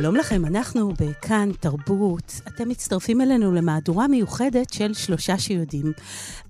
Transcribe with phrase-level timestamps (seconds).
[0.00, 2.40] שלום לכם, אנחנו בכאן תרבות.
[2.48, 5.92] אתם מצטרפים אלינו למהדורה מיוחדת של שלושה שיודעים.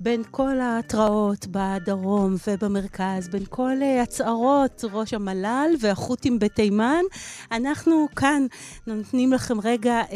[0.01, 7.03] בין כל ההתראות בדרום ובמרכז, בין כל uh, הצהרות ראש המל"ל והחות'ים בתימן,
[7.53, 8.47] אנחנו כאן
[8.87, 10.12] נותנים לכם רגע uh,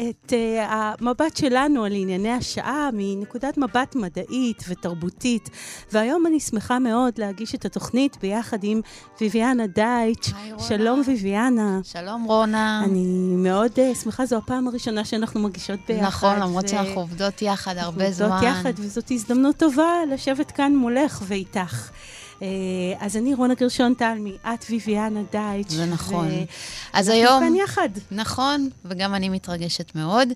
[0.00, 0.34] את uh,
[0.68, 5.50] המבט שלנו על ענייני השעה מנקודת מבט מדעית ותרבותית.
[5.92, 8.80] והיום אני שמחה מאוד להגיש את התוכנית ביחד עם
[9.20, 10.32] ויviana דייטש.
[10.58, 11.84] שלום ויviana.
[11.84, 12.67] שלום רונה.
[12.84, 16.06] אני מאוד uh, שמחה, זו הפעם הראשונה שאנחנו מגישות ביחד.
[16.06, 16.68] נכון, למרות ו...
[16.68, 18.30] שאנחנו עובדות יחד הרבה עובדות זמן.
[18.30, 21.90] עובדות יחד, וזאת הזדמנות טובה לשבת כאן מולך ואיתך.
[22.38, 22.42] Uh,
[23.00, 25.72] אז אני רונה גרשון תלמי, את ויviana דייטש.
[25.72, 26.26] זה נכון.
[26.26, 26.30] ו...
[26.92, 27.32] אז היום...
[27.32, 27.88] אנחנו כאן יחד.
[28.10, 30.28] נכון, וגם אני מתרגשת מאוד.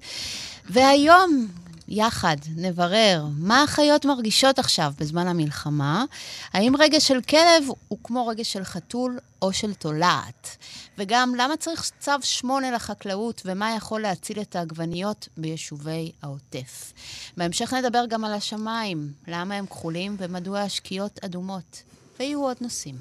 [0.71, 1.47] והיום
[1.89, 6.05] יחד נברר מה החיות מרגישות עכשיו בזמן המלחמה,
[6.53, 10.57] האם רגש של כלב הוא כמו רגש של חתול או של תולעת,
[10.99, 16.93] וגם למה צריך צו שמונה לחקלאות ומה יכול להציל את העגבניות ביישובי העוטף.
[17.37, 21.83] בהמשך נדבר גם על השמיים, למה הם כחולים ומדוע השקיעות אדומות.
[22.23, 22.95] ויהיו עוד נושאים.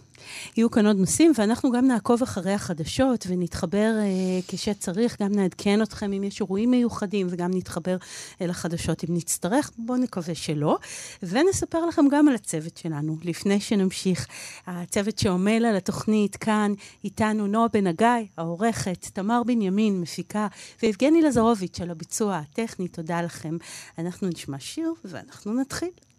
[0.57, 6.13] יהיו כאן עוד נושאים, ואנחנו גם נעקוב אחרי החדשות ונתחבר אה, כשצריך, גם נעדכן אתכם
[6.13, 7.97] אם יש אירועים מיוחדים, וגם נתחבר
[8.41, 10.77] אל החדשות אם נצטרך, בואו נקווה שלא.
[11.23, 14.27] ונספר לכם גם על הצוות שלנו, לפני שנמשיך.
[14.67, 20.47] הצוות שעמל על התוכנית כאן, איתנו נועה בן הגיא, העורכת, תמר בנימין, מפיקה,
[20.83, 23.57] ויבגני לזרוביץ' על הביצוע הטכני, תודה לכם.
[23.97, 26.10] אנחנו נשמע שיר ואנחנו נתחיל.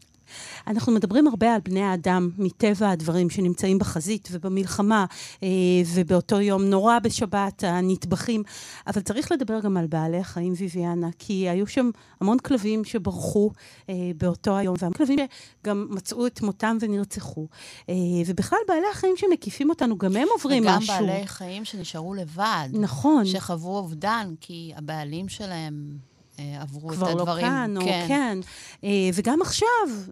[0.67, 5.05] אנחנו מדברים הרבה על בני האדם, מטבע הדברים שנמצאים בחזית ובמלחמה,
[5.43, 5.49] אה,
[5.95, 8.43] ובאותו יום נורא בשבת, הנטבחים,
[8.87, 13.51] אבל צריך לדבר גם על בעלי החיים ויviana, כי היו שם המון כלבים שברחו
[13.89, 15.19] אה, באותו היום, והמון כלבים
[15.63, 17.47] שגם מצאו את מותם ונרצחו.
[17.89, 17.95] אה,
[18.27, 20.95] ובכלל, בעלי החיים שמקיפים אותנו, גם הם עוברים וגם משהו.
[20.95, 22.69] וגם בעלי חיים שנשארו לבד.
[22.73, 23.27] נכון.
[23.27, 26.12] שחוו אובדן, כי הבעלים שלהם...
[26.39, 27.17] אה, עברו את הדברים.
[27.17, 28.03] כבר לא כאן, כן.
[28.03, 28.39] או כן.
[28.85, 29.69] אה, וגם עכשיו,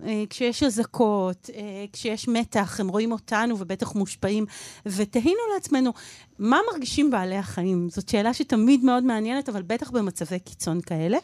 [0.07, 1.51] אה, כשיש אזעקות,
[1.93, 4.47] כשיש מתח, הם רואים אותנו ובטח מושפעים,
[4.87, 5.93] ותהינו לעצמנו,
[6.39, 7.89] מה מרגישים בעלי החיים?
[7.91, 11.19] זאת שאלה שתמיד מאוד מעניינת, אבל בטח במצבי קיצון כאלה.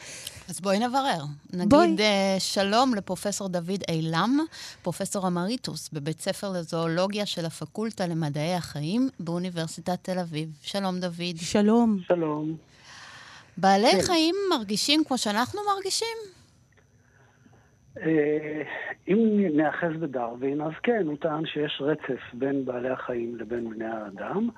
[0.48, 1.24] אז בואי נברר.
[1.52, 1.96] נגיד בואי.
[2.38, 4.38] שלום לפרופסור דוד אילם,
[4.82, 10.48] פרופסור אמריטוס בבית ספר לזואולוגיה של הפקולטה למדעי החיים באוניברסיטת תל אביב.
[10.62, 11.36] שלום, דוד.
[11.36, 11.98] שלום.
[12.08, 12.56] שלום.
[13.58, 14.02] בעלי כן.
[14.02, 16.16] חיים מרגישים כמו שאנחנו מרגישים?
[18.00, 18.62] אה,
[19.08, 24.48] אם נאחז בדרווין, אז כן, הוא טען שיש רצף בין בעלי החיים לבין בני האדם,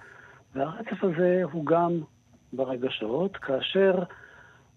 [0.55, 2.01] והרצף הזה הוא גם
[2.53, 4.03] ברגשות, כאשר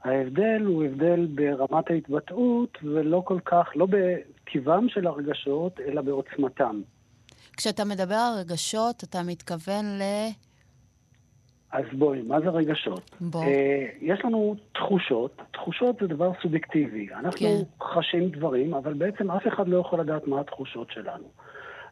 [0.03, 6.81] ההבדל הוא הבדל ברמת ההתבטאות, ולא כל כך, לא בטיבם של הרגשות, אלא בעוצמתם.
[7.57, 10.03] כשאתה מדבר על רגשות, אתה מתכוון ל...
[11.71, 13.11] אז בואי, מה זה רגשות?
[13.21, 13.43] בוא.
[13.43, 13.47] Uh,
[14.01, 17.07] יש לנו תחושות, תחושות זה דבר סובייקטיבי.
[17.13, 17.85] אנחנו כן.
[17.85, 21.23] חשים דברים, אבל בעצם אף אחד לא יכול לדעת מה התחושות שלנו.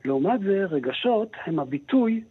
[0.05, 2.23] לעומת זה, רגשות הם הביטוי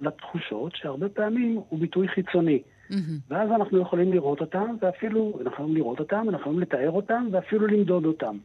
[0.00, 2.62] לתחושות, שהרבה פעמים הוא ביטוי חיצוני.
[2.90, 2.94] Mm-hmm.
[3.30, 7.66] ואז אנחנו יכולים לראות אותם, ואפילו, אנחנו יכולים לראות אותם, אנחנו יכולים לתאר אותם, ואפילו
[7.66, 8.36] למדוד אותם.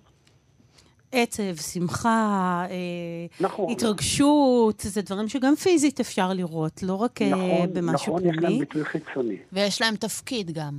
[1.11, 3.71] עצב, שמחה, אה, נכון.
[3.71, 8.37] התרגשות, זה דברים שגם פיזית אפשר לראות, לא רק אה, נכון, במשהו נכון, פנימי.
[8.37, 9.37] נכון, יש להם ביטוי חיצוני.
[9.53, 10.73] ויש להם תפקיד גם.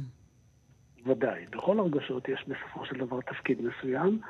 [1.06, 1.44] ודאי.
[1.50, 4.20] בכל הרגשות יש בסופו של דבר תפקיד מסוים,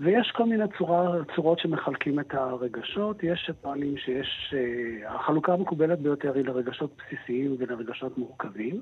[0.00, 3.22] ויש כל מיני צורה, צורות שמחלקים את הרגשות.
[3.22, 4.54] יש שטוענים שיש...
[4.56, 8.80] אה, החלוקה המקובלת ביותר היא לרגשות בסיסיים ולרגשות מורכבים.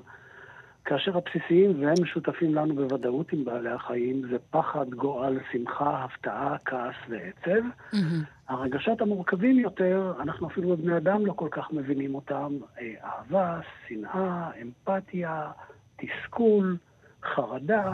[0.89, 6.95] כאשר הבסיסיים, והם משותפים לנו בוודאות עם בעלי החיים, זה פחד, גועל, שמחה, הפתעה, כעס
[7.09, 7.61] ועצב.
[7.93, 7.97] Mm-hmm.
[8.47, 12.57] הרגשות המורכבים יותר, אנחנו אפילו בבני אדם לא כל כך מבינים אותם.
[12.81, 15.51] אה, אהבה, שנאה, אמפתיה,
[15.95, 16.77] תסכול,
[17.23, 17.93] חרדה,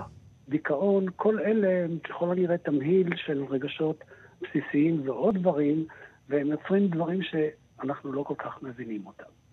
[0.50, 4.04] דיכאון, כל אלה הם ככל הנראה תמהיל של רגשות
[4.42, 5.86] בסיסיים ועוד דברים,
[6.30, 9.45] והם יוצרים דברים שאנחנו לא כל כך מבינים אותם.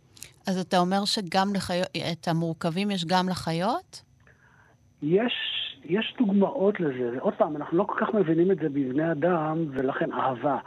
[0.46, 4.02] אז אתה אומר שגם לחיות, את המורכבים יש גם לחיות?
[5.02, 5.32] יש,
[5.84, 7.16] יש דוגמאות לזה.
[7.20, 10.58] עוד פעם, אנחנו לא כל כך מבינים את זה בבני אדם, ולכן אהבה.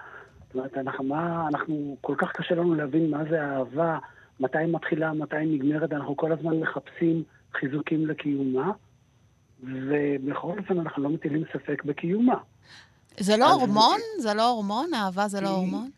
[0.48, 3.98] זאת אומרת, אנחנו, מה, אנחנו, כל כך קשה לנו להבין מה זה אהבה,
[4.40, 7.24] מתי היא מתחילה, מתי היא נגמרת, אנחנו כל הזמן מחפשים
[7.54, 8.72] חיזוקים לקיומה,
[9.64, 12.38] ובכל אופן אנחנו לא מטילים ספק בקיומה.
[13.20, 14.00] זה לא הורמון?
[14.20, 14.94] זה לא הורמון?
[14.94, 15.90] אהבה זה לא הורמון?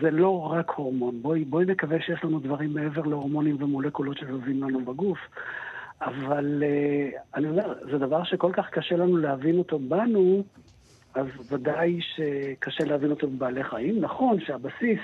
[0.00, 1.22] זה לא רק הורמון.
[1.22, 5.18] בואי, בואי נקווה שיש לנו דברים מעבר להורמונים ומולקולות שזזים לנו בגוף.
[6.00, 10.44] אבל uh, אני אומר, זה דבר שכל כך קשה לנו להבין אותו בנו,
[11.14, 14.00] אז ודאי שקשה להבין אותו בבעלי חיים.
[14.00, 15.00] נכון שהבסיס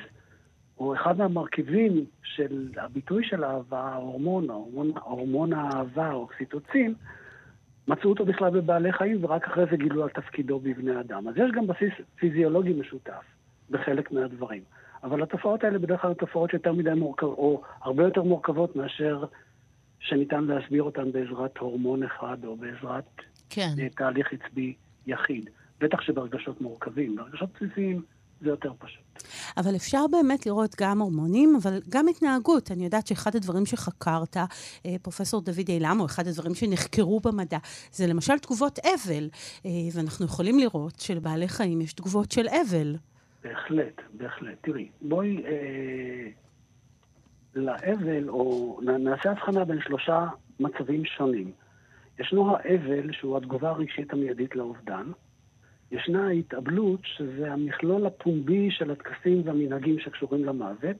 [0.74, 6.94] הוא אחד מהמרכיבים של הביטוי של האהבה, ההורמון, ההורמון, ההורמון האהבה, האוקסיטוצין,
[7.88, 11.28] מצאו אותו בכלל בבעלי חיים, ורק אחרי זה גילו על תפקידו בבני אדם.
[11.28, 13.31] אז יש גם בסיס פיזיולוגי משותף
[13.72, 14.62] בחלק מהדברים.
[15.02, 19.24] אבל התופעות האלה בדרך כלל תופעות שיותר מדי מורכבות, או הרבה יותר מורכבות מאשר
[20.00, 23.04] שניתן להסביר אותן בעזרת הורמון אחד או בעזרת
[23.50, 23.68] כן.
[23.78, 24.74] אה, תהליך עצבי
[25.06, 25.50] יחיד.
[25.80, 27.16] בטח שברגשות מורכבים.
[27.16, 28.02] ברגשות בסיסיים
[28.40, 29.22] זה יותר פשוט.
[29.56, 32.70] אבל אפשר באמת לראות גם הורמונים, אבל גם התנהגות.
[32.70, 37.58] אני יודעת שאחד הדברים שחקרת, אה, פרופסור דוד אילם, או אחד הדברים שנחקרו במדע,
[37.92, 39.28] זה למשל תגובות אבל.
[39.66, 42.96] אה, ואנחנו יכולים לראות שלבעלי חיים יש תגובות של אבל.
[43.42, 44.58] בהחלט, בהחלט.
[44.60, 46.28] תראי, בואי אה,
[47.54, 50.26] לאבל, או נעשה הבחנה בין שלושה
[50.60, 51.52] מצבים שונים.
[52.18, 55.10] ישנו האבל, שהוא התגובה הרגשית המיידית לאובדן.
[55.90, 60.96] ישנה ההתאבלות, שזה המכלול הפומבי של הטקסים והמנהגים שקשורים למוות.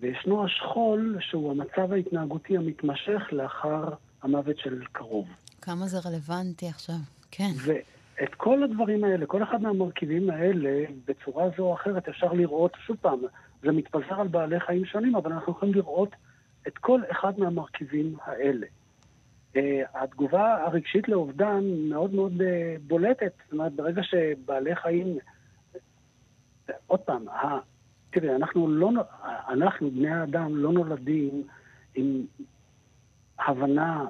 [0.00, 3.88] וישנו השכול, שהוא המצב ההתנהגותי המתמשך לאחר
[4.22, 5.28] המוות של קרוב.
[5.62, 6.94] כמה זה רלוונטי עכשיו,
[7.30, 7.50] כן.
[8.20, 12.96] ואת כל הדברים האלה, כל אחד מהמרכיבים האלה, בצורה זו או אחרת, אפשר לראות, שוב
[13.00, 13.18] פעם,
[13.62, 16.16] זה מתפזר על בעלי חיים שונים, אבל אנחנו יכולים לראות
[16.68, 18.66] את כל אחד מהמרכיבים האלה.
[19.54, 19.58] Uh,
[19.94, 22.44] התגובה הרגשית לאובדן מאוד מאוד uh,
[22.86, 23.32] בולטת.
[23.44, 25.18] זאת אומרת, ברגע שבעלי חיים...
[26.86, 27.58] עוד פעם, ה...
[28.10, 28.90] תראה, אנחנו לא...
[29.48, 31.42] אנחנו, בני האדם, לא נולדים
[31.94, 32.26] עם
[33.38, 34.06] הבנה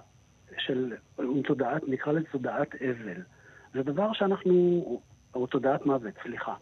[0.58, 0.92] של...
[1.18, 3.22] עם תודעת, נקרא לזה תודעת אבל.
[3.76, 5.00] זה דבר שאנחנו...
[5.34, 6.54] או תודעת מוות, סליחה.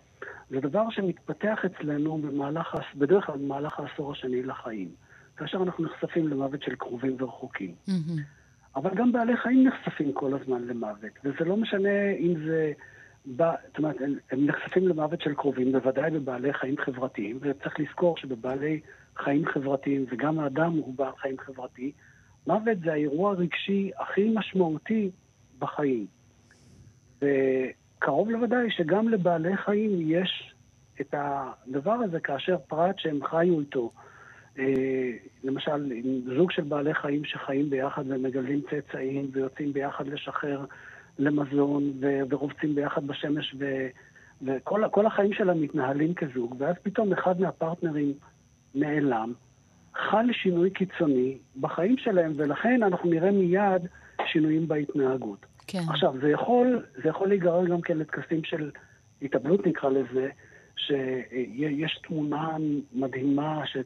[0.50, 4.88] זה דבר שמתפתח אצלנו במהלך, בדרך כלל במהלך העשור השני לחיים,
[5.36, 7.74] כאשר אנחנו נחשפים למוות של קרובים ורחוקים.
[7.88, 8.20] Mm-hmm.
[8.76, 12.72] אבל גם בעלי חיים נחשפים כל הזמן למוות, וזה לא משנה אם זה...
[13.26, 13.96] בא, זאת אומרת,
[14.30, 18.80] הם נחשפים למוות של קרובים, בוודאי בבעלי חיים חברתיים, וצריך לזכור שבבעלי
[19.16, 21.92] חיים חברתיים, וגם האדם הוא בעל חיים חברתי,
[22.46, 25.10] מוות זה האירוע הרגשי הכי משמעותי
[25.58, 26.06] בחיים.
[27.24, 30.54] וקרוב לוודאי שגם לבעלי חיים יש
[31.00, 33.90] את הדבר הזה כאשר פרט שהם חיו איתו,
[34.58, 35.10] אה,
[35.44, 40.64] למשל, עם זוג של בעלי חיים שחיים ביחד ומגדלים צאצאים ויוצאים ביחד לשחרר
[41.18, 41.92] למזון
[42.30, 43.88] ורובצים ביחד בשמש ו-
[44.42, 48.12] וכל החיים שלהם מתנהלים כזוג, ואז פתאום אחד מהפרטנרים
[48.74, 49.32] נעלם,
[49.94, 53.82] חל שינוי קיצוני בחיים שלהם, ולכן אנחנו נראה מיד
[54.26, 55.46] שינויים בהתנהגות.
[55.66, 55.82] כן.
[55.88, 58.70] עכשיו, זה יכול, זה יכול להיגרר גם כן לטקסים של
[59.22, 60.28] התאבלות נקרא לזה,
[60.76, 62.56] שיש תמונה
[62.92, 63.76] מדהימה ש...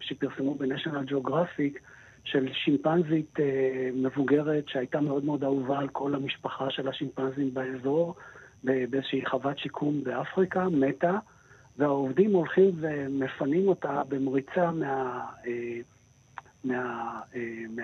[0.00, 1.80] שפרסמו בניישנל ג'אוגרפיק
[2.24, 8.14] של שימפנזית אה, מבוגרת שהייתה מאוד מאוד אהובה על כל המשפחה של השימפנזים באזור,
[8.64, 11.18] באיזושהי חוות שיקום באפריקה, מתה,
[11.78, 15.80] והעובדים הולכים ומפנים אותה במריצה מה, אה,
[16.64, 17.40] מה, אה,
[17.76, 17.82] מה,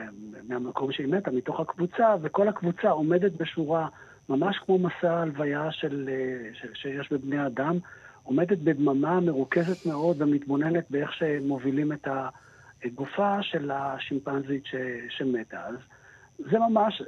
[0.49, 3.89] מהמקום שהיא מתה, מתוך הקבוצה, וכל הקבוצה עומדת בשורה,
[4.29, 7.79] ממש כמו מסע ההלוויה של, אה, ש, שיש בבני אדם,
[8.23, 12.09] עומדת בדממה מרוכזת מאוד ומתבוננת באיך שמובילים את
[12.85, 14.75] הגופה של השימפנזית ש,
[15.09, 15.67] שמתה.
[15.67, 15.77] אז
[16.39, 17.03] זה ממש,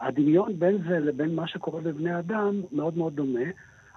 [0.00, 3.44] הדמיון בין זה לבין מה שקורה בבני אדם מאוד מאוד דומה,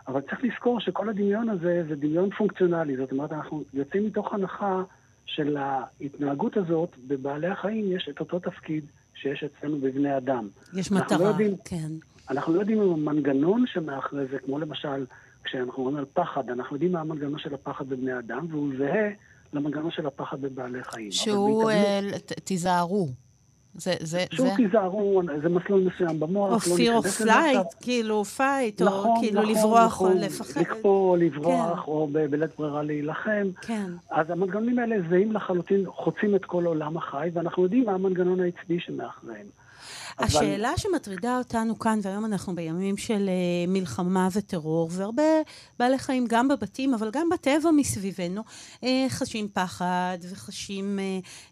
[0.07, 2.97] אבל צריך לזכור שכל הדמיון הזה זה דמיון פונקציונלי.
[2.97, 4.83] זאת אומרת, אנחנו יוצאים מתוך הנחה
[5.27, 10.47] של ההתנהגות הזאת, בבעלי החיים יש את אותו תפקיד שיש אצלנו בבני אדם.
[10.73, 11.91] יש מטרה, לא יודעים, כן.
[12.29, 15.05] אנחנו לא יודעים אם המנגנון שמאחורי זה, כמו למשל,
[15.43, 19.09] כשאנחנו אומרים על פחד, אנחנו יודעים מה המנגנון של הפחד בבני אדם, והוא זהה
[19.53, 21.11] למנגנון של הפחד בבעלי חיים.
[21.11, 21.99] שהוא, אה,
[22.43, 23.09] תיזהרו.
[23.77, 24.55] זה, זה, שהוא זה...
[24.55, 26.67] תיזהרו, זה מסלול מסוים במוח.
[26.67, 27.63] או לא ניכנס or לזה עכשיו.
[27.63, 30.61] flight, כאילו fight, נכון, או כאילו נכון, לברוח נכון, או לפחד.
[30.61, 31.91] לקפוא, לברוח, כן.
[31.91, 33.47] או בלית ברירה להילחם.
[33.61, 33.91] כן.
[34.11, 38.79] אז המנגנונים האלה זהים לחלוטין, חוצים את כל עולם החי, ואנחנו יודעים מה המנגנון העצבי
[38.79, 39.45] שמאחריהם.
[40.19, 40.77] השאלה אבל...
[40.77, 45.23] שמטרידה אותנו כאן, והיום אנחנו בימים של uh, מלחמה וטרור, והרבה
[45.79, 48.43] בעלי חיים, גם בבתים, אבל גם בטבע מסביבנו,
[48.81, 50.99] uh, חשים פחד וחשים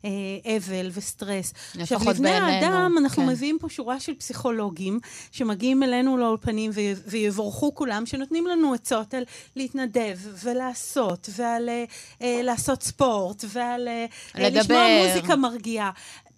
[0.01, 0.05] uh,
[0.47, 1.53] אבל וסטרס.
[1.79, 3.29] עכשיו, לבני האדם, אנחנו כן.
[3.29, 4.99] מביאים פה שורה של פסיכולוגים
[5.31, 6.71] שמגיעים אלינו לאולפנים
[7.07, 9.23] ויבורכו כולם, שנותנים לנו עצות על
[9.55, 11.69] להתנדב ולעשות, ועל
[12.21, 13.87] לעשות ספורט, ועל
[14.35, 15.91] uh, לשמוע מוזיקה מרגיעה.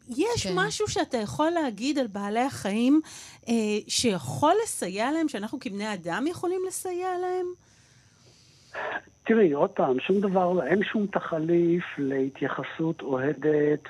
[0.09, 0.53] יש כן.
[0.55, 3.01] משהו שאתה יכול להגיד על בעלי החיים
[3.49, 3.53] אה,
[3.87, 7.45] שיכול לסייע להם, שאנחנו כבני אדם יכולים לסייע להם?
[9.25, 13.83] תראי, עוד פעם, שום דבר, אין שום תחליף להתייחסות אוהדת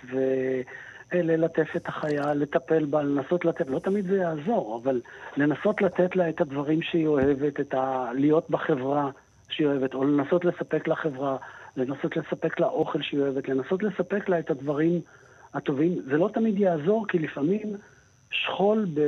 [1.12, 5.02] וללטף את החיה, לטפל בה, לנסות לתת, לא תמיד זה יעזור, אבל
[5.38, 8.10] לנסות לתת לה את הדברים שהיא אוהבת, את ה...
[8.14, 9.10] להיות בחברה
[9.50, 11.38] שהיא אוהבת, או לנסות לספק לה חברה,
[11.78, 15.02] לנסות לספק לה אוכל שהיא אוהבת, לנסות לספק לה את הדברים
[15.54, 16.02] הטובים.
[16.06, 17.76] זה לא תמיד יעזור, כי לפעמים
[18.32, 19.02] שכול, ב,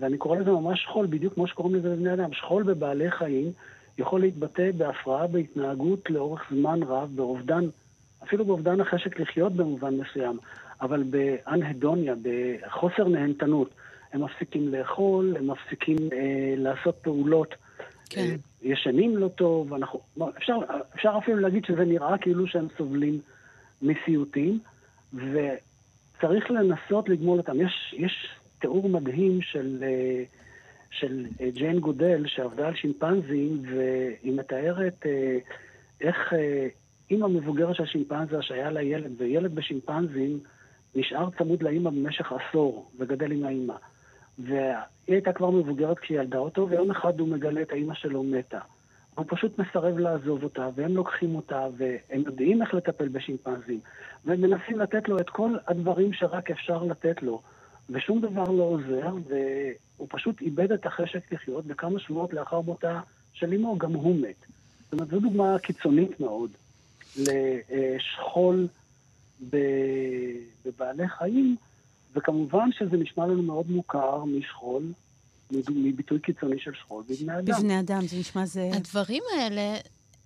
[0.00, 3.52] ואני קורא לזה ממש שכול, בדיוק כמו שקוראים לזה לבני אדם, שכול בבעלי חיים
[3.98, 7.64] יכול להתבטא בהפרעה בהתנהגות לאורך זמן רב, באובדן,
[8.22, 10.38] אפילו באובדן החשק לחיות במובן מסוים,
[10.80, 13.70] אבל באנהדוניה, בחוסר נהנתנות.
[14.12, 17.54] הם מפסיקים לאכול, הם מפסיקים אה, לעשות פעולות.
[18.10, 18.20] כן.
[18.20, 20.00] אה, ישנים לא טוב, אנחנו,
[20.38, 20.56] אפשר,
[20.94, 23.18] אפשר אפילו להגיד שזה נראה כאילו שהם סובלים
[23.82, 24.58] מסיוטים,
[25.14, 27.60] וצריך לנסות לגמול אותם.
[27.60, 28.28] יש, יש
[28.58, 30.22] תיאור מדהים של, אה,
[30.90, 35.38] של אה, ג'יין גודל, שעבדה על שימפנזים, והיא מתארת אה,
[36.00, 36.32] איך
[37.10, 40.38] אימא מבוגרת של שימפנזה, שהיה לה ילד, וילד בשימפנזים
[40.94, 43.74] נשאר צמוד לאימא במשך עשור, וגדל עם האימא.
[44.38, 44.66] והיא
[45.08, 48.58] הייתה כבר מבוגרת כשהיא ילדה אותו, ויום אחד הוא מגלה את האימא שלו מתה.
[49.14, 53.80] הוא פשוט מסרב לעזוב אותה, והם לוקחים אותה, והם יודעים איך לטפל בשימפנזים,
[54.24, 57.42] והם מנסים לתת לו את כל הדברים שרק אפשר לתת לו,
[57.90, 63.00] ושום דבר לא עוזר, והוא פשוט איבד את החשק לחיות, וכמה שבועות לאחר מותה
[63.32, 64.46] של אמו גם הוא מת.
[64.80, 66.50] זאת אומרת, זו דוגמה קיצונית מאוד
[67.16, 68.66] לשכול
[70.64, 71.56] בבעלי חיים,
[72.14, 74.82] וכמובן שזה נשמע לנו מאוד מוכר משכול
[75.68, 77.44] מביטוי קיצוני של שכול בבני אדם.
[77.44, 78.70] בבני אדם, זה נשמע זה...
[78.72, 79.76] הדברים האלה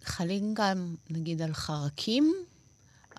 [0.02, 2.32] חלים גם, נגיד, על חרקים?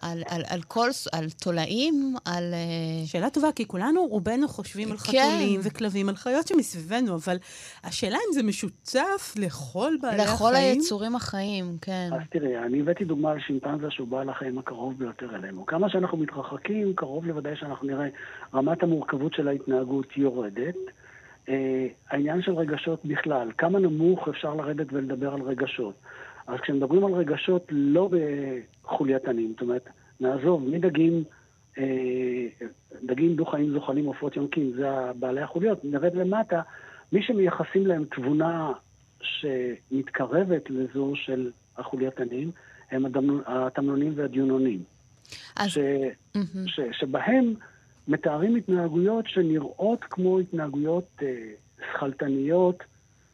[0.01, 2.53] על, על, על כל, על תולעים, על...
[2.53, 5.03] אה, שאלה טובה, כי כולנו, רובנו חושבים על כן.
[5.03, 7.37] חתולים וכלבים, על חיות שמסביבנו, אבל
[7.83, 10.53] השאלה אם זה משותף לכל בעלי לכל החיים.
[10.53, 12.09] לכל היצורים החיים, כן.
[12.13, 15.65] אז תראי, אני הבאתי דוגמה על שימפנזה שהוא בעל החיים הקרוב ביותר אלינו.
[15.65, 18.07] כמה שאנחנו מתרחקים, קרוב לוודאי שאנחנו נראה
[18.53, 20.75] רמת המורכבות של ההתנהגות יורדת.
[21.49, 25.93] אה, העניין של רגשות בכלל, כמה נמוך אפשר לרדת ולדבר על רגשות.
[26.47, 28.09] אז כשמדברים על רגשות לא
[28.83, 29.89] בחולייתנים, זאת אומרת,
[30.19, 31.23] נעזוב מדגים,
[31.77, 32.47] אה,
[33.03, 34.87] דגים דו-חיים זוחלים עופות יונקים, זה
[35.19, 36.61] בעלי החוליות, נרד למטה,
[37.11, 38.71] מי שמייחסים להם תבונה
[39.21, 42.51] שמתקרבת לזו של החולייתנים,
[42.91, 43.05] הם
[43.45, 44.79] התמנונים והדיונונים.
[45.55, 45.69] אז...
[45.69, 45.77] ש...
[45.77, 46.67] Mm-hmm.
[46.67, 46.79] ש...
[46.91, 47.53] שבהם
[48.07, 51.49] מתארים התנהגויות שנראות כמו התנהגויות אה,
[51.93, 52.83] שכלתניות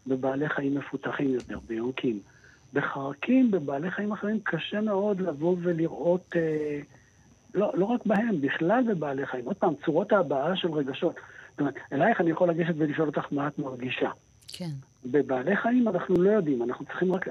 [0.07, 2.19] בבעלי חיים מפותחים יותר, ביונקים.
[2.73, 6.79] בחרקים, בבעלי חיים אחרים, קשה מאוד לבוא ולראות, אה,
[7.53, 9.45] לא, לא רק בהם, בכלל בבעלי חיים.
[9.45, 11.15] עוד פעם, צורות ההבעה של רגשות.
[11.51, 14.09] זאת אומרת, אלייך אני יכול לגשת ולשאול אותך מה את מרגישה.
[14.53, 14.69] כן.
[15.05, 17.27] בבעלי חיים אנחנו לא יודעים, אנחנו צריכים רק,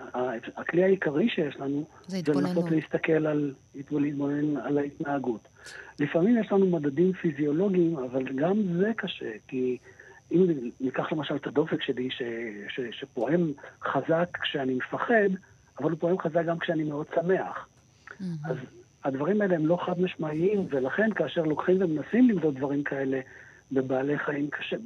[0.57, 5.49] הכלי העיקרי שיש לנו, זה, זה לנסות להסתכל על, להתבונן על ההתנהגות.
[6.01, 9.79] לפעמים יש לנו מדדים פיזיולוגיים, אבל גם זה קשה, כי
[10.33, 10.47] אם
[10.81, 12.23] ניקח למשל את הדופק שלי, ש,
[12.69, 13.53] ש, שפועם
[13.83, 15.29] חזק כשאני מפחד,
[15.79, 17.67] אבל הוא פועם חזק גם כשאני מאוד שמח.
[18.09, 18.25] Mm-hmm.
[18.45, 18.57] אז
[19.05, 23.21] הדברים האלה הם לא חד משמעיים, ולכן כאשר לוקחים ומנסים למדוד דברים כאלה
[23.73, 24.77] בבעלי חיים קשה,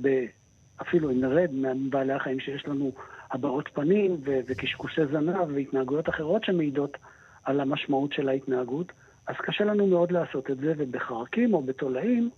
[0.82, 2.92] אפילו אם נרד מבעלי החיים שיש לנו
[3.30, 6.96] הבעות פנים ו- וקשקושי זנב והתנהגויות אחרות שמעידות
[7.44, 8.92] על המשמעות של ההתנהגות,
[9.26, 12.30] אז קשה לנו מאוד לעשות את זה, ובחרקים או בתולעים,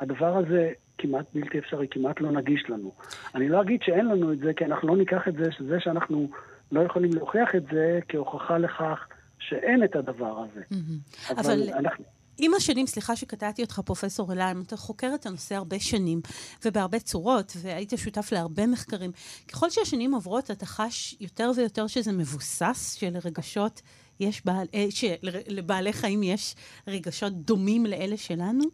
[0.00, 2.92] הדבר הזה כמעט בלתי אפשרי, כמעט לא נגיש לנו.
[3.34, 6.28] אני לא אגיד שאין לנו את זה, כי אנחנו לא ניקח את זה, שזה שאנחנו
[6.72, 9.06] לא יכולים להוכיח את זה כהוכחה לכך
[9.38, 10.60] שאין את הדבר הזה.
[10.60, 11.32] Mm-hmm.
[11.32, 12.04] אבל, אבל אנחנו...
[12.38, 16.20] עם השנים, סליחה שקטעתי אותך, פרופסור אליים, אתה חוקר את הנושא הרבה שנים,
[16.64, 19.10] ובהרבה צורות, והיית שותף להרבה מחקרים.
[19.52, 23.82] ככל שהשנים עוברות, אתה חש יותר ויותר שזה מבוסס, שלרגשות
[24.20, 26.54] יש, בעל, אה, שלבעלי חיים יש
[26.88, 28.64] רגשות דומים לאלה שלנו?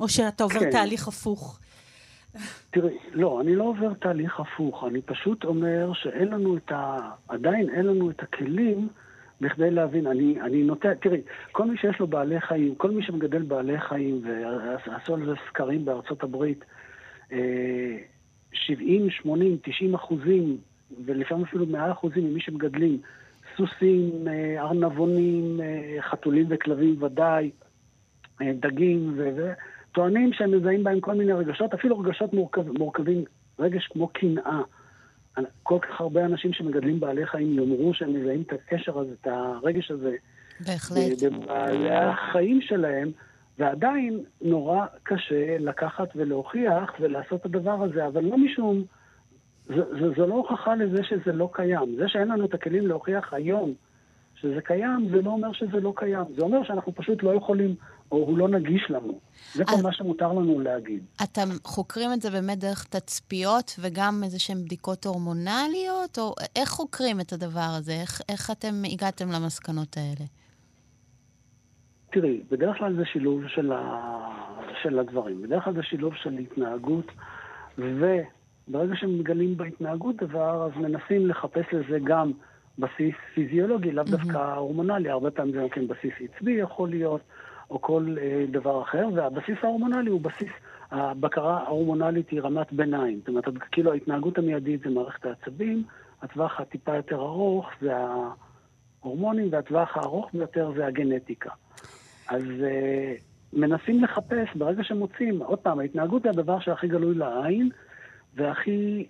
[0.00, 0.70] או שאתה עובר כן.
[0.70, 1.58] תהליך הפוך?
[2.70, 6.96] תראי, לא, אני לא עובר תהליך הפוך, אני פשוט אומר שאין לנו את ה...
[7.28, 8.88] עדיין אין לנו את הכלים
[9.40, 11.20] בכדי להבין, אני, אני נוטה, תראי,
[11.52, 14.22] כל מי שיש לו בעלי חיים, כל מי שמגדל בעלי חיים,
[14.86, 16.64] ועשו על זה סקרים בארצות הברית,
[18.52, 20.56] 70, 80, 90 אחוזים,
[21.04, 22.98] ולפעמים אפילו 100 אחוזים ממי שמגדלים
[23.56, 27.50] סוסים, אה, ארנבונים, אה, חתולים וכלבים ודאי,
[28.42, 29.20] אה, דגים,
[29.92, 33.24] וטוענים שהם מזהים בהם כל מיני רגשות, אפילו רגשות מורכב, מורכבים,
[33.58, 34.60] רגש כמו קנאה.
[35.62, 39.90] כל כך הרבה אנשים שמגדלים בעלי חיים יאמרו שהם מזהים את הקשר הזה, את הרגש
[39.90, 40.16] הזה.
[40.60, 41.22] בהחלט.
[41.22, 43.10] בבעלי החיים שלהם,
[43.58, 48.84] ועדיין נורא קשה לקחת ולהוכיח ולעשות את הדבר הזה, אבל לא משום...
[50.16, 51.96] זו לא הוכחה לזה שזה לא קיים.
[51.98, 53.74] זה שאין לנו את הכלים להוכיח היום
[54.34, 56.24] שזה קיים, זה לא אומר שזה לא קיים.
[56.36, 57.74] זה אומר שאנחנו פשוט לא יכולים,
[58.12, 59.20] או הוא לא נגיש לנו.
[59.52, 61.04] זה כל מה שמותר לנו להגיד.
[61.22, 66.18] אתם חוקרים את זה באמת דרך תצפיות וגם איזה שהן בדיקות הורמונליות?
[66.18, 67.92] או איך חוקרים את הדבר הזה?
[67.92, 70.26] איך, איך אתם הגעתם למסקנות האלה?
[72.12, 74.10] תראי, בדרך כלל זה שילוב של, ה...
[74.82, 75.42] של הדברים.
[75.42, 77.06] בדרך כלל זה שילוב של התנהגות,
[77.78, 82.32] וברגע שמגלים בהתנהגות דבר, אז מנסים לחפש לזה גם
[82.78, 84.56] בסיס פיזיולוגי, לאו דווקא mm-hmm.
[84.56, 87.20] הורמונלי, הרבה פעמים זה גם כן בסיס עצבי יכול להיות,
[87.70, 90.52] או כל אה, דבר אחר, והבסיס ההורמונלי הוא בסיס,
[90.90, 93.18] הבקרה ההורמונלית היא רמת ביניים.
[93.18, 95.82] זאת אומרת, כאילו ההתנהגות המיידית זה מערכת העצבים,
[96.22, 97.92] הטווח הטיפה יותר ארוך זה
[99.02, 101.50] ההורמונים, והטווח הארוך ביותר זה הגנטיקה.
[102.28, 107.70] אז uh, מנסים לחפש, ברגע שמוצאים, עוד פעם, ההתנהגות היא הדבר שהכי גלוי לעין,
[108.34, 109.06] והכי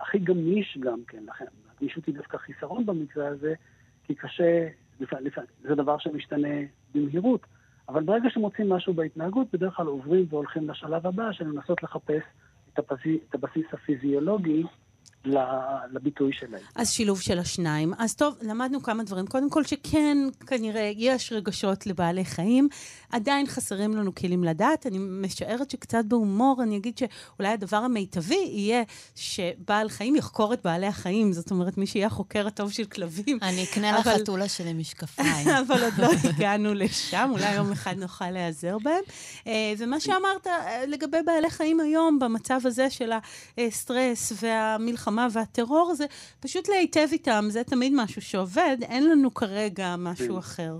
[0.00, 1.44] הכי גמיש גם כן, לכן
[1.76, 3.54] הגמישות היא דווקא חיסרון במקרה הזה,
[4.04, 4.68] כי קשה.
[5.62, 6.56] זה דבר שמשתנה
[6.94, 7.46] במהירות,
[7.88, 12.22] אבל ברגע שמוצאים משהו בהתנהגות, בדרך כלל עוברים והולכים לשלב הבא של לנסות לחפש
[12.72, 14.64] את הבסיס, את הבסיס הפיזיולוגי
[15.92, 16.62] לביטוי שלהם.
[16.74, 17.92] אז שילוב של השניים.
[17.98, 19.26] אז טוב, למדנו כמה דברים.
[19.26, 22.68] קודם כל שכן, כנראה, יש רגשות לבעלי חיים.
[23.12, 24.86] עדיין חסרים לנו כלים לדעת.
[24.86, 28.82] אני משערת שקצת בהומור אני אגיד שאולי הדבר המיטבי יהיה
[29.14, 31.32] שבעל חיים יחקור את בעלי החיים.
[31.32, 33.38] זאת אומרת, מי שיהיה החוקר הטוב של כלבים.
[33.42, 34.14] אני אקנה אבל...
[34.14, 35.48] לחתולה שלי משקפיים.
[35.68, 39.02] אבל עוד לא הגענו לשם, אולי יום אחד נוכל להיעזר בהם.
[39.46, 43.10] אה, ומה שאמרת אה, לגבי בעלי חיים היום, במצב הזה של
[43.58, 46.06] הסטרס והמלחמה, המלחמה והטרור, זה
[46.40, 50.38] פשוט להיטב איתם, זה תמיד משהו שעובד, אין לנו כרגע משהו כן.
[50.38, 50.78] אחר.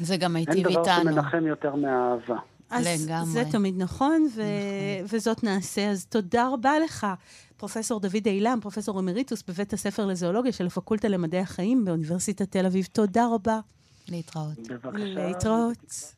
[0.00, 0.68] זה גם היטיב איתנו.
[0.68, 2.36] אין דבר שמנחם יותר מאהבה.
[2.70, 3.26] אז לגמרי.
[3.30, 5.90] זה תמיד נכון, ו- נכון, וזאת נעשה.
[5.90, 7.06] אז תודה רבה לך,
[7.56, 12.88] פרופסור דוד אילם, פרופסור אמריטוס בבית הספר לזואולוגיה של הפקולטה למדעי החיים באוניברסיטת תל אביב.
[12.92, 13.60] תודה רבה.
[14.08, 14.58] להתראות.
[14.68, 15.04] בבקשה.
[15.04, 16.17] להתראות.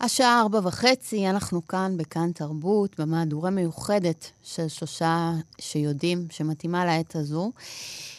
[0.00, 7.52] השעה ארבע וחצי, אנחנו כאן בכאן תרבות, במהדורה מיוחדת של שלושה שיודעים, שמתאימה לעת הזו.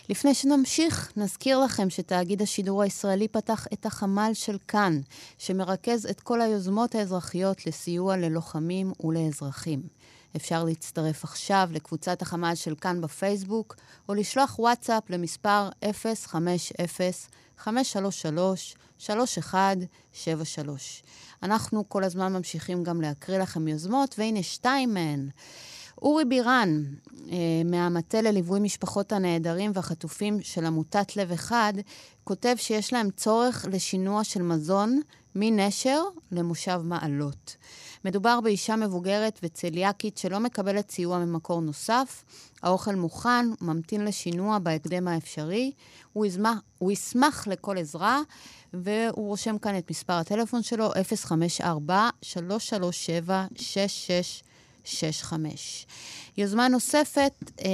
[0.10, 5.00] לפני שנמשיך, נזכיר לכם שתאגיד השידור הישראלי פתח את החמ"ל של כאן,
[5.38, 9.82] שמרכז את כל היוזמות האזרחיות לסיוע ללוחמים ולאזרחים.
[10.36, 13.76] אפשר להצטרף עכשיו לקבוצת החמ"ל של כאן בפייסבוק,
[14.10, 15.70] או לשלוח וואטסאפ למספר
[17.60, 17.68] 050-533-3173.
[21.44, 25.30] אנחנו כל הזמן ממשיכים גם להקריא לכם יוזמות, והנה שתיים מהן.
[26.02, 26.84] אורי בירן,
[27.30, 31.74] אה, מהמטה לליווי משפחות הנעדרים והחטופים של עמותת לב אחד,
[32.24, 35.02] כותב שיש להם צורך לשינוע של מזון
[35.36, 37.56] מנשר למושב מעלות.
[38.06, 42.24] מדובר באישה מבוגרת וצליאקית שלא מקבלת סיוע ממקור נוסף.
[42.64, 45.72] האוכל מוכן, ממתין לשינוע בהקדם האפשרי.
[46.14, 48.22] הוא ישמח, הוא ישמח לכל עזרה,
[48.84, 50.98] והוא רושם כאן את מספר הטלפון שלו, 054-337-6665.
[56.38, 57.70] יוזמה נוספת, אה,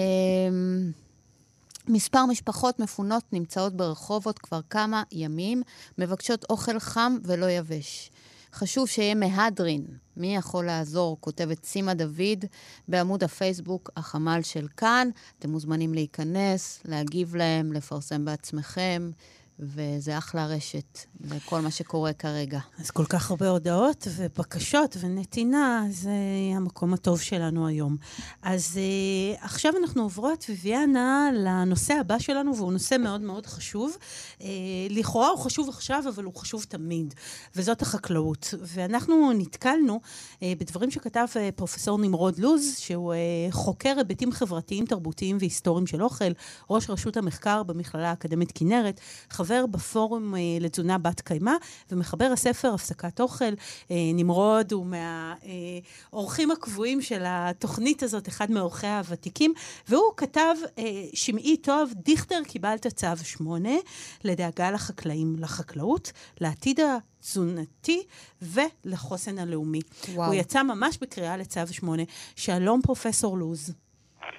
[1.87, 5.63] מספר משפחות מפונות נמצאות ברחובות כבר כמה ימים,
[5.97, 8.11] מבקשות אוכל חם ולא יבש.
[8.53, 9.85] חשוב שיהיה מהדרין.
[10.17, 11.17] מי יכול לעזור?
[11.19, 12.45] כותבת סימה דוד
[12.87, 15.09] בעמוד הפייסבוק החמ"ל של כאן.
[15.39, 19.11] אתם מוזמנים להיכנס, להגיב להם, לפרסם בעצמכם,
[19.59, 22.59] וזה אחלה רשת לכל מה שקורה כרגע.
[22.79, 26.11] אז כל כך הרבה הודעות ובקשות ונתינה, זה
[26.55, 27.97] המקום הטוב שלנו היום.
[28.41, 33.97] אז uh, עכשיו אנחנו עוברות, ויviana, לנושא הבא שלנו, והוא נושא מאוד מאוד חשוב.
[34.39, 34.43] Uh,
[34.89, 37.13] לכאורה הוא חשוב עכשיו, אבל הוא חשוב תמיד,
[37.55, 38.53] וזאת החקלאות.
[38.61, 43.13] ואנחנו נתקלנו uh, בדברים שכתב פרופסור נמרוד לוז, שהוא
[43.51, 46.31] חוקר היבטים חברתיים, תרבותיים והיסטוריים של אוכל,
[46.69, 48.99] ראש רשות המחקר במכללה האקדמית כנרת,
[49.43, 51.51] חבר בפורום אה, לתזונה בת קיימא,
[51.91, 53.45] ומחבר הספר הפסקת אוכל.
[53.91, 59.53] אה, נמרוד הוא מהאורחים הקבועים של התוכנית הזאת, אחד מאורחיה הוותיקים,
[59.87, 63.75] והוא כתב, אה, שמעי טוב, דיכטר קיבלת צו שמונה
[64.23, 68.03] לדאגה לחקלאים, לחקלאות, לעתיד התזונתי
[68.41, 69.81] ולחוסן הלאומי.
[70.13, 70.27] וואו.
[70.27, 72.03] הוא יצא ממש בקריאה לצו שמונה.
[72.35, 73.73] שלום, פרופסור לוז.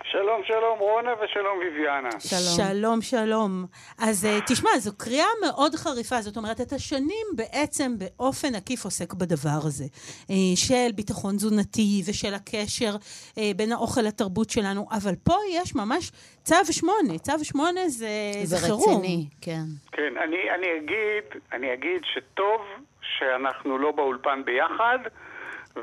[0.02, 2.28] שלום, שלום רונה ושלום ויviana.
[2.28, 2.68] שלום.
[2.68, 3.64] שלום, שלום.
[3.98, 6.20] אז uh, תשמע, זו קריאה מאוד חריפה.
[6.20, 12.34] זאת אומרת, אתה שנים בעצם באופן עקיף עוסק בדבר הזה, uh, של ביטחון תזונתי ושל
[12.34, 16.10] הקשר uh, בין האוכל לתרבות שלנו, אבל פה יש ממש
[16.42, 17.18] צו שמונה.
[17.18, 18.80] צו שמונה זה, זה, זה חירום.
[18.82, 19.64] זה רציני, כן.
[19.92, 22.60] כן, אני, אני, אגיד, אני אגיד שטוב
[23.00, 24.98] שאנחנו לא באולפן ביחד,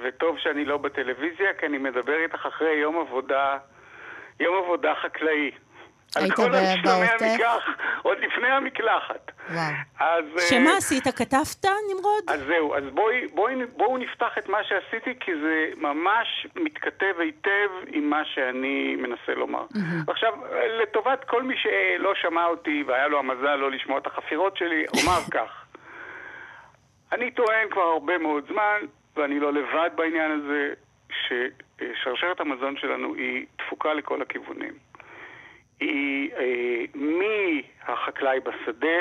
[0.03, 3.57] וטוב שאני לא בטלוויזיה, כי אני מדבר איתך אחרי יום עבודה
[4.41, 5.51] יום עבודה חקלאי.
[6.15, 7.21] היית בעוטף?
[7.21, 7.69] מכך,
[8.01, 9.31] עוד לפני המקלחת.
[9.49, 9.61] וואו.
[9.99, 10.25] אז...
[10.37, 11.07] אה, שמה עשית?
[11.07, 12.23] כתבת, נמרוד?
[12.27, 17.69] אז זהו, אז בואי, בואי, בואו נפתח את מה שעשיתי, כי זה ממש מתכתב היטב
[17.87, 19.65] עם מה שאני מנסה לומר.
[19.73, 20.11] Mm-hmm.
[20.11, 20.33] עכשיו,
[20.81, 25.21] לטובת כל מי שלא שמע אותי והיה לו המזל לא לשמוע את החפירות שלי, אומר
[25.35, 25.65] כך.
[27.11, 28.77] אני טוען כבר הרבה מאוד זמן,
[29.15, 30.73] ואני לא לבד בעניין הזה,
[31.81, 34.73] ששרשרת המזון שלנו היא תפוקה לכל הכיוונים.
[35.79, 36.83] היא אה,
[37.87, 38.99] מהחקלאי בשדה,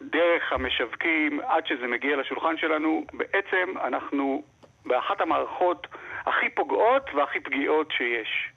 [0.00, 4.42] דרך המשווקים, עד שזה מגיע לשולחן שלנו, בעצם אנחנו
[4.84, 5.86] באחת המערכות
[6.26, 8.48] הכי פוגעות והכי פגיעות שיש.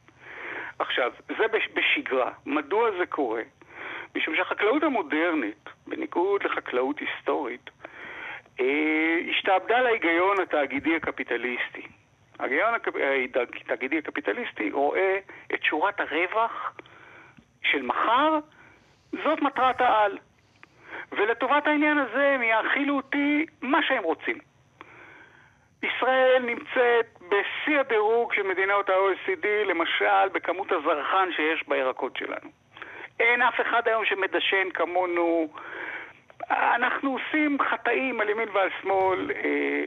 [0.80, 2.32] עכשיו, זה בשגרה.
[2.46, 3.42] מדוע זה קורה?
[4.16, 7.70] משום שהחקלאות המודרנית, בניגוד לחקלאות היסטורית,
[8.60, 11.88] אה, השתעבדה להיגיון התאגידי הקפיטליסטי.
[12.40, 12.74] ההגיון
[13.62, 15.20] התאגידי הקפיטליסטי רואה
[15.54, 16.74] את שורת הרווח
[17.64, 18.40] של מחר,
[19.24, 20.18] זאת מטרת העל.
[21.12, 24.38] ולטובת העניין הזה הם יאכילו אותי מה שהם רוצים.
[25.84, 32.50] ישראל נמצאת בשיא הדירוג של מדינות ה-OECD, למשל בכמות הזרחן שיש בירקות שלנו.
[33.20, 35.48] אין אף אחד היום שמדשן כמונו.
[36.50, 39.84] אנחנו עושים חטאים על ימין ועל שמאל, אה,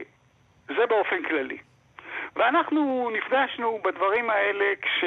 [0.67, 1.57] זה באופן כללי.
[2.35, 5.03] ואנחנו נפגשנו בדברים האלה כש...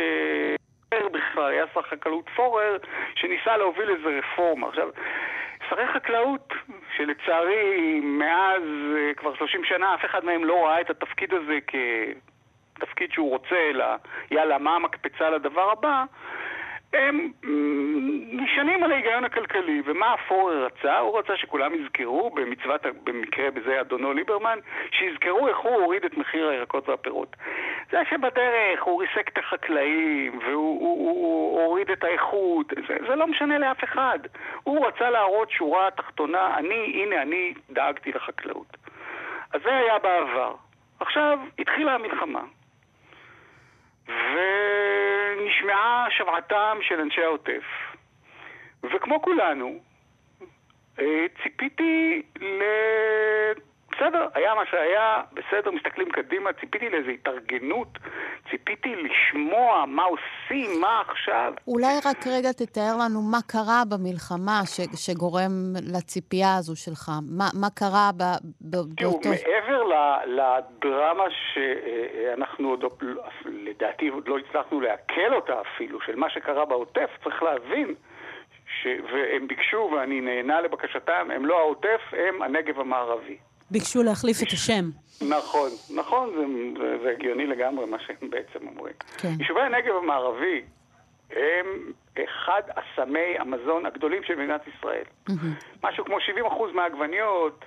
[1.12, 2.76] בכלל, היה שר חקלאות פורר,
[3.14, 4.68] שניסה להוביל איזה רפורמה.
[4.68, 4.88] עכשיו,
[5.68, 6.52] שרי חקלאות,
[6.96, 8.62] שלצערי מאז
[8.96, 11.58] אה, כבר 30 שנה אף אחד מהם לא ראה את התפקיד הזה
[12.76, 13.86] כתפקיד שהוא רוצה, אלא
[14.30, 16.04] יאללה, מה המקפצה לדבר הבא,
[16.92, 17.32] הם
[18.32, 19.82] נשענים על ההיגיון הכלכלי.
[19.84, 20.98] ומה הפורר רצה?
[20.98, 24.58] הוא רצה שכולם יזכרו, במצוות, במקרה בזה אדונו ליברמן,
[24.90, 27.36] שיזכרו איך הוא הוריד את מחיר הירקות והפירות.
[27.90, 33.14] זה שבדרך הוא ריסק את החקלאים, והוא הוא, הוא, הוא הוריד את האיכות, זה, זה
[33.14, 34.18] לא משנה לאף אחד.
[34.62, 38.76] הוא רצה להראות שורה תחתונה, אני, הנה, אני דאגתי לחקלאות.
[39.52, 40.54] אז זה היה בעבר.
[41.00, 42.42] עכשיו, התחילה המלחמה.
[45.36, 47.64] ונשמעה שוועתם של אנשי העוטף.
[48.82, 49.78] וכמו כולנו,
[50.98, 52.22] אה, ציפיתי.
[53.96, 57.98] בסדר, היה מה שהיה, בסדר, מסתכלים קדימה, ציפיתי לאיזו התארגנות,
[58.50, 61.52] ציפיתי לשמוע מה עושים, מה עכשיו.
[61.68, 65.52] אולי רק רגע תתאר לנו מה קרה במלחמה ש, שגורם
[65.94, 67.10] לציפייה הזו שלך.
[67.38, 68.22] מה, מה קרה ב,
[68.60, 69.28] ב, תראו, באותו...
[69.28, 69.94] מעבר ל,
[70.26, 72.84] לדרמה שאנחנו עוד,
[73.44, 77.94] לדעתי עוד לא הצלחנו לעכל אותה אפילו, של מה שקרה בעוטף, צריך להבין.
[78.82, 78.86] ש...
[79.12, 83.36] והם ביקשו, ואני נהנה לבקשתם, הם לא העוטף, הם הנגב המערבי.
[83.70, 84.84] ביקשו להחליף את השם.
[85.28, 86.44] נכון, נכון, זה,
[86.82, 88.94] זה, זה הגיוני לגמרי מה שהם בעצם אומרים.
[89.18, 89.32] כן.
[89.38, 90.62] יישובי הנגב המערבי
[91.30, 91.92] הם
[92.24, 95.04] אחד אסמי המזון הגדולים של מדינת ישראל.
[95.28, 95.32] Mm-hmm.
[95.82, 97.64] משהו כמו 70% מהעגבניות,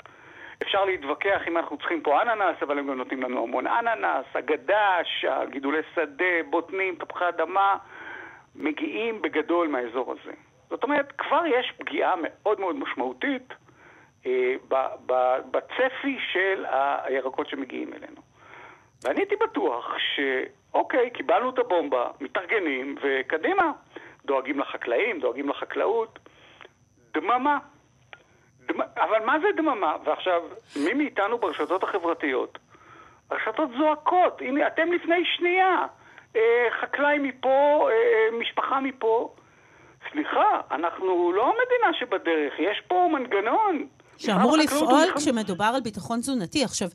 [0.63, 5.25] אפשר להתווכח אם אנחנו צריכים פה אננס, אבל הם גם נותנים לנו המון אננס, הגדש,
[5.29, 7.75] הגידולי שדה, בוטנים, תפוחי אדמה,
[8.55, 10.31] מגיעים בגדול מהאזור הזה.
[10.69, 13.53] זאת אומרת, כבר יש פגיעה מאוד מאוד משמעותית
[15.51, 16.65] בצפי של
[17.03, 18.21] הירקות שמגיעים אלינו.
[19.03, 23.71] ואני הייתי בטוח שאוקיי, קיבלנו את הבומבה, מתארגנים, וקדימה.
[24.25, 26.19] דואגים לחקלאים, דואגים לחקלאות.
[27.13, 27.57] דממה.
[28.65, 28.81] דמ...
[28.81, 29.95] אבל מה זה דממה?
[30.03, 30.41] ועכשיו,
[30.85, 32.59] מי מאיתנו ברשתות החברתיות?
[33.29, 34.41] הרשתות זועקות.
[34.41, 35.85] הנה, אתם לפני שנייה.
[36.35, 39.33] אה, חקלאי מפה, אה, משפחה מפה.
[40.11, 43.87] סליחה, אנחנו לא המדינה שבדרך, יש פה מנגנון.
[44.19, 46.63] שאמור לפעול כשמדובר על ביטחון תזונתי.
[46.63, 46.87] עכשיו,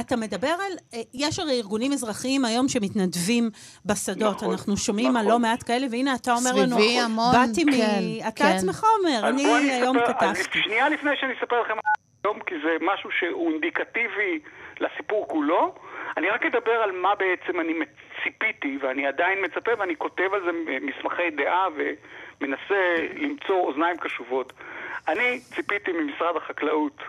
[0.00, 0.72] אתה מדבר על...
[0.94, 3.50] אה, יש הרי ארגונים אזרחיים היום שמתנדבים
[3.86, 4.36] בשדות.
[4.36, 5.32] נכון, אנחנו שומעים על נכון.
[5.32, 6.76] לא מעט כאלה, והנה אתה אומר לנו...
[6.76, 7.72] סביבי המון, באתי מ...
[7.72, 8.56] כן, אתה כן.
[8.56, 10.62] עצמך אומר, אני היום כתבתי.
[10.62, 11.74] שנייה לפני שאני אספר לכם
[12.24, 14.38] היום, כי זה משהו שהוא אינדיקטיבי
[14.80, 15.74] לסיפור כולו,
[16.16, 17.72] אני רק אדבר על מה בעצם אני
[18.22, 22.80] ציפיתי, ואני עדיין מצפה, ואני כותב על זה מסמכי דעה ומנסה
[23.16, 24.52] למצוא אוזניים קשובות.
[25.08, 27.02] אני ציפיתי ממשרד החקלאות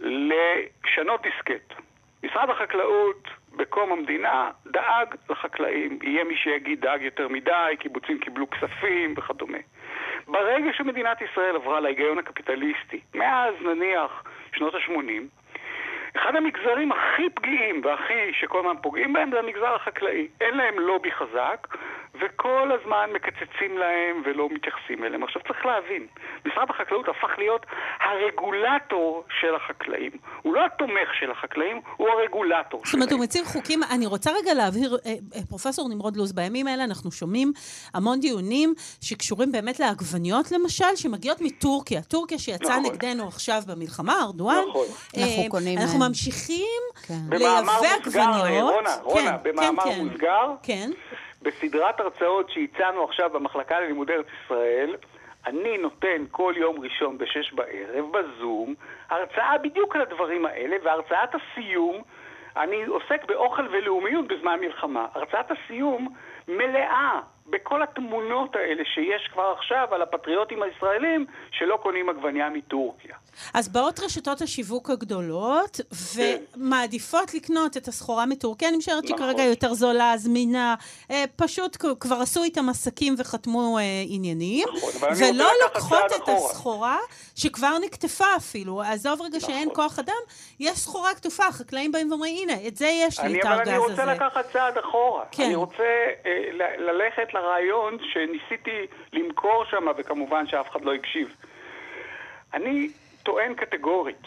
[0.00, 1.74] לשנות דיסקט.
[2.22, 5.98] משרד החקלאות בקום המדינה דאג לחקלאים.
[6.02, 9.58] יהיה מי שיגיד דאג יותר מדי, קיבוצים קיבלו כספים וכדומה.
[10.28, 15.46] ברגע שמדינת ישראל עברה להיגיון הקפיטליסטי, מאז נניח שנות ה-80,
[16.16, 20.28] אחד המגזרים הכי פגיעים והכי שכל הזמן פוגעים בהם זה המגזר החקלאי.
[20.40, 21.66] אין להם לובי חזק,
[22.20, 25.22] וכל הזמן מקצצים להם ולא מתייחסים אליהם.
[25.22, 26.06] עכשיו צריך להבין,
[26.46, 27.66] משרד החקלאות הפך להיות
[28.00, 30.10] הרגולטור של החקלאים.
[30.42, 33.18] הוא לא התומך של החקלאים, הוא הרגולטור זאת אומרת, שלהם.
[33.20, 37.12] הוא מציב חוקים, אני רוצה רגע להבהיר, אה, אה, פרופסור נמרוד לוז, בימים האלה אנחנו
[37.12, 37.52] שומעים
[37.94, 42.02] המון דיונים שקשורים באמת לעגבניות למשל, שמגיעות מטורקיה.
[42.02, 42.92] טורקיה שיצאה נכון.
[42.92, 44.64] נגדנו עכשיו במלחמה, ארדואן.
[44.68, 44.86] נכון.
[45.16, 45.98] אה, אנחנו קונים אנחנו.
[45.98, 47.14] ממשיכים כן.
[47.28, 48.74] במאמר לייבא מוסגר, עגבניות.
[48.74, 50.04] רונה, רונה, כן, במאמר כן, כן.
[50.04, 50.90] מוסגר, כן.
[51.46, 54.96] בסדרת הרצאות שהצענו עכשיו במחלקה ללימודי ארץ ישראל,
[55.46, 58.74] אני נותן כל יום ראשון בשש בערב בזום
[59.10, 62.02] הרצאה בדיוק על הדברים האלה, והרצאת הסיום,
[62.56, 65.06] אני עוסק באוכל ולאומיות בזמן מלחמה.
[65.14, 66.08] הרצאת הסיום
[66.48, 73.14] מלאה בכל התמונות האלה שיש כבר עכשיו על הפטריוטים הישראלים שלא קונים עגבניה מטורקיה.
[73.54, 75.80] אז באות רשתות השיווק הגדולות,
[76.16, 79.16] ומעדיפות לקנות את הסחורה מטורקיה, אני משערת נכון.
[79.18, 80.74] שכרגע יותר זולה, זמינה,
[81.10, 86.22] אה, פשוט כבר עשו איתם עסקים וחתמו אה, עניינים, נכון, אבל אני ולא לוקחות את
[86.22, 86.36] אחורה.
[86.50, 86.98] הסחורה
[87.36, 88.82] שכבר נקטפה אפילו.
[88.82, 89.74] עזוב רגע שאין נכון.
[89.74, 90.22] כוח אדם,
[90.60, 93.68] יש סחורה קטופה, החקלאים באים ואומרים, הנה, את זה יש לי, אני, את אבל הארגז
[93.68, 93.90] אני הזה.
[93.90, 95.24] רוצה לקחת צעד אחורה.
[95.30, 95.44] כן.
[95.44, 95.82] אני רוצה
[96.26, 96.32] אה,
[96.78, 101.36] ללכת לרעיון שניסיתי למכור שם, וכמובן שאף אחד לא הקשיב.
[102.54, 102.90] אני
[103.22, 104.22] טוען קטגורית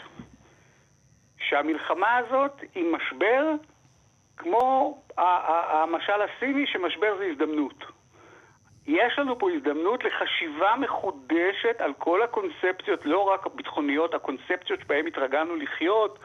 [1.38, 3.52] שהמלחמה הזאת היא משבר
[4.36, 7.84] כמו המשל הסיני שמשבר זה הזדמנות.
[8.86, 15.56] יש לנו פה הזדמנות לחשיבה מחודשת על כל הקונספציות, לא רק הביטחוניות, הקונספציות שבהן התרגלנו
[15.56, 16.18] לחיות.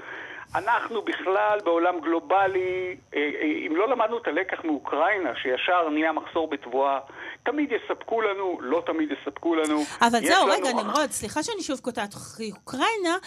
[0.55, 6.49] אנחנו בכלל בעולם גלובלי, אה, אה, אם לא למדנו את הלקח מאוקראינה, שישר נהיה מחסור
[6.49, 6.99] בתבואה,
[7.43, 9.83] תמיד יספקו לנו, לא תמיד יספקו לנו.
[10.01, 12.15] אבל זהו, לנו- רגע, נמרוד, סליחה שאני שוב קוטעת.
[12.55, 13.17] אוקראינה,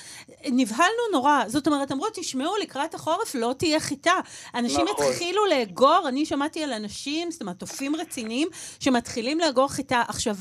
[0.46, 1.42] נבהלנו נורא.
[1.46, 4.14] זאת אומרת, אמרו, תשמעו, לקראת החורף לא תהיה חיטה.
[4.54, 5.06] אנשים נכון.
[5.06, 8.48] התחילו לאגור, אני שמעתי על אנשים, זאת אומרת, תופים רציניים,
[8.80, 10.02] שמתחילים לאגור חיטה.
[10.08, 10.34] עכשיו,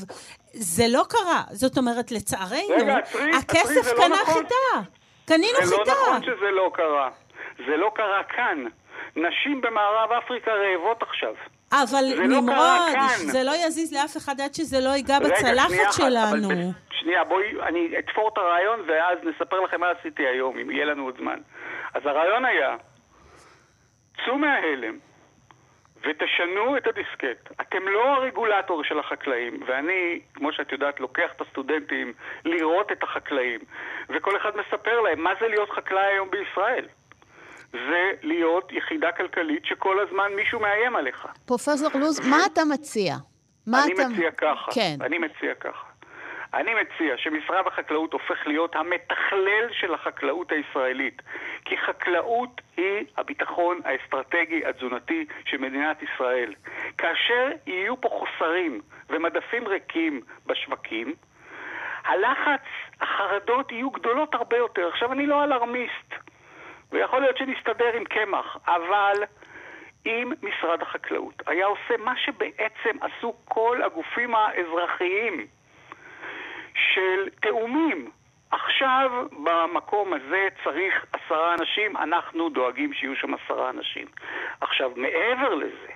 [0.52, 1.42] זה לא קרה.
[1.52, 4.34] זאת אומרת, לצערנו, רגע, עצרי, הכסף עצרי, לא קנה נכון.
[4.34, 4.90] חיטה.
[5.28, 5.92] קנינו זה לא חיטה.
[5.92, 7.10] נכון שזה לא קרה.
[7.66, 8.64] זה לא קרה כאן.
[9.16, 11.34] נשים במערב אפריקה רעבות עכשיו.
[11.72, 13.16] אבל זה לא נמרוד, כאן.
[13.16, 16.46] זה לא יזיז לאף אחד עד שזה לא ייגע בצלחת שלנו.
[16.46, 16.54] אבל
[16.90, 21.04] שנייה, בואי, אני אתפור את הרעיון ואז נספר לכם מה עשיתי היום, אם יהיה לנו
[21.04, 21.38] עוד זמן.
[21.94, 22.76] אז הרעיון היה,
[24.24, 24.98] צאו מההלם
[26.04, 27.50] ותשנו את הדיסקט.
[27.60, 32.12] אתם לא הרגולטור של החקלאים, ואני, כמו שאת יודעת, לוקח את הסטודנטים
[32.44, 33.60] לראות את החקלאים,
[34.08, 36.86] וכל אחד מספר להם מה זה להיות חקלאי היום בישראל.
[37.72, 41.26] זה להיות יחידה כלכלית שכל הזמן מישהו מאיים עליך.
[41.46, 43.14] פרופסור לוז, מה אתה מציע?
[43.66, 44.08] מה אני אתה...
[44.08, 44.72] מציע ככה.
[44.74, 44.96] כן.
[45.00, 45.87] אני מציע ככה.
[46.54, 51.22] אני מציע שמשרד החקלאות הופך להיות המתכלל של החקלאות הישראלית.
[51.64, 56.54] כי חקלאות היא הביטחון האסטרטגי התזונתי של מדינת ישראל.
[56.98, 58.80] כאשר יהיו פה חוסרים
[59.10, 61.14] ומדפים ריקים בשווקים,
[62.04, 62.62] הלחץ,
[63.00, 64.88] החרדות יהיו גדולות הרבה יותר.
[64.88, 66.14] עכשיו, אני לא אלרמיסט,
[66.92, 69.24] ויכול להיות שנסתדר עם קמח, אבל
[70.06, 75.46] אם משרד החקלאות היה עושה מה שבעצם עשו כל הגופים האזרחיים
[76.94, 78.10] של תאומים,
[78.50, 79.10] עכשיו
[79.44, 84.06] במקום הזה צריך עשרה אנשים, אנחנו דואגים שיהיו שם עשרה אנשים.
[84.60, 85.92] עכשיו, מעבר לזה,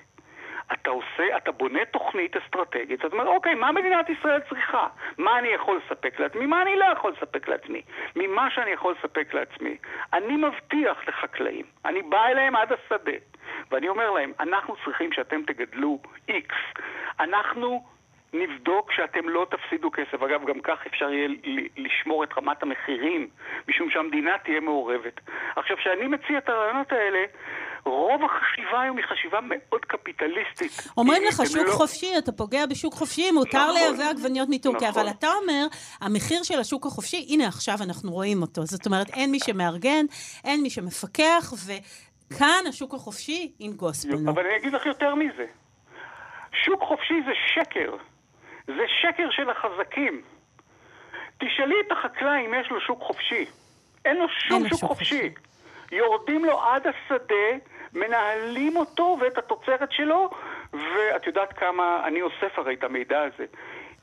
[0.73, 4.87] אתה עושה, אתה בונה תוכנית אסטרטגית, אתה אומר, אוקיי, מה מדינת ישראל צריכה?
[5.19, 6.47] מה אני יכול לספק לעצמי?
[6.47, 7.83] מה אני לא יכול לספק לעצמי?
[8.17, 9.77] ממה שאני יכול לספק לעצמי.
[10.13, 13.19] אני מבטיח לחקלאים, אני בא אליהם עד השדה,
[13.71, 15.99] ואני אומר להם, אנחנו צריכים שאתם תגדלו
[16.31, 16.81] X.
[17.21, 17.85] אנחנו
[18.33, 20.23] נבדוק שאתם לא תפסידו כסף.
[20.23, 21.29] אגב, גם כך אפשר יהיה
[21.77, 23.29] לשמור את רמת המחירים,
[23.69, 25.21] משום שהמדינה תהיה מעורבת.
[25.57, 27.19] עכשיו, כשאני מציע את הרעיונות האלה,
[27.85, 30.93] רוב החשיבה היום היא חשיבה מאוד קפיטליסטית.
[30.97, 31.73] אומרים לך, שוק לא...
[31.73, 35.03] חופשי, אתה פוגע בשוק חופשי, מותר נכון, לייבא עגבניות מטורקיה, נכון.
[35.03, 35.67] אבל אתה אומר,
[36.01, 38.63] המחיר של השוק החופשי, הנה עכשיו אנחנו רואים אותו.
[38.63, 40.05] זאת אומרת, אין מי שמארגן,
[40.45, 44.31] אין מי שמפקח, וכאן השוק החופשי ינגוס בנו.
[44.31, 45.47] אבל אני אגיד לך יותר מזה.
[46.65, 47.97] שוק חופשי זה שקר.
[48.67, 50.23] זה שקר של החזקים.
[51.39, 53.47] תשאלי את החקלאי אם יש לו שוק חופשי.
[54.05, 55.31] אין לו שום אין שוק, שוק חופשי.
[55.31, 55.53] חופשי.
[55.93, 60.31] יורדים לו עד השדה, מנהלים אותו ואת התוצרת שלו,
[60.73, 63.45] ואת יודעת כמה, אני אוסף הרי את המידע הזה.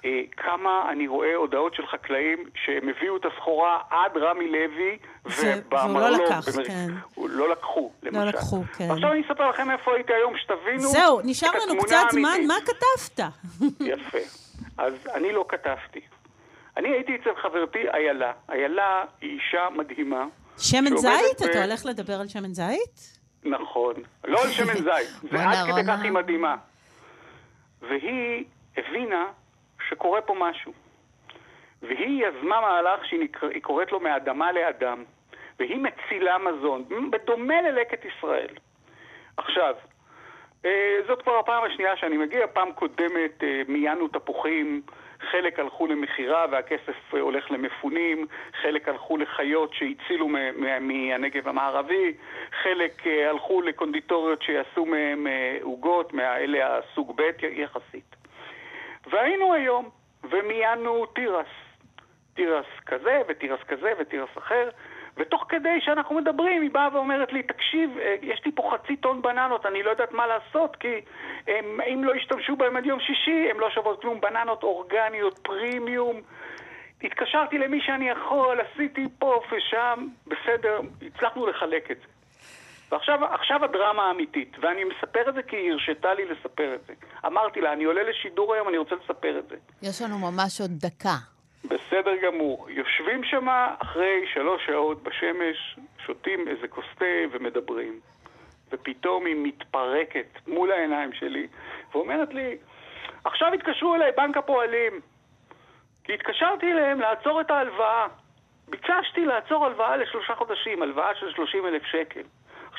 [0.05, 5.95] אה, כמה אני רואה הודעות של חקלאים שהם הביאו את הסחורה עד רמי לוי ובמרלום.
[5.95, 6.65] והוא לא לקח, במר...
[6.65, 6.87] כן.
[7.17, 8.19] לא לקחו, לא למשל.
[8.19, 8.91] לא לקחו, כן.
[8.91, 13.29] עכשיו אני אספר לכם איפה הייתי היום, שתבינו זהו, נשאר לנו קצת זמן, מה כתבת?
[13.79, 14.17] יפה.
[14.79, 15.99] אז אני לא כתבתי.
[16.77, 18.33] אני הייתי אצל חברתי איילה.
[18.49, 20.25] איילה היא אישה מדהימה.
[20.57, 21.41] שמן זית?
[21.41, 21.43] ב...
[21.43, 23.19] אתה הולך לדבר על שמן זית?
[23.43, 23.93] נכון.
[24.25, 25.31] לא על שמן זית.
[25.31, 26.55] זה עד כדי כך היא מדהימה.
[27.81, 28.45] והיא
[28.77, 29.25] הבינה
[29.89, 30.73] שקורה פה משהו.
[31.81, 33.27] והיא יזמה מהלך שהיא
[33.61, 35.03] קוראת לו מאדמה לאדם,
[35.59, 38.55] והיא מצילה מזון, בדומה ללקט ישראל.
[39.37, 39.73] עכשיו,
[41.07, 44.81] זאת כבר הפעם השנייה שאני מגיע, פעם קודמת אה, מיינו תפוחים,
[45.31, 48.27] חלק הלכו למכירה והכסף אה, הולך למפונים,
[48.61, 50.27] חלק הלכו לחיות שהצילו
[50.79, 52.13] מהנגב המערבי,
[52.63, 55.27] חלק הלכו לקונדיטוריות שיעשו מהם
[55.61, 58.15] עוגות, מאלה הסוג ב' יחסית.
[59.07, 59.89] והיינו היום,
[60.23, 61.47] ומיינו תירס.
[62.33, 64.69] תירס כזה, ותירס כזה, ותירס אחר,
[65.19, 69.21] ותוך כדי שאנחנו מדברים, היא באה ואומרת לי, תקשיב, אה, יש לי פה חצי טון
[69.21, 71.01] בננות, אני לא יודעת מה לעשות, כי
[71.47, 74.21] הם, אם לא ישתמשו בהם עד יום שישי, הם לא שוות כלום.
[74.21, 76.21] בננות אורגניות, פרימיום.
[77.03, 82.07] התקשרתי למי שאני יכול, עשיתי פה ושם, בסדר, הצלחנו לחלק את זה.
[82.91, 86.93] ועכשיו הדרמה האמיתית, ואני מספר את זה כי היא הרשתה לי לספר את זה.
[87.25, 89.55] אמרתי לה, אני עולה לשידור היום, אני רוצה לספר את זה.
[89.81, 91.38] יש לנו ממש עוד דקה.
[91.65, 92.69] בסדר גמור.
[92.69, 93.47] יושבים שם
[93.79, 97.99] אחרי שלוש שעות בשמש, שותים איזה כוס תה ומדברים.
[98.71, 101.47] ופתאום היא מתפרקת מול העיניים שלי,
[101.91, 102.57] ואומרת לי,
[103.23, 104.99] עכשיו התקשרו אליי בנק הפועלים,
[106.03, 108.07] כי התקשרתי אליהם לעצור את ההלוואה.
[108.69, 112.23] ביקשתי לעצור הלוואה לשלושה חודשים, הלוואה של 30 אלף שקל.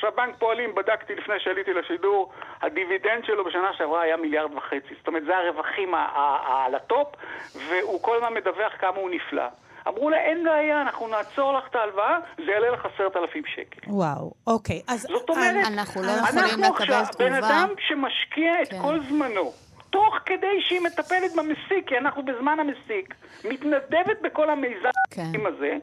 [0.03, 4.93] עכשיו, בנק פועלים, בדקתי לפני שעליתי לשידור, הדיבידנד שלו בשנה שעברה היה מיליארד וחצי.
[4.97, 5.93] זאת אומרת, זה הרווחים
[6.47, 7.07] על הטופ,
[7.69, 9.43] והוא כל הזמן מדווח כמה הוא נפלא.
[9.87, 13.79] אמרו לה, אין בעיה, אנחנו נעצור לך את ההלוואה, זה יעלה לך עשרת אלפים שקל.
[13.87, 14.81] וואו, אוקיי.
[14.87, 15.01] אז...
[15.01, 16.67] זאת אומרת, אנחנו לא יכולים לקבל תגובה.
[16.67, 18.81] אנחנו עכשיו בן אדם שמשקיע את כן.
[18.81, 19.51] כל זמנו,
[19.89, 25.45] תוך כדי שהיא מטפלת במסיק, כי אנחנו בזמן המסיק, מתנדבת בכל המיזם כן.
[25.45, 25.77] הזה,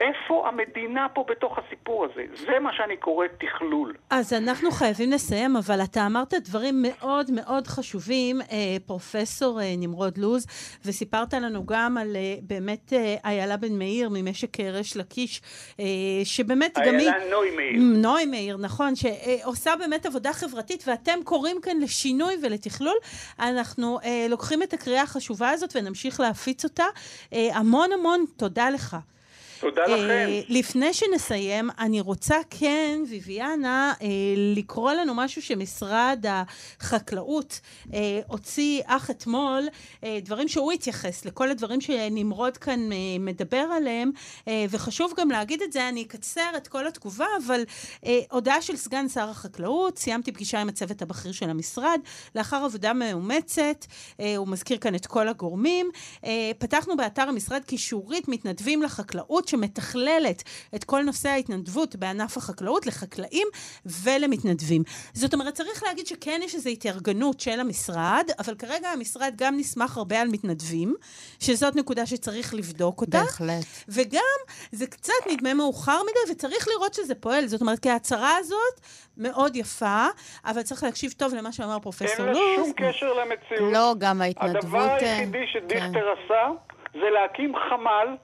[0.00, 2.22] איפה המדינה פה בתוך הסיפור הזה?
[2.34, 3.94] זה מה שאני קורא תכלול.
[4.10, 10.18] אז אנחנו חייבים לסיים, אבל אתה אמרת דברים מאוד מאוד חשובים, אה, פרופסור אה, נמרוד
[10.18, 10.46] לוז,
[10.84, 12.92] וסיפרת לנו גם על אה, באמת
[13.24, 15.42] איילה בן מאיר ממשק רש לקיש,
[16.24, 17.10] שבאמת גם היא...
[17.10, 17.80] איילה נוי מאיר.
[17.80, 22.96] נוי מאיר, נכון, שעושה באמת עבודה חברתית, ואתם קוראים כאן לשינוי ולתכלול.
[23.38, 26.84] אנחנו לוקחים את הקריאה החשובה הזאת ונמשיך להפיץ אותה.
[27.32, 28.96] המון המון תודה לך.
[29.60, 30.08] תודה לכם.
[30.10, 34.06] אה, לפני שנסיים, אני רוצה כן, ויviana, אה,
[34.56, 37.60] לקרוא לנו משהו שמשרד החקלאות
[37.94, 39.68] אה, הוציא אך אתמול,
[40.22, 42.80] דברים שהוא התייחס לכל הדברים שנמרוד כאן
[43.20, 44.10] מדבר עליהם,
[44.70, 47.62] וחשוב גם להגיד את זה, אני אקצר את כל התגובה, אבל
[48.30, 52.00] הודעה של סגן שר החקלאות, סיימתי פגישה עם הצוות הבכיר של המשרד,
[52.34, 53.86] לאחר עבודה מאומצת,
[54.36, 55.90] הוא מזכיר כאן את כל הגורמים,
[56.58, 60.42] פתחנו באתר המשרד קישורית מתנדבים לחקלאות, שמתכללת
[60.74, 63.48] את כל נושא ההתנדבות בענף החקלאות לחקלאים
[63.86, 64.82] ולמתנדבים.
[65.12, 69.96] זאת אומרת, צריך להגיד שכן יש איזו התארגנות של המשרד, אבל כרגע המשרד גם נסמך
[69.96, 70.94] הרבה על מתנדבים,
[71.40, 73.18] שזאת נקודה שצריך לבדוק אותה.
[73.18, 73.64] בהחלט.
[73.88, 74.20] וגם,
[74.72, 77.46] זה קצת נדמה מאוחר מדי, וצריך לראות שזה פועל.
[77.46, 78.80] זאת אומרת, כי ההצהרה הזאת
[79.16, 80.06] מאוד יפה,
[80.44, 82.36] אבל צריך להקשיב טוב למה שאמר פרופסור לוז.
[82.36, 83.72] אין לה שום קשר למציאות.
[83.72, 84.64] לא, גם ההתנדבות...
[84.64, 86.24] הדבר היחידי אה, שדיכטר כן.
[86.24, 86.48] עשה,
[86.92, 88.16] זה להקים חמ"ל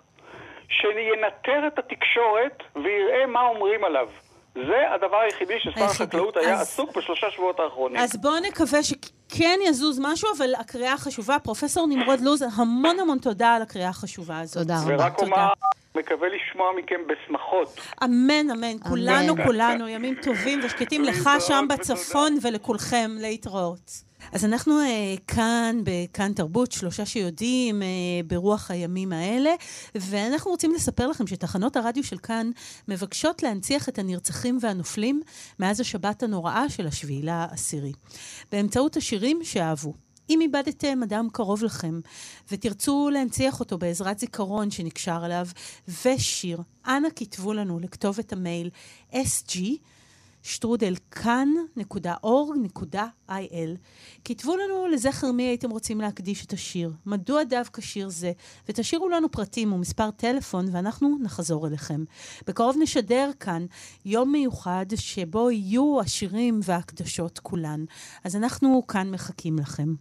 [0.68, 4.08] שינטר את התקשורת ויראה מה אומרים עליו.
[4.54, 7.96] זה הדבר היחידי ששר החקלאות היה עסוק בשלושה שבועות האחרונים.
[7.96, 13.54] אז בואו נקווה שכן יזוז משהו, אבל הקריאה החשובה, פרופסור נמרוד לוז, המון המון תודה
[13.54, 14.62] על הקריאה החשובה הזאת.
[14.62, 15.04] תודה רבה.
[15.04, 15.52] ורק אומר,
[15.94, 17.80] מקווה לשמוע מכם בשמחות.
[18.04, 18.78] אמן, אמן.
[18.88, 24.05] כולנו, כולנו, ימים טובים ושקטים לך שם בצפון ולכולכם להתראות.
[24.32, 27.88] אז אנחנו אה, כאן, בכאן תרבות, שלושה שיודעים אה,
[28.26, 29.50] ברוח הימים האלה,
[29.94, 32.50] ואנחנו רוצים לספר לכם שתחנות הרדיו של כאן
[32.88, 35.22] מבקשות להנציח את הנרצחים והנופלים
[35.58, 37.92] מאז השבת הנוראה של השביעי לעשירי,
[38.52, 39.94] באמצעות השירים שאהבו.
[40.30, 42.00] אם איבדתם אדם קרוב לכם
[42.50, 45.46] ותרצו להנציח אותו בעזרת זיכרון שנקשר אליו
[46.04, 48.70] ושיר, אנא כתבו לנו לכתובת המייל
[49.12, 49.58] sg
[51.10, 52.20] כאן.org.il.
[54.24, 58.32] כתבו לנו לזכר מי הייתם רוצים להקדיש את השיר, מדוע דווקא שיר זה,
[58.68, 62.04] ותשאירו לנו פרטים ומספר טלפון ואנחנו נחזור אליכם.
[62.46, 63.66] בקרוב נשדר כאן
[64.04, 67.84] יום מיוחד שבו יהיו השירים וההקדשות כולן.
[68.24, 69.94] אז אנחנו כאן מחכים לכם.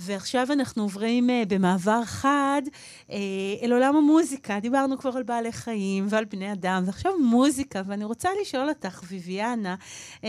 [0.00, 2.62] ועכשיו אנחנו עוברים uh, במעבר חד
[3.08, 3.12] uh,
[3.62, 4.60] אל עולם המוזיקה.
[4.60, 9.74] דיברנו כבר על בעלי חיים ועל בני אדם, ועכשיו מוזיקה, ואני רוצה לשאול אותך, ביביאנה,
[10.20, 10.24] uh,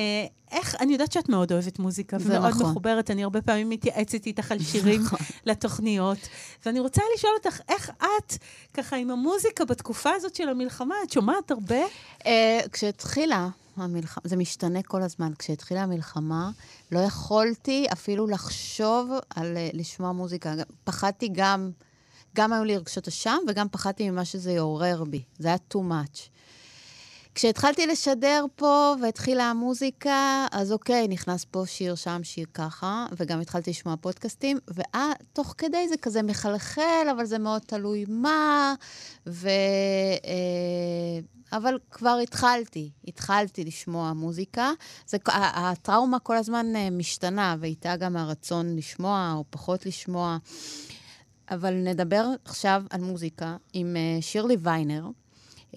[0.51, 2.69] איך, אני יודעת שאת מאוד אוהבת מוזיקה, ומאוד נכון.
[2.69, 5.19] מחוברת, אני הרבה פעמים מתייעצת איתך על שירים נכון.
[5.45, 6.17] לתוכניות,
[6.65, 8.33] ואני רוצה לשאול אותך, איך את,
[8.73, 11.81] ככה עם המוזיקה בתקופה הזאת של המלחמה, את שומעת הרבה?
[12.19, 12.25] Uh,
[12.71, 15.31] כשהתחילה המלחמה, זה משתנה כל הזמן.
[15.39, 16.51] כשהתחילה המלחמה,
[16.91, 20.53] לא יכולתי אפילו לחשוב על uh, לשמוע מוזיקה.
[20.83, 21.71] פחדתי גם,
[22.35, 25.23] גם היו לי רגשות אשם, וגם פחדתי ממה שזה יעורר בי.
[25.39, 26.29] זה היה too much.
[27.35, 33.69] כשהתחלתי לשדר פה והתחילה המוזיקה, אז אוקיי, נכנס פה שיר, שם שיר ככה, וגם התחלתי
[33.69, 38.73] לשמוע פודקאסטים, ותוך כדי זה כזה מחלחל, אבל זה מאוד תלוי מה,
[39.27, 39.49] ו...
[40.25, 41.19] אה,
[41.53, 44.71] אבל כבר התחלתי, התחלתי לשמוע מוזיקה.
[45.07, 50.37] זה, הטראומה כל הזמן אה, משתנה, ואיתה גם הרצון לשמוע או פחות לשמוע.
[51.51, 55.05] אבל נדבר עכשיו על מוזיקה עם אה, שירלי ויינר,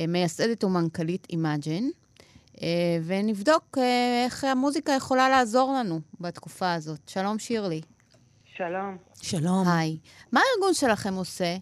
[0.01, 1.91] אה, מייסדת ומנכ"לית אימג'ין,
[3.05, 3.79] ונבדוק
[4.25, 7.01] איך המוזיקה יכולה לעזור לנו בתקופה הזאת.
[7.09, 7.81] שלום, שירלי.
[8.57, 8.97] שלום.
[9.23, 9.69] שלום.
[9.69, 9.99] היי.
[10.33, 11.57] מה הארגון שלכם עושה?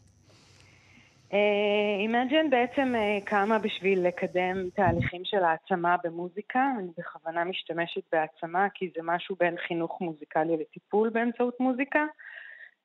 [2.00, 6.72] אימג'ן אה, בעצם אה, קמה בשביל לקדם תהליכים של העצמה במוזיקה.
[6.78, 12.04] אני בכוונה משתמשת בהעצמה כי זה משהו בין חינוך מוזיקלי לטיפול באמצעות מוזיקה.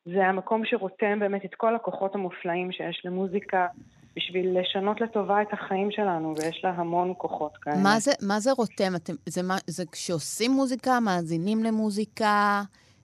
[0.05, 3.67] זה המקום שרותם באמת את כל הכוחות המופלאים שיש למוזיקה
[4.15, 7.77] בשביל לשנות לטובה את החיים שלנו, ויש לה המון כוחות כאלה.
[7.83, 8.95] מה זה, מה זה רותם?
[8.95, 12.61] אתם, זה, מה, זה כשעושים מוזיקה, מאזינים למוזיקה?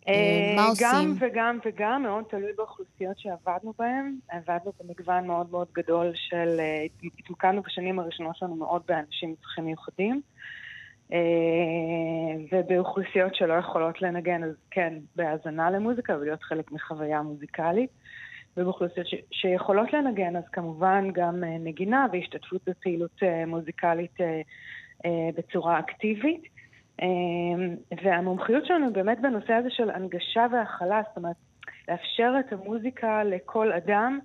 [0.07, 0.87] אה, מה עושים?
[0.91, 4.15] גם וגם וגם, מאוד תלוי באוכלוסיות שעבדנו בהן.
[4.29, 6.59] עבדנו במגוון מאוד מאוד גדול של...
[6.59, 6.85] אה,
[7.19, 10.21] התמקדנו בשנים הראשונות שלנו מאוד באנשים עם צרכים מיוחדים.
[11.13, 11.19] אה,
[12.51, 17.89] ובאוכלוסיות שלא יכולות לנגן, אז כן, בהאזנה למוזיקה ולהיות חלק מחוויה מוזיקלית.
[18.57, 24.17] ובאוכלוסיות ש- שיכולות לנגן, אז כמובן גם נגינה והשתתפות בפעילות מוזיקלית
[25.37, 26.52] בצורה אקטיבית.
[27.01, 31.35] אמ, והמומחיות שלנו באמת בנושא הזה של הנגשה והכלה, זאת אומרת,
[31.87, 34.19] לאפשר את המוזיקה לכל אדם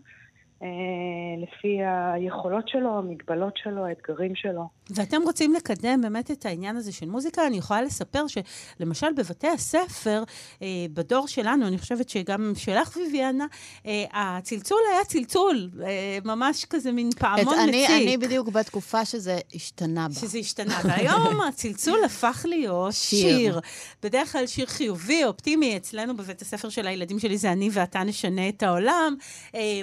[1.43, 1.79] לפי
[2.15, 4.69] היכולות שלו, המגבלות שלו, האתגרים שלו.
[4.91, 7.47] ואתם רוצים לקדם באמת את העניין הזה של מוזיקה.
[7.47, 10.23] אני יכולה לספר שלמשל בבתי הספר,
[10.63, 13.47] אה, בדור שלנו, אני חושבת שגם שלך ויביאנה,
[13.87, 18.03] אה, הצלצול היה צלצול, אה, ממש כזה מין פעמון אני, מציק.
[18.03, 20.15] אני בדיוק בתקופה שזה השתנה בה.
[20.15, 20.81] שזה השתנה.
[20.85, 23.39] והיום הצלצול הפך להיות שיר.
[23.39, 23.61] שיר.
[24.03, 25.77] בדרך כלל שיר חיובי, אופטימי.
[25.77, 29.17] אצלנו בבית הספר של הילדים שלי זה אני ואתה נשנה את העולם.
[29.55, 29.81] אה,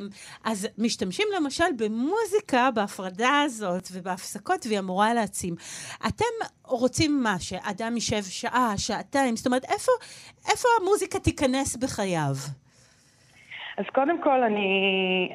[0.77, 4.79] משתמשים למשל במוזיקה, בהפרדה הזאת ובהפסקות, והיא.
[4.85, 5.55] אמורה להעצים.
[6.07, 7.39] אתם רוצים מה?
[7.39, 9.35] שאדם יישב שעה, שעתיים?
[9.35, 9.91] זאת אומרת, איפה,
[10.51, 12.35] איפה המוזיקה תיכנס בחייו?
[13.77, 14.69] אז קודם כל, אני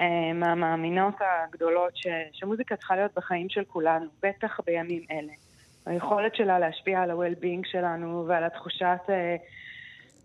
[0.01, 5.33] אה, מהמאמינות הגדולות ש, שמוזיקה צריכה להיות בחיים של כולנו, בטח בימים אלה.
[5.87, 9.01] היכולת שלה להשפיע על ה-well-being שלנו ועל התחושת...
[9.09, 9.37] אה,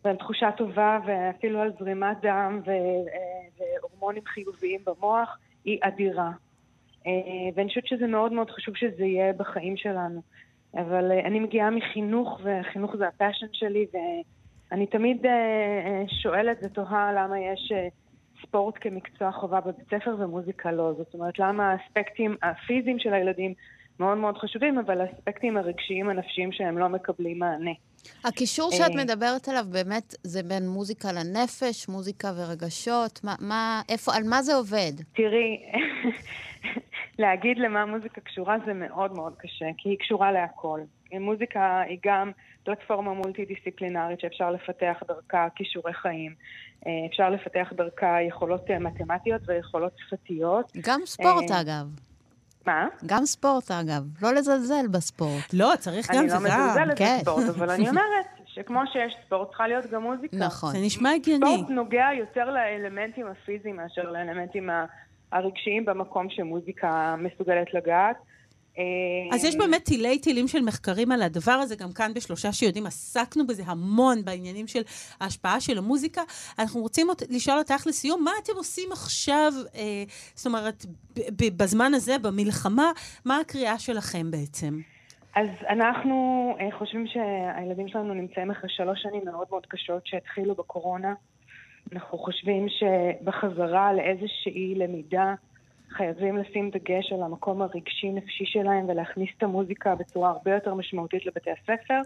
[0.06, 2.74] ועל תחושה טובה ואפילו על זרימת דם אה,
[3.58, 6.32] והורמונים חיוביים במוח היא אדירה.
[7.08, 7.12] אה,
[7.56, 10.22] ואני חושבת שזה מאוד מאוד חשוב שזה יהיה בחיים שלנו.
[10.74, 13.86] אבל אה, אני מגיעה מחינוך, וחינוך זה הפאשן שלי,
[14.72, 15.26] ואני תמיד
[16.24, 17.72] שואלת ותוהה למה יש
[18.41, 20.93] ספורט כמקצוע חובה בבית ספר ומוזיקה לא.
[20.97, 23.53] זאת אומרת, למה האספקטים הפיזיים של הילדים
[23.99, 27.72] מאוד מאוד חשובים, אבל האספקטים הרגשיים הנפשיים שהם לא מקבלים מענה.
[28.24, 33.20] הקישור שאת מדברת עליו באמת זה בין מוזיקה לנפש, מוזיקה ורגשות?
[33.24, 34.91] מה, מה, איפה, על מה זה עובד?
[35.14, 35.58] תראי,
[37.20, 40.80] להגיד למה מוזיקה קשורה זה מאוד מאוד קשה, כי היא קשורה להכל.
[41.20, 42.32] מוזיקה היא גם
[42.64, 46.34] פלטפורמה מולטי-דיסציפלינרית שאפשר לפתח דרכה כישורי חיים.
[46.88, 50.72] אה, אפשר לפתח דרכה יכולות אה, מתמטיות ויכולות שפתיות.
[50.82, 51.86] גם ספורט, אה, אגב.
[52.66, 52.88] מה?
[53.05, 54.03] גם ספורט, אגב.
[54.22, 55.53] לא לזלזל בספורט.
[55.53, 56.45] לא, צריך גם וגם.
[56.45, 57.18] אני לא מזלזלת כן.
[57.20, 60.38] בספורט, אבל אני אומרת שכמו שיש ספורט, צריכה להיות גם מוזיקה.
[60.38, 60.72] נכון.
[60.72, 61.45] זה נשמע הגיוני.
[61.55, 64.70] ספורט נוגע יותר לאלמנטים הפיזיים מאשר לאלמנטים
[65.32, 68.16] הרגשיים במקום שמוזיקה מסוגלת לגעת.
[69.32, 73.47] אז יש באמת תילי תילים של מחקרים על הדבר הזה, גם כאן בשלושה שיודעים, עסקנו
[73.47, 74.82] בזה המון בעניינים של
[75.21, 76.21] ההשפעה של המוזיקה.
[76.59, 80.03] אנחנו רוצים לשאול אותך לסיום, מה אתם עושים עכשיו, אה,
[80.36, 80.86] זאת אומרת,
[81.57, 82.91] בזמן הזה, במלחמה,
[83.26, 84.80] מה הקריאה שלכם בעצם?
[85.36, 86.15] אז אנחנו
[86.59, 91.13] אה, חושבים שהילדים שלנו נמצאים אחרי שלוש שנים מאוד מאוד קשות שהתחילו בקורונה.
[91.93, 95.34] אנחנו חושבים שבחזרה לאיזושהי למידה,
[95.98, 101.52] חייבים לשים דגש על המקום הרגשי-נפשי שלהם ולהכניס את המוזיקה בצורה הרבה יותר משמעותית לבתי
[101.52, 102.02] הספר.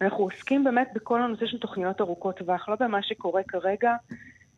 [0.00, 3.94] אנחנו עוסקים באמת בכל הנושא של תוכניות ארוכות טווח, לא במה שקורה כרגע,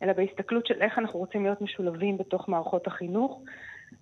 [0.03, 3.41] אלא בהסתכלות של איך אנחנו רוצים להיות משולבים בתוך מערכות החינוך.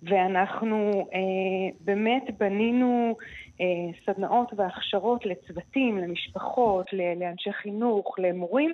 [0.02, 3.16] ואנחנו אה, באמת בנינו
[3.60, 3.66] אה,
[4.06, 8.72] סדנאות והכשרות לצוותים, למשפחות, לאנשי חינוך, למורים,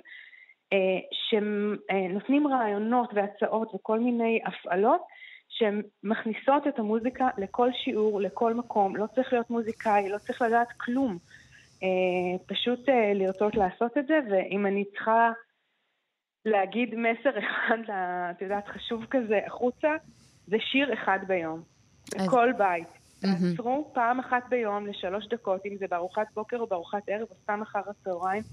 [0.73, 5.01] אה, שנותנים רעיונות והצעות וכל מיני הפעלות
[5.49, 8.95] שהן מכניסות את המוזיקה לכל שיעור, לכל מקום.
[8.95, 11.17] לא צריך להיות מוזיקאי, לא צריך לדעת כלום.
[11.83, 15.31] אה, פשוט אה, לרצות לעשות את זה, ואם אני צריכה
[16.45, 17.77] להגיד מסר אחד,
[18.31, 19.95] את יודעת, חשוב כזה, החוצה,
[20.47, 21.61] זה שיר אחד ביום.
[22.15, 22.87] בכל בית.
[23.21, 27.61] תעצרו פעם אחת ביום לשלוש דקות, אם זה בארוחת בוקר או בארוחת ערב או סתם
[27.61, 28.43] אחר הצהריים,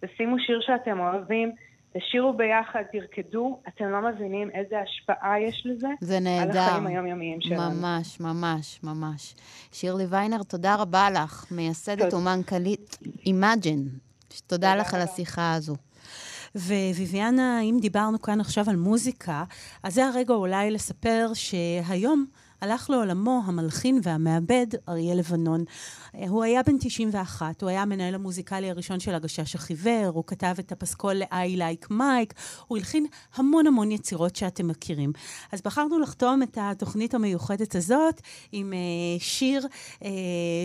[0.00, 1.52] תשימו שיר שאתם אוהבים.
[1.96, 5.88] תשירו ביחד, תרקדו, אתם לא מבינים איזה השפעה יש לזה.
[6.00, 6.60] זה נהדר.
[6.60, 7.80] על החיים היומיומיים שלנו.
[7.80, 9.34] ממש, ממש, ממש.
[9.72, 13.80] שירלי ויינר, תודה רבה לך, מייסדת ומנכ"לית אימג'ן.
[14.46, 15.76] תודה לך על השיחה הזו.
[16.54, 19.44] וויביאנה, אם דיברנו כאן עכשיו על מוזיקה,
[19.82, 22.26] אז זה הרגע אולי לספר שהיום...
[22.64, 25.64] הלך לעולמו המלחין והמעבד אריה לבנון.
[26.28, 30.72] הוא היה בן 91, הוא היה המנהל המוזיקלי הראשון של הגשש החיוור, הוא כתב את
[30.72, 32.34] הפסקול ל-I like Mike,
[32.66, 35.12] הוא הלחין המון המון יצירות שאתם מכירים.
[35.52, 38.20] אז בחרנו לחתום את התוכנית המיוחדת הזאת
[38.52, 39.66] עם uh, שיר
[40.00, 40.04] uh,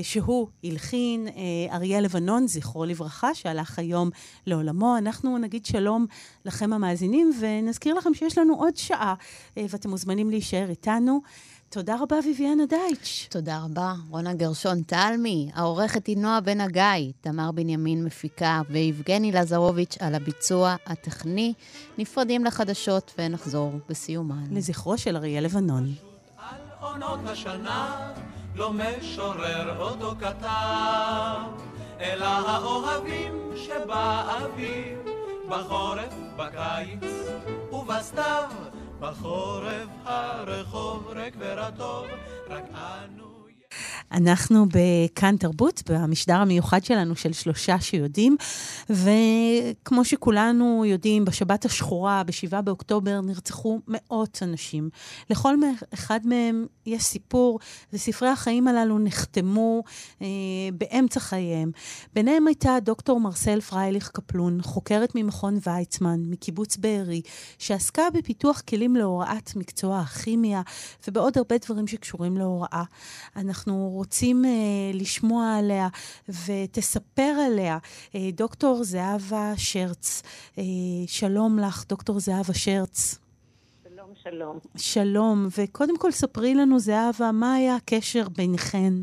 [0.03, 4.09] שהוא הלחין, uh, אריה לבנון, זכרו לברכה, שהלך היום
[4.47, 4.97] לעולמו.
[4.97, 6.05] אנחנו נגיד שלום
[6.45, 11.21] לכם המאזינים, ונזכיר לכם שיש לנו עוד שעה, uh, ואתם מוזמנים להישאר איתנו.
[11.71, 13.27] תודה רבה, ויviana דייטש.
[13.27, 19.97] תודה רבה, רונה גרשון תלמי, העורכת היא נועה בן הגיא, תמר בנימין מפיקה ויבגני לזרוביץ'
[19.99, 21.53] על הביצוע הטכני.
[21.97, 24.43] נפרדים לחדשות ונחזור בסיומן.
[24.51, 25.93] לזכרו של אריה לבנון.
[26.37, 28.11] על עונות השנה
[28.55, 31.39] לא משורר אותו כתב,
[31.99, 34.97] אלא האוהבים שבאוויר,
[35.49, 37.11] בחורף, בקיץ
[37.71, 38.78] ובסתיו.
[38.99, 42.05] בחורף הרחוב ריק ורטוב,
[42.49, 43.28] רק אנו...
[44.11, 48.37] אנחנו בכאן תרבות, במשדר המיוחד שלנו של שלושה שיודעים,
[48.89, 54.89] וכמו שכולנו יודעים, בשבת השחורה, ב-7 באוקטובר, נרצחו מאות אנשים.
[55.29, 55.55] לכל
[55.93, 57.59] אחד מהם יש סיפור,
[57.93, 59.83] וספרי החיים הללו נחתמו
[60.21, 60.27] אה,
[60.73, 61.71] באמצע חייהם.
[62.13, 67.21] ביניהם הייתה דוקטור מרסל פרייליך קפלון, חוקרת ממכון ויצמן, מקיבוץ בארי,
[67.57, 70.61] שעסקה בפיתוח כלים להוראת מקצוע הכימיה,
[71.07, 72.83] ובעוד הרבה דברים שקשורים להוראה.
[73.35, 75.87] אנחנו רוצים uh, לשמוע עליה
[76.29, 77.77] ותספר עליה.
[78.11, 80.23] Uh, דוקטור זהבה שרץ,
[80.55, 80.59] uh,
[81.07, 83.19] שלום לך, דוקטור זהבה שרץ.
[83.83, 84.59] שלום, שלום.
[84.77, 88.93] שלום, וקודם כל ספרי לנו, זהבה, מה היה הקשר ביניכן?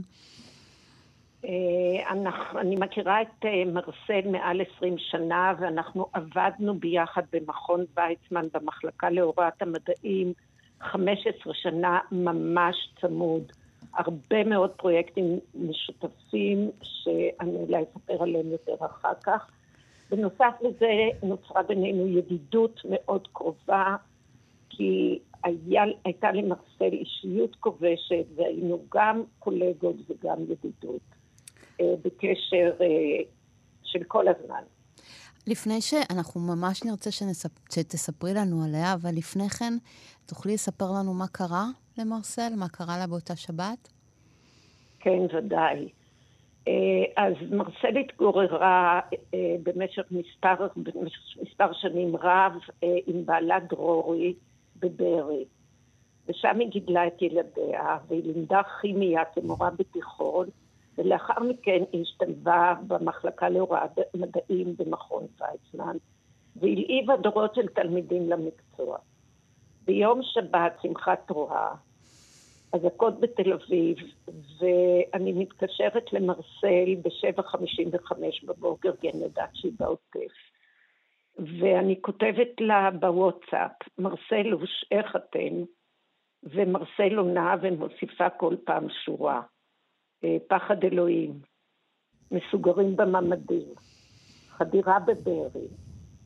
[2.60, 10.32] אני מכירה את מרסל מעל 20 שנה, ואנחנו עבדנו ביחד במכון ויצמן במחלקה להוראת המדעים
[10.80, 13.42] 15 שנה ממש צמוד.
[13.94, 19.50] הרבה מאוד פרויקטים משותפים שאני אולי אספר עליהם יותר אחר כך.
[20.10, 20.88] בנוסף לזה
[21.22, 23.96] נוצרה בינינו ידידות מאוד קרובה,
[24.70, 31.00] כי היה, הייתה למרסל אישיות כובשת והיינו גם קולגות וגם ידידות
[31.80, 32.86] אה, בקשר אה,
[33.82, 34.62] של כל הזמן.
[35.46, 37.50] לפני שאנחנו ממש נרצה שנספ...
[37.74, 39.74] שתספרי לנו עליה, אבל לפני כן,
[40.26, 41.66] תוכלי לספר לנו מה קרה
[41.98, 42.54] למרסל?
[42.56, 43.92] מה קרה לה באותה שבת?
[45.00, 45.88] כן, ודאי.
[46.68, 46.72] אה,
[47.16, 49.00] אז מרסל התגוררה
[49.34, 52.52] אה, במשך מספר, במשך מספר שנים רב
[52.84, 54.34] אה, עם בעלה דרורי
[54.76, 55.44] בבארי.
[56.28, 60.46] ושם היא גידלה את ילדיה, והיא לימדה כימיה כמורה בתיכון,
[60.98, 65.96] ולאחר מכן היא השתלבה במחלקה להוראת מדעים במכון ויצמן,
[66.56, 68.98] והלהיבה דורות של תלמידים למקצוע.
[69.84, 71.74] ביום שבת, שמחת תרועה,
[72.72, 73.96] אזעקות בתל אביב,
[74.58, 78.12] ואני מתקשרת למרסל ב-7.55
[78.46, 80.34] בבוקר, כי אני יודעת שהיא בעוטף.
[81.38, 85.64] ואני כותבת לה בוואטסאפ, מרסלוש, איך אתם?
[86.42, 89.42] ומרסל עונה ומוסיפה כל פעם שורה.
[90.24, 91.32] אה, פחד אלוהים,
[92.30, 93.68] מסוגרים בממדים,
[94.48, 95.66] חדירה בבארי,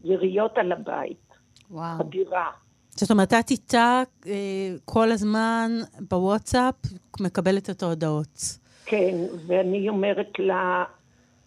[0.05, 1.29] יריות על הבית,
[1.71, 1.99] וואו.
[1.99, 2.51] חדירה.
[2.91, 5.71] זאת אומרת, את איתה אה, כל הזמן
[6.11, 6.75] בוואטסאפ,
[7.21, 8.59] מקבלת את ההודעות.
[8.87, 9.15] כן,
[9.47, 10.85] ואני אומרת לה,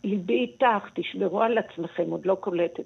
[0.03, 2.83] ליבי איתך, תשמרו על עצמכם, עוד לא קולטת.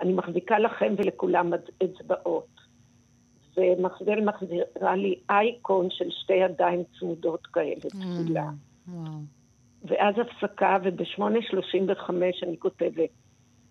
[0.00, 2.60] אני מחזיקה לכם ולכולם אצבעות.
[3.56, 8.50] ומחזל מחזירה לי אייקון של שתי ידיים צמודות כאלה, תפילה.
[8.92, 9.20] וואו.
[9.84, 12.10] ואז הפסקה, וב-8.35
[12.42, 13.10] אני כותבת,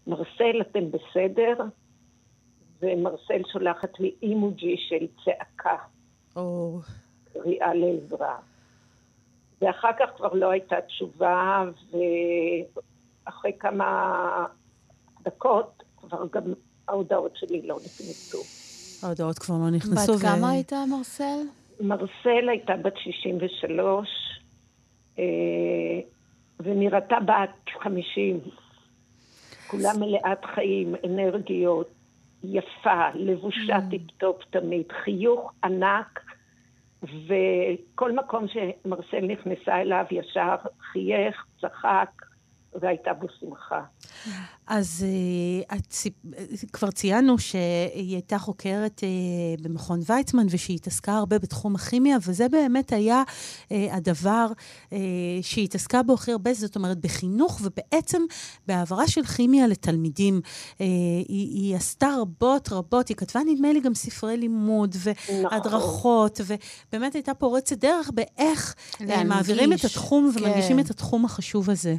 [0.08, 1.56] מרסל, אתם בסדר?
[2.82, 5.78] ומרסל שולחת לי אימוג'י של צעקה,
[6.36, 6.80] או...
[7.34, 8.38] קריאה לעזרה.
[9.62, 11.64] ואחר כך כבר לא הייתה תשובה,
[13.26, 14.46] ואחרי כמה
[15.22, 16.44] דקות כבר גם
[16.88, 18.38] ההודעות שלי לא נכנסו.
[19.08, 20.14] ההודעות כבר לא נכנסו.
[20.14, 21.40] בת כמה הייתה מרסל?
[21.80, 24.04] מרסל הייתה בת 63, אה,
[26.60, 28.40] ונראתה בת 50.
[29.68, 31.90] כולה מלאת חיים, אנרגיות,
[32.44, 33.90] יפה, לבושה אממ.
[33.90, 36.20] טיפ-טופ תמיד, חיוך ענק,
[37.04, 40.56] וכל מקום שמרסל נכנסה אליו ישר
[40.92, 42.10] חייך, צחק,
[42.74, 43.82] והייתה בו שמחה.
[44.68, 45.94] אז אה, את,
[46.74, 49.10] כבר ציינו שהיא הייתה חוקרת אה,
[49.64, 53.24] במכון ויצמן ושהיא התעסקה הרבה בתחום הכימיה, וזה באמת היה
[53.72, 54.48] אה, הדבר
[55.42, 58.22] שהיא התעסקה בו הכי הרבה, זאת אומרת בחינוך ובעצם
[58.68, 60.42] בהעברה של כימיה לתלמידים.
[60.80, 67.34] היא, היא עשתה רבות רבות, היא כתבה נדמה לי גם ספרי לימוד והדרכות, ובאמת הייתה
[67.34, 70.86] פורצת דרך באיך להנגיש, מעבירים את התחום ומנגישים כן.
[70.86, 71.96] את התחום החשוב הזה.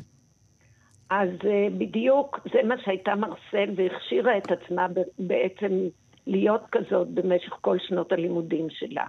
[1.11, 4.87] אז אה, בדיוק זה מה שהייתה מרסל והכשירה את עצמה
[5.19, 5.89] בעצם
[6.27, 9.05] להיות כזאת במשך כל שנות הלימודים שלה.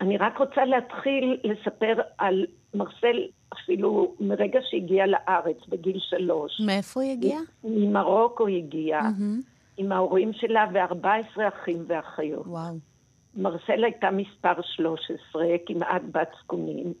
[0.00, 3.16] אני רק רוצה להתחיל לספר על מרסל
[3.52, 6.60] אפילו מרגע שהגיעה לארץ בגיל שלוש.
[6.66, 7.40] מאיפה היא הגיעה?
[7.64, 9.40] ממרוקו היא הגיעה, מהמם.
[9.76, 12.46] עם ההורים שלה ו-14 אחים ואחיות.
[12.46, 12.74] וואו.
[13.36, 16.92] מרסל הייתה מספר 13, כמעט בת זקונים.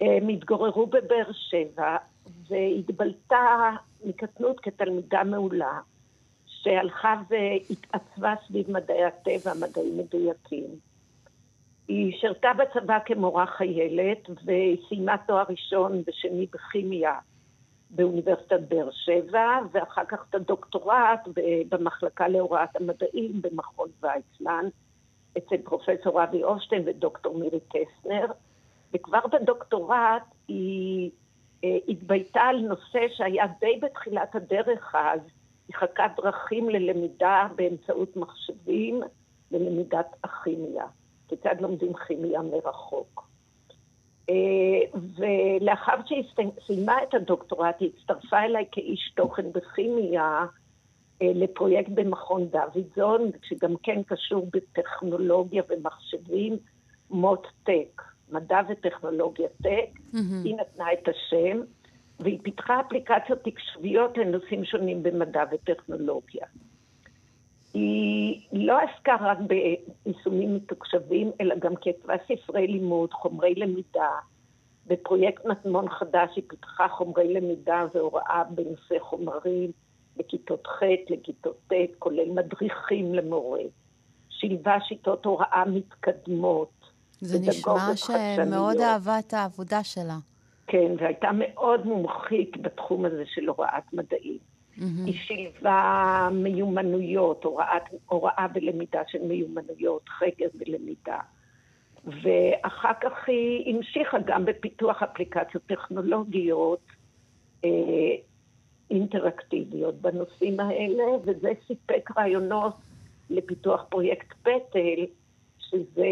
[0.00, 1.96] הם התגוררו בבאר שבע,
[2.48, 3.70] והתבלטה
[4.04, 5.80] מקטנות כתלמידה מעולה,
[6.46, 10.66] שהלכה והתעצבה סביב מדעי הטבע, מדעים מדויקים.
[11.88, 17.18] היא שירתה בצבא כמורה חיילת, והיא סיימה תואר ראשון ושני בכימיה
[17.90, 21.28] באוניברסיטת באר שבע, ואחר כך את הדוקטורט
[21.68, 24.64] במחלקה להוראת המדעים במכון ויצמן.
[25.38, 28.26] אצל פרופסור אבי אושטיין ודוקטור מירי קסנר,
[28.94, 31.10] וכבר בדוקטורט היא
[31.88, 35.20] התבייתה על נושא שהיה די בתחילת הדרך אז,
[35.74, 39.00] חקה דרכים ללמידה באמצעות מחשבים
[39.50, 40.84] ללמידת הכימיה,
[41.28, 43.26] כיצד לומדים כימיה מרחוק.
[44.30, 50.46] אה, ולאחר שהיא סי- סיימה את הדוקטורט, היא הצטרפה אליי כאיש תוכן בכימיה,
[51.22, 56.56] אה, לפרויקט במכון דוידזון, שגם כן קשור בטכנולוגיה ומחשבים,
[57.10, 58.02] מוט-טק,
[58.32, 60.42] מדע וטכנולוגיה טק, מהמם.
[60.44, 61.60] היא נתנה את השם,
[62.20, 66.46] והיא פיתחה אפליקציות תקשוביות לנושאים שונים במדע וטכנולוגיה.
[67.74, 74.10] היא לא עסקה רק ביישומים מתוקשבים, אלא גם כתבה ספרי לימוד, חומרי למידה.
[74.86, 79.70] בפרויקט מטמון חדש היא פיתחה חומרי למידה והוראה בנושא חומרים
[80.16, 83.60] לכיתות ח', לכיתות ט', כולל מדריכים למורה.
[84.28, 86.79] שילבה שיטות הוראה מתקדמות.
[87.20, 88.80] זה נשמע שמאוד.
[88.80, 90.16] אהבה את העבודה שלה.
[90.66, 94.38] כן, והייתה מאוד מומחית בתחום הזה של הוראת מדעים.
[94.76, 95.04] מהמם.
[95.06, 101.18] היא שילבה מיומנויות, הוראת, הוראה ולמידה של מיומנויות, חקר ולמידה.
[102.04, 106.80] ואחר כך היא המשיכה גם בפיתוח אפליקציות טכנולוגיות
[107.64, 107.70] אה,
[108.90, 112.74] אינטראקטיביות בנושאים האלה, וזה סיפק רעיונות
[113.30, 115.04] לפיתוח פרויקט פטל,
[115.70, 116.10] שזה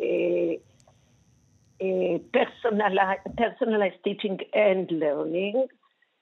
[0.00, 0.54] אה,
[1.82, 5.58] אה, personali- personalized teaching and learning,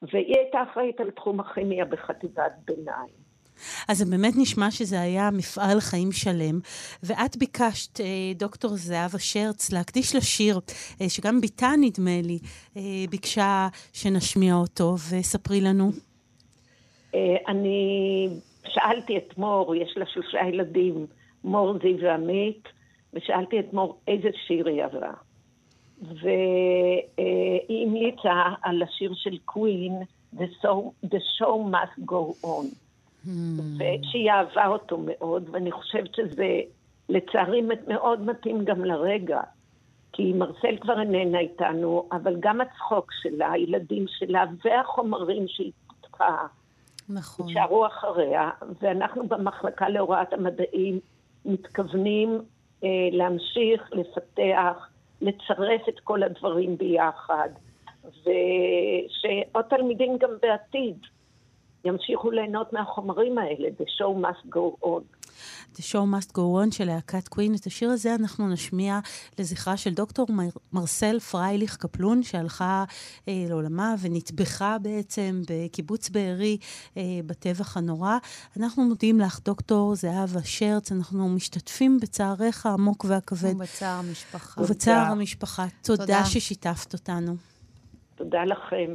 [0.03, 3.21] והיא הייתה אחראית על תחום הכימיה בחטיבת ביניים.
[3.89, 6.61] אז זה באמת נשמע שזה היה מפעל חיים שלם,
[7.03, 10.61] ואת ביקשת, אה, דוקטור זהבה שרץ, להקדיש לשיר,
[11.09, 12.39] שגם בתה, נדמה לי,
[13.11, 15.91] ביקשה שנשמיע אותו, וספרי לנו.
[17.49, 18.29] אני
[18.69, 21.07] שאלתי את מור, יש לה שלושה ילדים,
[21.45, 22.69] מור, זיו ועמית,
[23.15, 25.13] ושאלתי את מור איזה שיר היא עברה.
[26.03, 30.03] והיא המליצה על השיר של קווין,
[30.37, 32.67] The Show, The Show Must Go On.
[33.25, 33.29] Hmm.
[33.77, 36.61] ושהיא אהבה אותו מאוד, ואני חושבת שזה
[37.09, 39.41] לצערי מאוד מתאים גם לרגע.
[40.13, 46.47] כי מרסל כבר איננה איתנו, אבל גם הצחוק שלה, הילדים שלה והחומרים שהיא פותחה,
[47.09, 47.49] נכון.
[47.49, 51.01] יישארו אחריה, ואנחנו במחלקה להוראת המדעים
[51.45, 52.41] מתכוונים
[52.85, 54.89] אה, להמשיך, לפתח,
[55.21, 57.49] לצרף את כל הדברים ביחד,
[58.05, 60.99] ושעוד תלמידים גם בעתיד
[61.85, 65.20] ימשיכו ליהנות מהחומרים האלה, The show must go on.
[65.75, 67.55] The Show Must Go On של להקת קווין.
[67.55, 69.01] את השיר הזה אנחנו נשמיע
[69.39, 72.85] לזכרה של דוקטור מר, מרסל פרייליך קפלון, שהלכה
[73.29, 76.59] אה, לעולמה ונטבחה בעצם בקיבוץ בארי
[76.97, 78.19] אה, בטבח הנורא.
[78.57, 83.55] אנחנו מודים לך, דוקטור זהבה שרץ, אנחנו משתתפים בצערך העמוק והכבד.
[83.55, 84.61] ובצער המשפחה.
[84.61, 85.67] ובצער המשפחה.
[85.83, 87.37] תודה, תודה ששיתפת אותנו.
[88.17, 88.95] תודה לכם.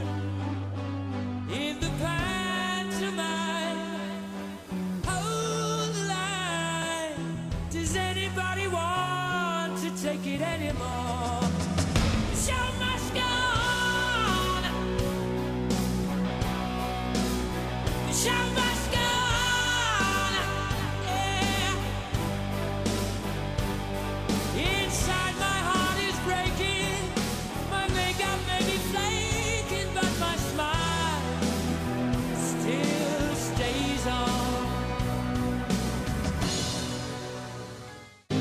[18.21, 18.70] Shout out!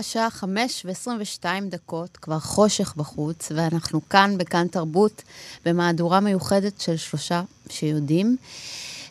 [0.00, 5.22] השעה חמש ועשרים ושתיים דקות, כבר חושך בחוץ, ואנחנו כאן בכאן תרבות,
[5.64, 8.36] במהדורה מיוחדת של שלושה שיודעים.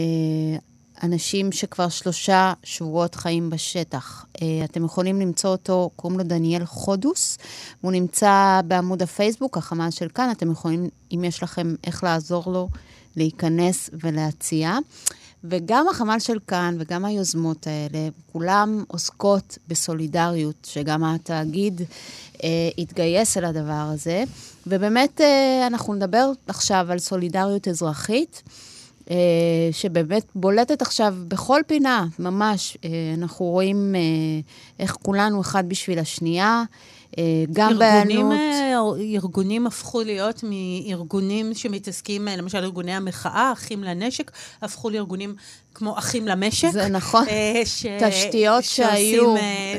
[1.04, 4.26] אנשים שכבר שלושה שבועות חיים בשטח.
[4.42, 7.38] אה, אתם יכולים למצוא אותו, קוראים לו דניאל חודוס,
[7.82, 12.70] והוא נמצא בעמוד הפייסבוק, החמאס של כאן, אתם יכולים, אם יש לכם איך לעזור לו,
[13.16, 14.78] להיכנס ולהציע.
[15.44, 21.82] וגם החמ"ל של כאן וגם היוזמות האלה, כולם עוסקות בסולידריות, שגם התאגיד
[22.44, 24.24] אה, התגייס אל הדבר הזה.
[24.68, 28.44] ובאמת, אה, אנחנו נדבר עכשיו על סולידריות אזרחית.
[29.12, 32.78] אה, שבאמת בולטת עכשיו בכל פינה, ממש.
[32.86, 34.02] אה, אנחנו רואים אה,
[34.80, 36.64] איך כולנו אחד בשביל השנייה.
[37.18, 38.34] אה, גם בהיענות...
[38.34, 38.62] אה,
[39.16, 44.32] ארגונים הפכו להיות מארגונים שמתעסקים, אה, למשל ארגוני המחאה, אחים לנשק,
[44.62, 45.36] הפכו לארגונים
[45.74, 46.70] כמו אחים למשק.
[46.72, 47.26] זה נכון.
[47.66, 47.86] ש...
[47.86, 49.36] תשתיות שהיו.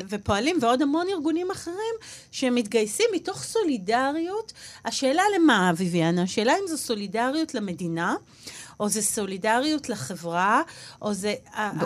[0.09, 1.95] ופועלים, ועוד המון ארגונים אחרים
[2.31, 4.53] שמתגייסים מתוך סולידריות.
[4.85, 6.23] השאלה למה, אביביאנה?
[6.23, 8.15] השאלה אם זו סולידריות למדינה.
[8.83, 10.63] או זה סולידריות לחברה,
[11.03, 11.35] או זה...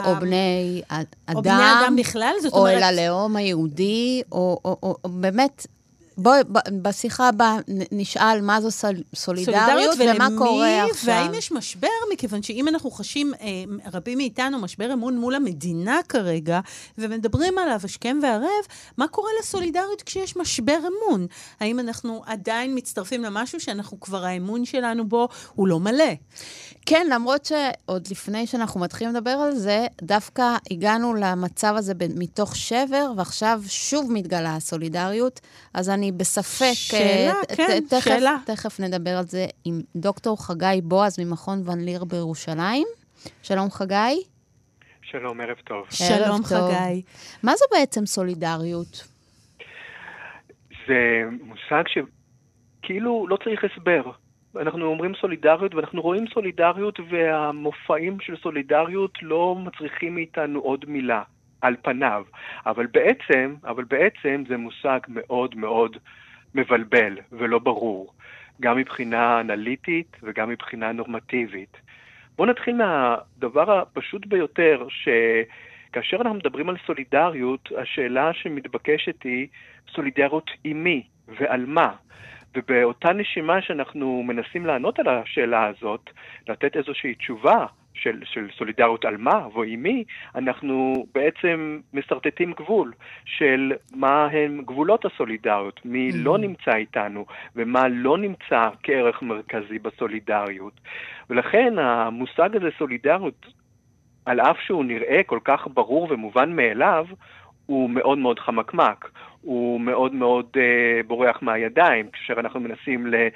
[0.05, 1.05] או בני אדם.
[1.35, 2.75] או בני אדם בכלל, זאת אומרת...
[2.75, 5.67] או אל הלאום היהודי, או, או, או, או באמת...
[6.19, 6.41] בואי,
[6.83, 7.57] בשיחה הבאה
[7.93, 11.15] נשאל מה זו סול- סולידריות ומה קורה עכשיו.
[11.15, 13.49] והאם יש משבר, מכיוון שאם אנחנו חשים, אה,
[13.93, 16.61] רבים מאיתנו, משבר אמון מול המדינה כרגע,
[16.99, 18.65] ומדברים עליו השכם והערב,
[18.97, 21.27] מה קורה לסולידריות כשיש משבר אמון?
[21.61, 26.05] האם אנחנו עדיין מצטרפים למשהו שאנחנו כבר, האמון שלנו בו הוא לא מלא?
[26.87, 32.57] כן, למרות שעוד לפני שאנחנו מתחילים לדבר על זה, דווקא הגענו למצב הזה ב- מתוך
[32.57, 35.41] שבר, ועכשיו שוב מתגלה הסולידריות,
[35.75, 36.73] אז אני בספק...
[36.73, 38.37] שאלה, אה, ת- כן, ת- תכף, שאלה.
[38.47, 42.87] תכף נדבר על זה עם דוקטור חגי בועז ממכון ון ליר בירושלים.
[43.43, 44.23] שלום, חגי.
[45.03, 45.85] שלום, ערב טוב.
[45.91, 46.71] שלום, טוב.
[46.71, 47.03] חגי.
[47.43, 49.09] מה זו בעצם סולידריות?
[50.89, 54.11] זה מושג שכאילו לא צריך הסבר.
[54.61, 61.23] אנחנו אומרים סולידריות ואנחנו רואים סולידריות והמופעים של סולידריות לא מצריכים מאיתנו עוד מילה
[61.67, 62.25] על פניו.
[62.67, 65.97] אבל בעצם, אבל בעצם זה מושג מאוד מאוד
[66.55, 68.13] מבלבל ולא ברור,
[68.61, 71.77] גם מבחינה אנליטית וגם מבחינה נורמטיבית.
[72.37, 79.47] בואו נתחיל מהדבר הפשוט ביותר, שכאשר אנחנו מדברים על סולידריות, השאלה שמתבקשת היא
[79.95, 81.93] סולידריות עם מי ועל מה.
[82.57, 86.11] ובאותה נשימה שאנחנו מנסים לענות על השאלה הזאת,
[86.49, 87.67] לתת איזושהי תשובה
[88.03, 89.47] של, של סולידריות על מה?
[89.55, 92.93] ועם מי, אנחנו בעצם משרטטים גבול
[93.25, 97.27] של מה הם גבולות הסולידריות, מי לא נמצא איתנו
[97.57, 100.81] ומה לא נמצא כערך מרכזי בסולידריות.
[101.31, 103.47] ולכן המושג הזה סולידריות,
[104.27, 107.07] על אף שהוא נראה כל כך ברור ומובן מאליו,
[107.67, 109.11] הוא מאוד מאוד חמקמק,
[109.43, 113.29] הוא מאוד מאוד אה, בורח מהידיים, כאשר אנחנו מנסים ל, אה,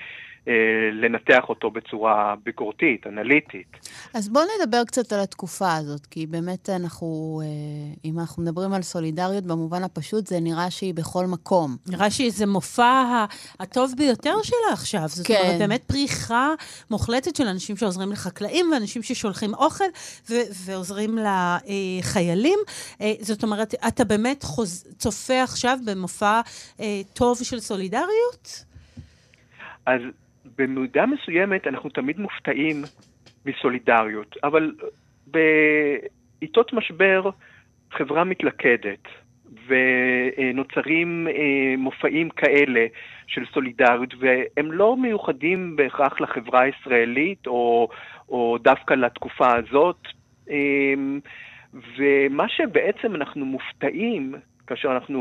[0.93, 3.67] לנתח אותו בצורה ביקורתית, אנליטית.
[4.15, 7.49] אז בואו נדבר קצת על התקופה הזאת, כי באמת אנחנו, אה,
[8.05, 11.77] אם אנחנו מדברים על סולידריות במובן הפשוט, זה נראה שהיא בכל מקום.
[11.87, 13.27] נראה שזה מופע ה-
[13.61, 15.05] הטוב ביותר שלה עכשיו.
[15.09, 15.41] זאת כן.
[15.45, 16.55] אומרת, באמת פריחה
[16.91, 19.85] מוחלטת של אנשים שעוזרים לחקלאים ואנשים ששולחים אוכל
[20.31, 20.35] ו-
[20.65, 22.59] ועוזרים לחיילים.
[23.01, 24.85] אה, זאת אומרת, אתה באמת חוז...
[24.99, 26.41] צופה עכשיו במופע
[26.81, 28.65] אה, טוב של סולידריות?
[29.87, 30.01] אז
[30.61, 32.83] במידה מסוימת אנחנו תמיד מופתעים
[33.47, 34.73] מסולידריות, אבל
[35.27, 37.31] בעיתות משבר
[37.93, 39.09] חברה מתלכדת,
[39.67, 42.87] ונוצרים אה, מופעים כאלה
[43.27, 47.89] של סולידריות, והם לא מיוחדים בהכרח לחברה הישראלית, או,
[48.29, 50.07] או דווקא לתקופה הזאת.
[50.51, 50.95] אה,
[51.99, 54.35] ומה שבעצם אנחנו מופתעים,
[54.71, 55.21] כאשר אנחנו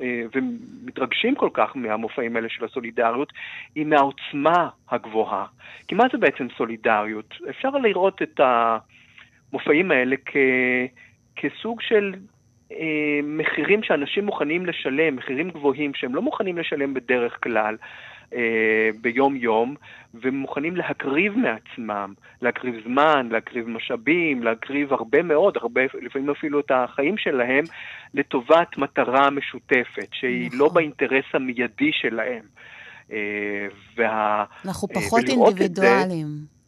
[0.00, 3.32] אה, ומתרגשים כל כך מהמופעים האלה של הסולידריות,
[3.74, 5.46] היא מהעוצמה הגבוהה.
[5.88, 7.34] כי מה זה בעצם סולידריות?
[7.50, 10.36] אפשר לראות את המופעים האלה כ,
[11.36, 12.14] כסוג של
[12.72, 17.76] אה, מחירים שאנשים מוכנים לשלם, מחירים גבוהים שהם לא מוכנים לשלם בדרך כלל.
[18.34, 19.74] אה, ביום-יום,
[20.14, 27.18] ומוכנים להקריב מעצמם, להקריב זמן, להקריב משאבים, להקריב הרבה מאוד, הרבה, לפעמים אפילו את החיים
[27.18, 27.64] שלהם,
[28.14, 30.58] לטובת מטרה משותפת, שהיא נכון.
[30.58, 32.42] לא באינטרס המיידי שלהם.
[33.12, 33.66] אה,
[33.96, 34.44] וה...
[34.64, 36.58] אנחנו אה, פחות אינדיבידואלים.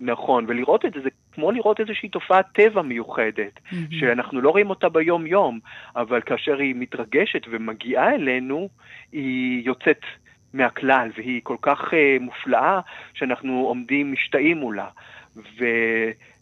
[0.00, 3.60] נכון, ולראות את זה, זה כמו לראות איזושהי תופעת טבע מיוחדת,
[3.90, 5.60] שאנחנו לא רואים אותה ביום-יום,
[5.96, 8.68] אבל כאשר היא מתרגשת ומגיעה אלינו,
[9.12, 10.00] היא יוצאת
[10.54, 12.80] מהכלל, והיא כל כך uh, מופלאה,
[13.14, 14.88] שאנחנו עומדים משתאים מולה.
[15.36, 15.64] ו,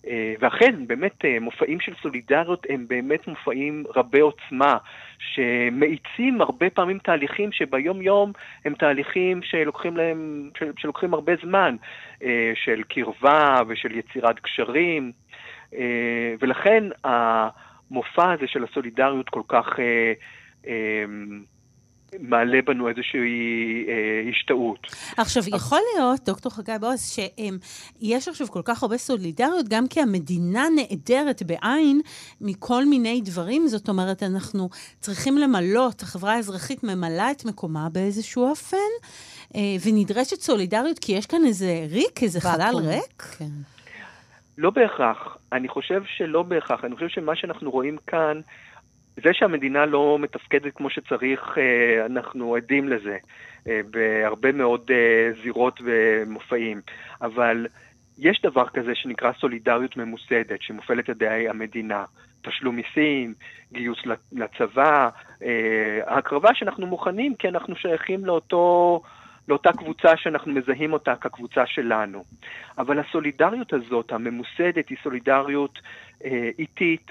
[0.04, 0.08] uh,
[0.40, 4.76] ואכן, באמת, uh, מופעים של סולידריות הם באמת מופעים רבי עוצמה,
[5.18, 8.32] שמאיצים הרבה פעמים תהליכים שביום-יום
[8.64, 11.76] הם תהליכים שלוקחים להם, של, שלוקחים הרבה זמן,
[12.20, 15.12] uh, של קרבה ושל יצירת קשרים,
[15.70, 15.76] uh,
[16.40, 19.66] ולכן המופע הזה של הסולידריות כל כך...
[19.68, 19.78] Uh,
[20.64, 20.68] uh,
[22.18, 24.86] מעלה בנו איזושהי אה, השתאות.
[25.16, 30.64] עכשיו, יכול להיות, דוקטור חגי בועז, שיש עכשיו כל כך הרבה סולידריות, גם כי המדינה
[30.76, 32.00] נעדרת בעין
[32.40, 33.66] מכל מיני דברים.
[33.66, 34.68] זאת אומרת, אנחנו
[35.00, 38.76] צריכים למלות, החברה האזרחית ממלאה את מקומה באיזשהו אופן,
[39.54, 42.88] אה, ונדרשת סולידריות, כי יש כאן איזה ריק, איזה חלל ואקום.
[42.88, 43.22] ריק.
[43.22, 43.44] כן.
[44.58, 45.36] לא בהכרח.
[45.52, 46.84] אני חושב שלא בהכרח.
[46.84, 48.40] אני חושב שמה שאנחנו רואים כאן,
[49.24, 53.16] זה שהמדינה לא מתפקדת כמו שצריך, אה, אנחנו עדים לזה
[53.68, 56.80] אה, בהרבה מאוד אה, זירות ומופעים.
[57.22, 57.66] אבל
[58.18, 62.04] יש דבר כזה שנקרא סולידריות ממוסדת, שמופעלת על ידי המדינה.
[62.42, 63.34] תשלום מיסים,
[63.72, 63.98] גיוס
[64.32, 65.08] לצבא,
[66.06, 69.02] הקרבה שאנחנו מוכנים כי אנחנו שייכים לאותו,
[69.48, 72.24] לאותה קבוצה שאנחנו מזהים אותה כקבוצה שלנו.
[72.78, 75.78] אבל הסולידריות הזאת, הממוסדת, היא סולידריות
[76.58, 77.10] איטית,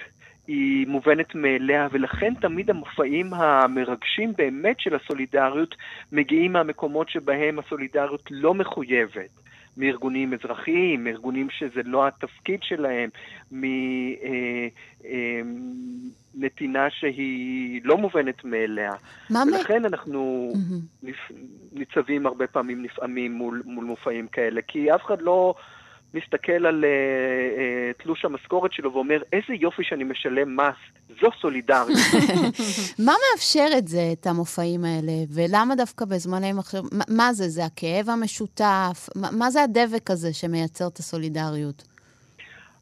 [0.50, 5.76] היא מובנת מאליה, ולכן תמיד המופעים המרגשים באמת של הסולידריות
[6.12, 9.30] מגיעים מהמקומות שבהם הסולידריות לא מחויבת.
[9.78, 13.10] מארגונים אזרחיים, מארגונים שזה לא התפקיד שלהם,
[16.36, 18.92] מנתינה שהיא לא מובנת מאליה.
[19.30, 20.52] מה מ- ולכן אנחנו
[21.04, 21.32] נפ-
[21.74, 25.54] ניצבים הרבה פעמים נפעמים מול, מול מופעים כאלה, כי אף אחד לא
[26.14, 26.90] מסתכל על אה,
[27.58, 30.76] אה, תלוש המשכורת שלו ואומר, איזה יופי שאני משלם מס,
[31.22, 31.98] זו סולידריות.
[33.06, 35.12] מה מאפשר את זה, את המופעים האלה?
[35.34, 36.82] ולמה דווקא בזמני מחשב...
[36.92, 37.50] מה- מה זה?
[37.50, 39.10] זה הכאב המשותף?
[39.16, 41.84] מה, מה זה הדבק הזה שמייצר את הסולידריות?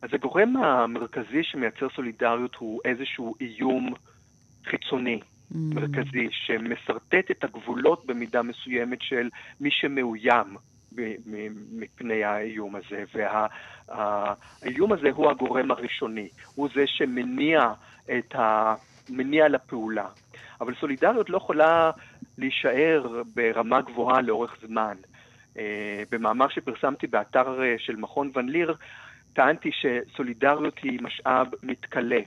[0.02, 3.94] אז הגורם המרכזי שמייצר סולידריות הוא איזשהו איום
[4.66, 5.20] חיצוני.
[5.52, 9.30] מרכזי, שמסרטט את הגבולות במידה מסוימת של
[9.62, 10.56] מי שמאוים
[11.72, 13.04] מפני האיום הזה.
[13.14, 17.74] והאיום הזה הוא הגורם הראשוני, הוא זה שמניע
[18.18, 18.76] את ה...
[19.10, 20.08] מניע לפעולה.
[20.62, 21.92] אבל סולידריות לא יכולה
[22.38, 24.96] להישאר ברמה גבוהה לאורך זמן.
[25.58, 28.76] אה, במאמר שפרסמתי באתר אה, של מכון ון ליר,
[29.34, 32.20] טענתי שסולידריות היא משאב מתכלה.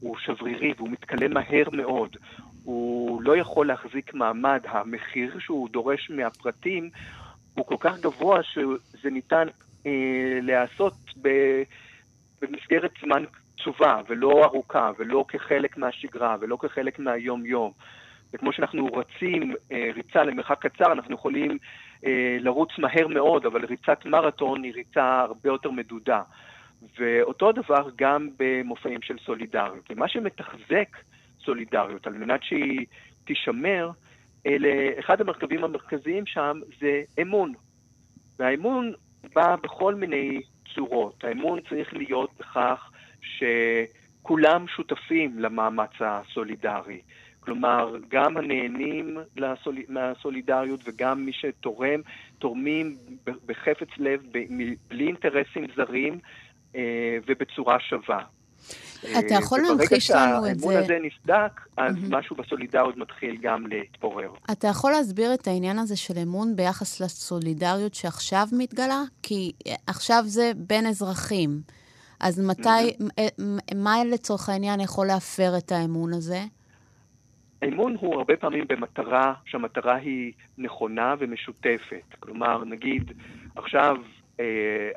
[0.00, 2.16] הוא שברירי והוא מתכלה מהר מאוד.
[2.64, 4.60] הוא לא יכול להחזיק מעמד.
[4.68, 6.90] המחיר שהוא דורש מהפרטים
[7.54, 9.46] הוא כל כך גבוה שזה ניתן
[9.86, 10.94] אה, להיעשות
[12.42, 13.24] במסגרת זמן
[13.56, 17.72] קצובה ולא ארוכה ולא כחלק מהשגרה ולא כחלק מהיום-יום.
[18.34, 21.58] וכמו שאנחנו רצים אה, ריצה למרחק קצר, אנחנו יכולים
[22.06, 26.22] אה, לרוץ מהר מאוד, אבל ריצת מרתון היא ריצה הרבה יותר מדודה.
[26.98, 29.90] ואותו הדבר גם במופעים של סולידריות.
[29.90, 30.96] ומה שמתחזק
[31.44, 32.86] סולידריות על מנת שהיא
[33.24, 33.90] תישמר,
[34.98, 37.52] אחד המרכבים המרכזיים שם זה אמון.
[38.38, 38.92] והאמון
[39.34, 40.40] בא בכל מיני
[40.74, 41.24] צורות.
[41.24, 42.90] האמון צריך להיות בכך
[43.22, 47.00] שכולם שותפים למאמץ הסולידרי.
[47.40, 49.76] כלומר, גם הנהנים לסול...
[49.88, 52.00] מהסולידריות וגם מי שתורם,
[52.38, 52.96] תורמים
[53.46, 54.22] בחפץ לב,
[54.88, 56.18] בלי אינטרסים זרים
[56.76, 58.24] אה, ובצורה שווה.
[59.18, 60.60] אתה יכול אה, להמחיש לנו את וברגע זה?
[60.60, 64.30] שהאמון הזה נסדק, אז משהו בסולידריות מתחיל גם להתפורר.
[64.52, 69.02] אתה יכול להסביר את העניין הזה של אמון ביחס לסולידריות שעכשיו מתגלה?
[69.22, 71.60] כי אה, עכשיו זה בין אזרחים.
[72.20, 72.68] אז מתי,
[73.18, 76.40] אה, מ- מה לצורך העניין יכול להפר את האמון הזה?
[77.62, 82.14] האמון הוא הרבה פעמים במטרה, שהמטרה היא נכונה ומשותפת.
[82.20, 83.12] כלומר, נגיד,
[83.56, 83.96] עכשיו
[84.40, 84.44] אה,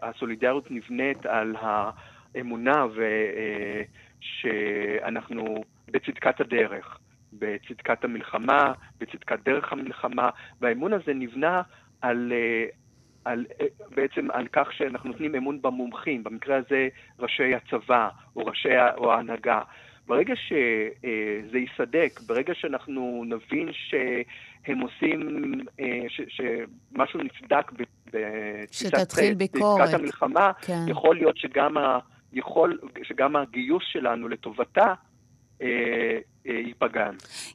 [0.02, 1.56] הסולידריות נבנית על
[2.36, 3.82] האמונה ו, אה,
[4.20, 6.98] שאנחנו בצדקת הדרך,
[7.34, 10.30] בצדקת המלחמה, בצדקת דרך המלחמה,
[10.62, 11.62] והאמון הזה נבנה
[12.02, 12.34] על...
[12.36, 12.66] אה,
[13.26, 13.66] על, אה,
[13.96, 16.88] בעצם על כך שאנחנו נותנים אמון במומחים, במקרה הזה
[17.20, 19.62] ראשי הצבא או ראשי או ההנהגה.
[20.08, 25.20] ברגע שזה ייסדק, ברגע שאנחנו נבין שהם עושים,
[26.08, 29.82] ש- שמשהו נצדק ב- בתפיסת שתתחיל ביקורת.
[29.82, 30.86] בתפיסת המלחמה, כן.
[30.88, 32.00] יכול להיות שגם, ה,
[32.36, 34.94] יכול, שגם הגיוס שלנו לטובתה
[36.48, 37.10] אה, אה, ייפגע.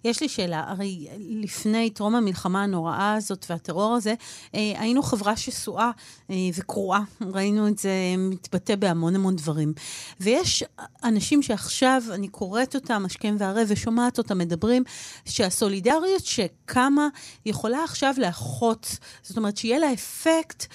[0.04, 4.14] יש לי שאלה, הרי לפני טרום המלחמה הנוראה הזאת והטרור הזה,
[4.54, 5.90] אה, היינו חברה שסועה
[6.30, 7.02] אה, וקרועה.
[7.20, 9.72] ראינו את זה מתבטא בהמון המון דברים.
[10.20, 10.64] ויש
[11.04, 14.82] אנשים שעכשיו, אני קוראת אותם השכם והערב ושומעת אותם מדברים,
[15.24, 17.08] שהסולידריות שקמה
[17.46, 20.66] יכולה עכשיו לאחות, זאת אומרת שיהיה לה אפקט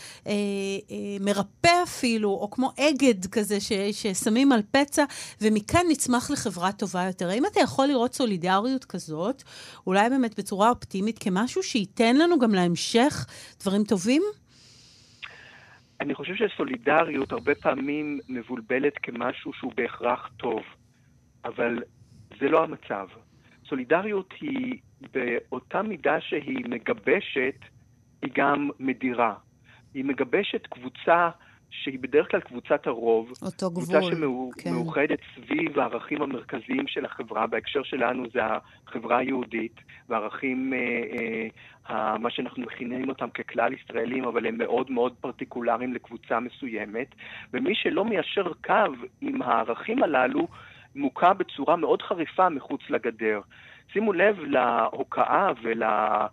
[1.19, 3.57] מרפא אפילו, או כמו אגד כזה
[3.91, 5.03] ששמים על פצע,
[5.41, 7.29] ומכאן נצמח לחברה טובה יותר.
[7.29, 9.43] האם אתה יכול לראות סולידריות כזאת,
[9.87, 13.25] אולי באמת בצורה אופטימית, כמשהו שייתן לנו גם להמשך
[13.61, 14.21] דברים טובים?
[16.01, 20.61] אני חושב שסולידריות הרבה פעמים מבולבלת כמשהו שהוא בהכרח טוב,
[21.45, 21.83] אבל
[22.39, 23.07] זה לא המצב.
[23.69, 24.79] סולידריות היא
[25.13, 27.55] באותה מידה שהיא מגבשת,
[28.21, 29.33] היא גם מדירה.
[29.93, 31.29] היא מגבשת קבוצה
[31.83, 33.31] שהיא בדרך כלל קבוצת הרוב.
[33.41, 34.69] אותו קבוצה גבול, כן.
[34.69, 37.47] שמאוחדת סביב הערכים המרכזיים של החברה.
[37.47, 39.75] בהקשר שלנו זה החברה היהודית,
[40.09, 41.47] והערכים, אה,
[41.89, 47.07] אה, מה שאנחנו מכינים אותם ככלל ישראלים, אבל הם מאוד מאוד פרטיקולריים לקבוצה מסוימת.
[47.53, 50.47] ומי שלא מיישר קו עם הערכים הללו,
[50.95, 53.41] מוכה בצורה מאוד חריפה מחוץ לגדר.
[53.93, 55.83] שימו לב להוקעה ול...
[55.83, 56.27] אה,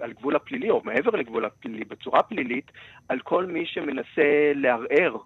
[0.00, 2.72] על גבול הפלילי, או מעבר לגבול הפלילי, בצורה פלילית,
[3.08, 5.16] על כל מי שמנסה לערער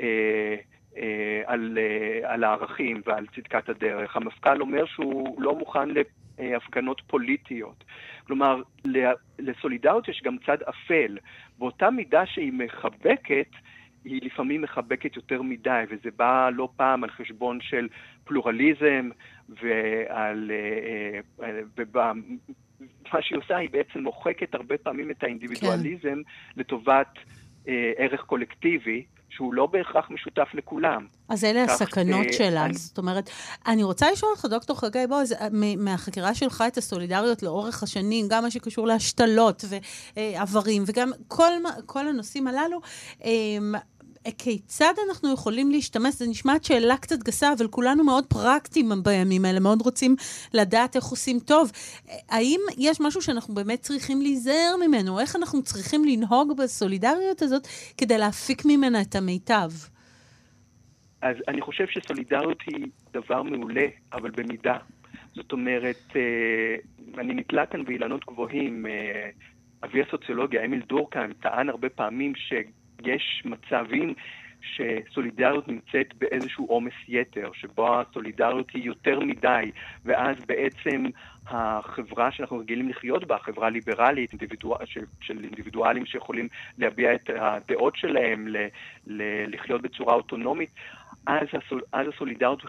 [0.00, 0.56] אה,
[0.96, 1.78] אה, על,
[2.22, 4.16] על הערכים ועל צדקת הדרך.
[4.16, 5.88] המפכ"ל אומר שהוא לא מוכן
[6.38, 7.84] להפגנות פוליטיות.
[8.26, 8.62] כלומר,
[9.38, 11.18] לסולידריות יש גם צד אפל.
[11.58, 13.48] באותה מידה שהיא מחבקת,
[14.04, 17.88] היא לפעמים מחבקת יותר מדי, וזה בא לא פעם על חשבון של
[18.24, 19.08] פלורליזם,
[19.48, 20.50] ועל...
[20.54, 22.12] אה, אה, ובא,
[23.12, 26.20] מה שהיא עושה, היא בעצם מוחקת הרבה פעמים את האינדיבידואליזם כן.
[26.60, 27.08] לטובת
[27.68, 31.06] אה, ערך קולקטיבי, שהוא לא בהכרח משותף לכולם.
[31.28, 32.64] אז אלה הסכנות אה, שלה.
[32.64, 33.30] אני- זאת אומרת,
[33.66, 35.34] אני רוצה לשאול אותך, דוקטור חגי בועז,
[35.78, 39.64] מהחקירה שלך את הסולידריות לאורך השנים, גם מה שקשור להשתלות
[40.16, 41.52] ואיברים, וגם כל,
[41.86, 42.80] כל הנושאים הללו,
[43.24, 43.74] אמ,
[44.38, 46.14] כיצד אנחנו יכולים להשתמש?
[46.14, 50.16] זו נשמעת שאלה קצת גסה, אבל כולנו מאוד פרקטיים בימים האלה, מאוד רוצים
[50.54, 51.70] לדעת איך עושים טוב.
[52.28, 55.20] האם יש משהו שאנחנו באמת צריכים להיזהר ממנו?
[55.20, 57.66] איך אנחנו צריכים לנהוג בסולידריות הזאת
[57.98, 59.70] כדי להפיק ממנה את המיטב?
[61.22, 64.76] אז אני חושב שסולידריות היא דבר מעולה, אבל במידה.
[65.34, 66.76] זאת אומרת, אה,
[67.20, 68.86] אני נתלה כאן באילנות גבוהים.
[68.86, 69.30] אה,
[69.84, 72.32] אבי הסוציולוגיה, אמיל דורקהיים, טען הרבה פעמים
[73.02, 74.14] שיש מצבים
[74.60, 79.70] שסולידריות נמצאת באיזשהו עומס יתר, שבו הסולידריות היא יותר מדי,
[80.04, 81.04] ואז בעצם
[81.46, 87.96] החברה שאנחנו רגילים לחיות בה, חברה ליברלית, אינדיבידואל, של, של אינדיבידואלים שיכולים להביע את הדעות
[87.96, 88.56] שלהם, ל,
[89.06, 89.22] ל,
[89.54, 90.70] לחיות בצורה אוטונומית,
[91.26, 92.62] אז, הסול, אז הסולידריות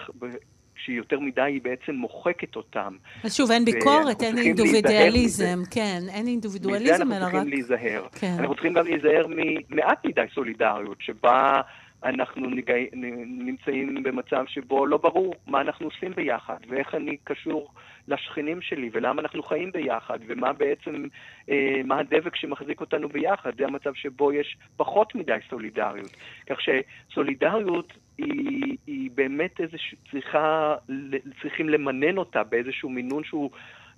[0.87, 2.95] שהיא יותר מדי, היא בעצם מוחקת אותם.
[3.23, 7.31] אז שוב, אין ביקורת, אין אינדיבידואליזם, כן, אין מזה אינדיבידואליזם, אנחנו אלא רק...
[7.31, 8.07] צריכים להיזהר.
[8.19, 8.35] כן.
[8.39, 11.61] אנחנו צריכים גם להיזהר ממעט מדי סולידריות, שבה
[12.03, 12.73] אנחנו נגע...
[13.25, 17.71] נמצאים במצב שבו לא ברור מה אנחנו עושים ביחד, ואיך אני קשור
[18.07, 21.05] לשכנים שלי, ולמה אנחנו חיים ביחד, ומה בעצם,
[21.49, 23.51] אה, מה הדבק שמחזיק אותנו ביחד.
[23.57, 26.17] זה המצב שבו יש פחות מדי סולידריות.
[26.49, 30.75] כך שסולידריות היא, היא באמת איזושהי, צריכה,
[31.41, 33.49] צריכים למנן אותה באיזשהו מינון שהוא...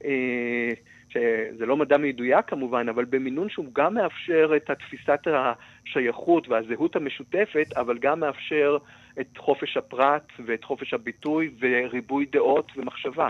[0.06, 0.70] אה,
[1.10, 7.68] שזה לא מדע מדויק כמובן, אבל במינון שהוא גם מאפשר את תפיסת השייכות והזהות המשותפת,
[7.78, 8.78] אבל גם מאפשר
[9.20, 13.30] את חופש הפרט ואת חופש הביטוי וריבוי דעות ומחשבה.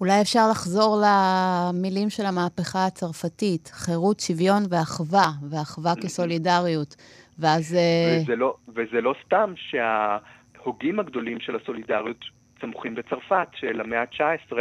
[0.00, 6.96] אולי אפשר לחזור למילים של המהפכה הצרפתית, חירות, שוויון ואחווה, ואחווה כסולידריות.
[7.38, 7.74] ואז...
[7.74, 12.24] אה, וזה לא, וזה לא סתם שההוגים הגדולים של הסולידריות
[12.60, 14.52] צמוחים בצרפת, של המאה ה-19,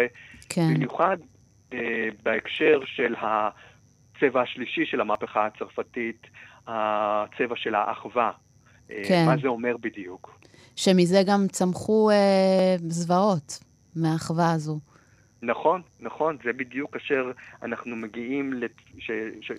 [0.49, 0.73] כן.
[0.75, 1.17] במיוחד
[2.23, 6.27] בהקשר של הצבע השלישי של המהפכה הצרפתית,
[6.67, 8.31] הצבע של האחווה.
[8.91, 9.23] אה, כן.
[9.25, 10.39] מה זה אומר בדיוק?
[10.75, 13.59] שמזה גם צמחו אה, זוועות,
[13.95, 14.79] מהאחווה הזו.
[15.41, 17.31] נכון, נכון, זה בדיוק כאשר
[17.63, 18.81] אנחנו מגיעים, לת...
[18.97, 19.11] ש...
[19.41, 19.51] ש...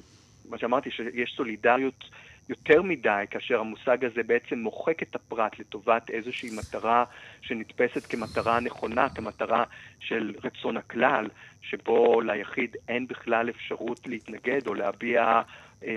[0.49, 2.05] מה שאמרתי, שיש סולידריות
[2.49, 7.05] יותר מדי, כאשר המושג הזה בעצם מוחק את הפרט לטובת איזושהי מטרה
[7.41, 9.65] שנתפסת כמטרה נכונה, כמטרה
[10.01, 11.29] של רצון הכלל,
[11.63, 15.43] שבו ליחיד אין בכלל אפשרות להתנגד או להביע
[15.85, 15.93] אה,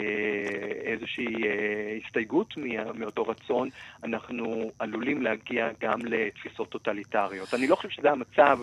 [0.83, 2.53] איזושהי אה, הסתייגות
[2.95, 3.69] מאותו רצון,
[4.03, 7.53] אנחנו עלולים להגיע גם לתפיסות טוטליטריות.
[7.53, 8.59] אני לא חושב שזה המצב.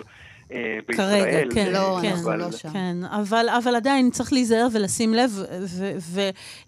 [0.52, 2.70] אה, בישראל, כרגע, כן, לא, כן, אבל- לא שם.
[2.72, 5.42] כן, אבל, אבל עדיין צריך להיזהר ולשים לב,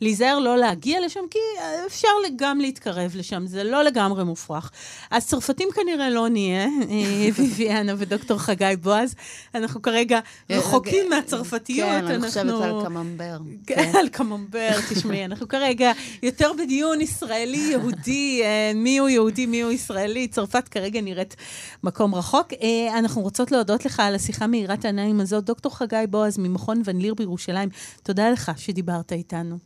[0.01, 1.39] ולהיזהר לא להגיע לשם, כי
[1.87, 4.70] אפשר גם להתקרב לשם, זה לא לגמרי מופרך.
[5.11, 6.68] אז צרפתים כנראה לא נהיה, אה,
[7.37, 9.14] ויביאנה ודוקטור חגי בועז.
[9.55, 10.18] אנחנו כרגע
[10.51, 11.89] רחוקים מהצרפתיות.
[11.89, 13.39] כן, אני אנחנו- חושבת על קממבר.
[13.66, 19.72] כן, על קממבר, תשמעי, אנחנו כרגע יותר בדיון ישראלי-יהודי, אה, מי הוא יהודי, מי הוא
[19.72, 20.29] ישראלי.
[20.29, 21.37] צרפת כרגע נראית
[21.85, 22.47] מקום רחוק.
[22.62, 25.45] אה, אנחנו רוצות להודות לך על השיחה מאירת העיניים הזאת.
[25.45, 27.69] דוקטור חגי בועז ממכון ון ליר בירושלים,
[28.03, 29.59] תודה לך שדיברת איתנו.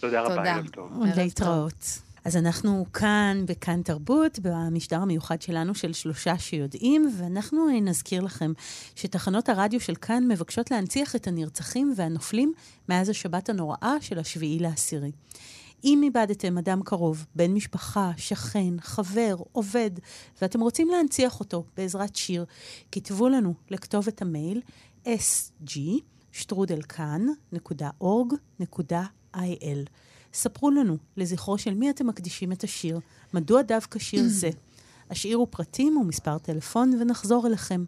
[0.00, 0.54] תודה רבה, תודה.
[0.54, 0.92] ערב טוב.
[1.16, 2.06] להתראות.
[2.26, 8.52] אז אנחנו כאן בכאן תרבות, במשדר המיוחד שלנו של שלושה שיודעים, ואנחנו אה, נזכיר לכם
[8.96, 12.52] שתחנות הרדיו של כאן מבקשות להנציח את הנרצחים והנופלים
[12.88, 15.10] מאז השבת הנוראה של השביעי לעשירי.
[15.86, 19.90] אם איבדתם אדם קרוב, בן משפחה, שכן, חבר, עובד,
[20.42, 22.44] ואתם רוצים להנציח אותו בעזרת שיר,
[22.92, 24.60] כתבו לנו לכתובת המייל
[25.04, 25.78] sg.
[30.32, 33.00] ספרו לנו לזכרו של מי אתם מקדישים את השיר,
[33.34, 34.50] מדוע דווקא שיר זה.
[35.10, 37.84] השאירו פרטים ומספר טלפון ונחזור אליכם.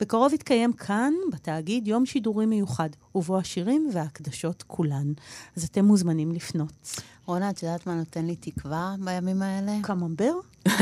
[0.00, 5.12] בקרוב יתקיים כאן, בתאגיד, יום שידורי מיוחד, ובו השירים וההקדשות כולן.
[5.56, 7.00] אז אתם מוזמנים לפנות.
[7.26, 9.72] רונה, את יודעת מה נותן לי תקווה בימים האלה?
[9.82, 10.32] קממבר?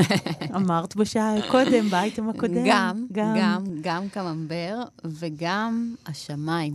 [0.56, 2.64] אמרת בשעה קודם, באייטם הקודם.
[2.66, 6.74] גם, גם, גם קממבר וגם השמיים.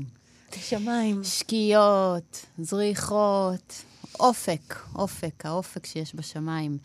[0.53, 1.23] השמיים.
[1.23, 3.84] שקיעות, זריחות,
[4.19, 6.77] אופק, אופק, האופק שיש בשמיים.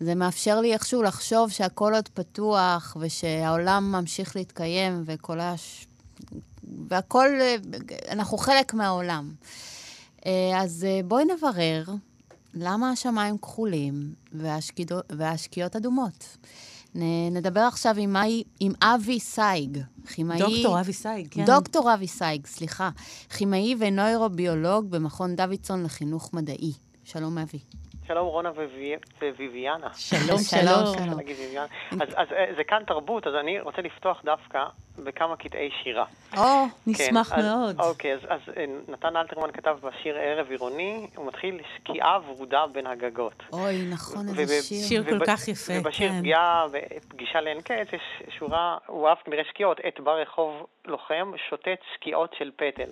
[0.00, 5.86] זה מאפשר לי איכשהו לחשוב שהכל עוד פתוח, ושהעולם ממשיך להתקיים, וכל הש...
[6.88, 7.28] והכל,
[8.10, 9.34] אנחנו חלק מהעולם.
[10.26, 11.84] אה, אז אה, בואי נברר
[12.54, 16.36] למה השמיים כחולים והשקידו- והשקיעות אדומות?
[17.30, 20.38] נדבר עכשיו עם, מאי- עם אבי סייג, כימאי...
[20.38, 21.44] דוקטור אבי סייג, כן.
[21.44, 22.90] דוקטור אבי סייג, סליחה.
[23.36, 26.72] כימאי ונוירוביולוג במכון דוידסון לחינוך מדעי.
[27.04, 27.58] שלום, אבי.
[28.10, 28.50] שלום רונה
[29.38, 29.88] וויביאנה.
[29.94, 31.18] שלום, שלום.
[32.16, 34.64] אז, אה, זה כאן תרבות, אז אני רוצה לפתוח דווקא
[34.98, 36.04] בכמה קטעי שירה.
[36.36, 37.80] או, נשמח כן, אז- מאוד.
[37.80, 43.42] אוקיי, אז, אה, נתן אלתרמן כתב בשיר ערב עירוני, הוא מתחיל שקיעה ורודה בין הגגות.
[43.52, 44.86] אוי, נכון, איזה שיר.
[44.88, 46.18] שיר כל כך יפה, ובשיר כן.
[46.18, 52.34] פגיעה ופגישה לאין קץ יש שורה, הוא אהב כנראה שקיעות, עת ברחוב לוחם, שוטט שקיעות
[52.38, 52.90] של פטל.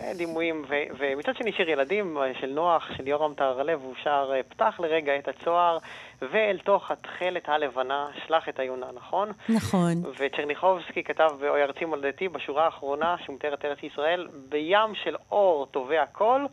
[0.00, 4.30] אה, דימויים, ו- ומצד שני שיר ילדים אה, של נוח, של יורם טהרלב, הוא שר
[4.34, 5.78] אה, פתח לרגע את הצוהר,
[6.22, 9.32] ואל תוך התכלת הלבנה שלח את היונה, נכון?
[9.48, 9.92] נכון.
[10.18, 16.06] וצ'רניחובסקי כתב באוי ארצי מולדתי בשורה האחרונה שמתאר את ארץ ישראל, בים של אור טובע
[16.06, 16.46] קול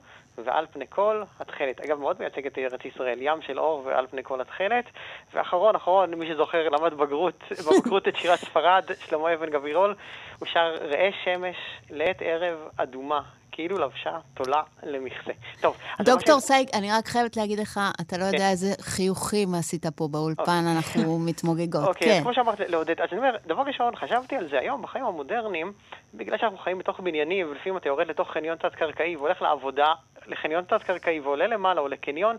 [0.43, 1.81] ועל פני כל התכלת.
[1.81, 4.85] אגב, מאוד מייצג את ארץ ישראל, ים של אור ועל פני כל התכלת.
[5.33, 9.95] ואחרון, אחרון, מי שזוכר, למד בגרות, בבגרות את שירת ספרד, שלמה אבן גבירול,
[10.39, 11.55] הוא שר ראה שמש
[11.89, 13.21] לעת ערב אדומה.
[13.51, 15.31] כאילו לבשה תולה למכסה.
[15.61, 19.85] טוב, דוקטור ש- סייג, אני רק חייבת להגיד לך, אתה לא יודע איזה חיוכים עשית
[19.85, 21.87] פה באולפן, אנחנו מתמוגגות.
[21.87, 22.21] אוקיי, כן.
[22.23, 25.73] כמו שאמרת לעודד, אז אני אומר, דבר ראשון, חשבתי על זה היום, בחיים המודרניים,
[26.13, 29.93] בגלל שאנחנו חיים בתוך בניינים, ולפעמים אתה יורד לתוך חניון תת-קרקעי והולך לעבודה,
[30.27, 32.37] לחניון תת-קרקעי ועולה למעלה או לקניון,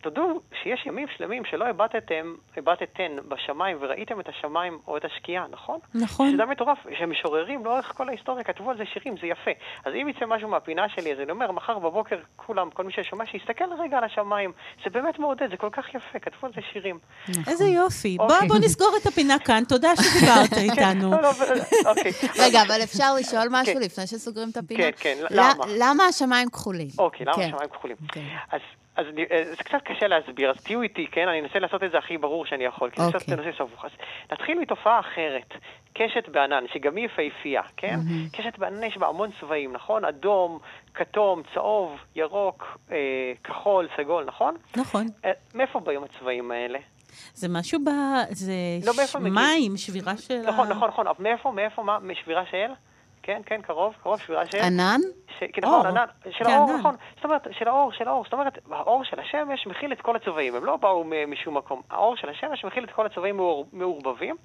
[0.00, 5.78] תודו שיש ימים שלמים שלא הבטתם, הבטתן בשמיים וראיתם את השמיים או את השקיעה, נכון?
[5.94, 6.32] נכון.
[6.32, 9.50] שזה מטורף, שמשוררים לאורך כל ההיסטוריה כתבו על זה שירים, זה יפה.
[9.84, 13.26] אז אם יצא משהו מהפינה שלי, אז אני אומר, מחר בבוקר כולם, כל מי ששומע,
[13.26, 14.52] שיסתכל רגע על השמיים.
[14.84, 16.98] זה באמת מעודד, זה כל כך יפה, כתבו על זה שירים.
[17.46, 18.16] איזה יופי.
[18.16, 18.48] בוא אוקיי.
[18.48, 21.10] בוא נסגור את הפינה כאן, תודה שדיברת איתנו.
[21.10, 21.30] לא, לא,
[21.86, 22.12] אוקיי.
[22.38, 23.80] רגע, אבל אפשר לשאול משהו כן.
[23.80, 24.82] לפני שסוגרים את הפינה?
[24.82, 25.64] כן, כן, למה?
[25.78, 26.88] למה השמיים כחולים?
[26.98, 27.42] אוקיי, למה כן.
[27.42, 27.96] השמיים כחולים?
[28.02, 28.22] אוקיי.
[28.52, 28.60] אז...
[28.96, 31.28] אז אני- אה, זה קצת קשה להסביר, אז תהיו איתי, כן?
[31.28, 33.36] אני אנסה לעשות את זה הכי ברור שאני יכול, כי זה קצת אוקיי.
[33.36, 33.84] נושא סבוך.
[33.84, 33.90] אז
[34.32, 35.54] נתחיל מתופעה אחרת,
[35.94, 37.96] קשת בענן, שגם היא יפהפייה, כן?
[38.32, 40.04] קשת בענן יש בה המון צבעים, נכון?
[40.04, 40.58] אדום,
[40.94, 42.96] כתום, צהוב, ירוק, אה,
[43.44, 44.54] כחול, סגול, נכון?
[44.76, 45.06] נכון.
[45.24, 46.78] אה, מאיפה באים הצבעים האלה?
[47.34, 47.88] זה משהו ב...
[48.30, 48.52] זה
[48.86, 49.34] לא, מגיעים?
[49.34, 50.50] מים, שבירה של ה...
[50.50, 52.66] נכון, נכון, נכון, מאיפה, מאיפה, מה, משבירה של?
[53.22, 54.58] כן, כן, קרוב, קרוב, שבירה של?
[54.58, 55.00] ענן?
[55.38, 55.42] ש...
[55.52, 55.86] כן, נכון.
[55.86, 56.78] ענן, של כן, האור, ענן.
[56.78, 56.94] נכון.
[57.16, 58.24] זאת אומרת, של האור, של האור.
[58.24, 61.82] זאת אומרת, האור של השמש מכיל את כל הצבעים, הם לא באו משום מקום.
[61.90, 64.36] האור של השמש מכיל את כל הצבעים מעור- מעורבבים,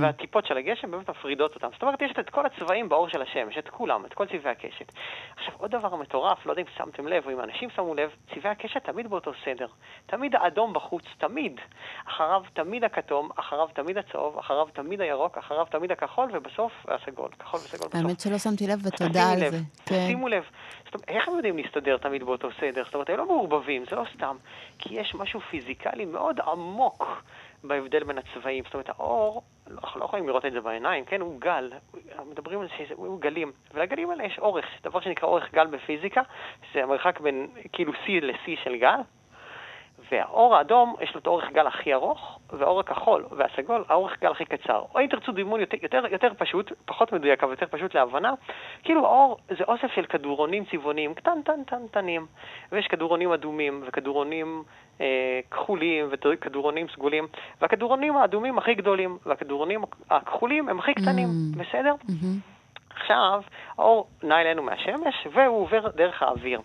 [0.00, 1.68] והטיפות של הגשם באמת מפרידות אותם.
[1.72, 4.92] זאת אומרת, יש את כל הצבעים באור של השמש, את כולם, את כל צבעי הקשת.
[5.36, 8.52] עכשיו, עוד דבר מטורף, לא יודע אם שמתם לב, או אם אנשים שמו לב, צבעי
[8.52, 9.66] הקשת תמיד באותו סדר.
[10.06, 11.60] תמיד האדום בחוץ, תמיד.
[12.08, 17.28] אחריו תמיד הכתום, אחריו תמיד הצהוב, אחריו תמיד הירוק, אחריו תמיד הכחול, ובסוף הסגול.
[17.38, 18.13] כחול וסגול בסוף.
[18.14, 19.58] האמת שלא שמתי לב, ותודה על לב, זה.
[19.86, 20.06] כן.
[20.06, 20.44] שימו לב.
[20.84, 22.84] זאת אומרת, איך הם יודעים להסתדר תמיד באותו סדר?
[22.84, 24.36] זאת אומרת, הם לא מעורבבים, זה לא סתם.
[24.78, 27.22] כי יש משהו פיזיקלי מאוד עמוק
[27.64, 28.64] בהבדל בין הצבעים.
[28.64, 31.20] זאת אומרת, האור, אנחנו לא יכולים לראות את זה בעיניים, כן?
[31.20, 31.72] הוא גל.
[32.30, 33.52] מדברים על זה שהוא גלים.
[33.74, 36.22] ולגלים האלה יש אורך, דבר שנקרא אורך גל בפיזיקה,
[36.74, 39.00] זה המרחק בין כאילו C ל-C של גל.
[40.12, 44.44] והאור האדום, יש לו את האורך גל הכי ארוך, והאור הכחול והסגול, האורך גל הכי
[44.44, 44.82] קצר.
[44.94, 48.32] או אם תרצו דימון יותר, יותר, יותר פשוט, פחות מדויק, אבל יותר פשוט להבנה,
[48.82, 51.14] כאילו האור זה אוסף של כדורונים צבעוניים,
[51.90, 52.26] קטנים,
[52.72, 54.62] ויש כדורונים אדומים, וכדורונים
[55.00, 57.26] אה, כחולים, וכדורונים סגולים,
[57.60, 61.58] והכדורונים האדומים הכי גדולים, והכדורונים הכחולים הם הכי קטנים, Mm.
[61.58, 61.94] בסדר?
[62.08, 62.38] מהמם.
[63.00, 63.42] עכשיו,
[63.78, 66.60] האור נע אלינו מהשמש, והוא עובר דרך האוויר.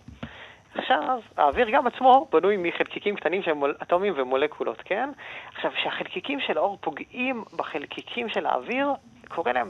[0.74, 5.10] עכשיו, האוויר גם עצמו בנוי מחלקיקים קטנים שהם אטומים ומולקולות, כן?
[5.54, 8.88] עכשיו, כשהחלקיקים של האור פוגעים בחלקיקים של האוויר,
[9.28, 9.68] קורה להם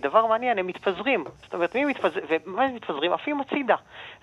[0.00, 1.24] דבר מעניין, הם מתפזרים.
[1.42, 3.12] זאת אומרת, מי מתפזר, ומה הם מתפזרים?
[3.12, 3.76] עפים הצידה.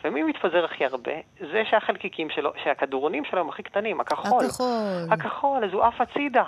[0.04, 1.12] ומי מתפזר הכי הרבה?
[1.52, 4.46] זה שהחלקיקים שלו, שהכדורונים שלו הם הכי קטנים, הכחול.
[4.46, 4.68] הכחול.
[5.12, 6.44] הכחול, אז הוא עף הצידה.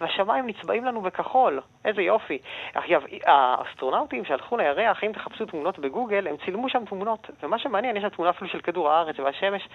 [0.00, 2.38] והשמיים נצבעים לנו בכחול, איזה יופי.
[2.74, 8.02] אגב, האסטרונאוטים שהלכו לירח, אם תחפשו תמונות בגוגל, הם צילמו שם תמונות, ומה שמעניין, יש
[8.02, 9.68] שם תמונה אפילו של כדור הארץ והשמש,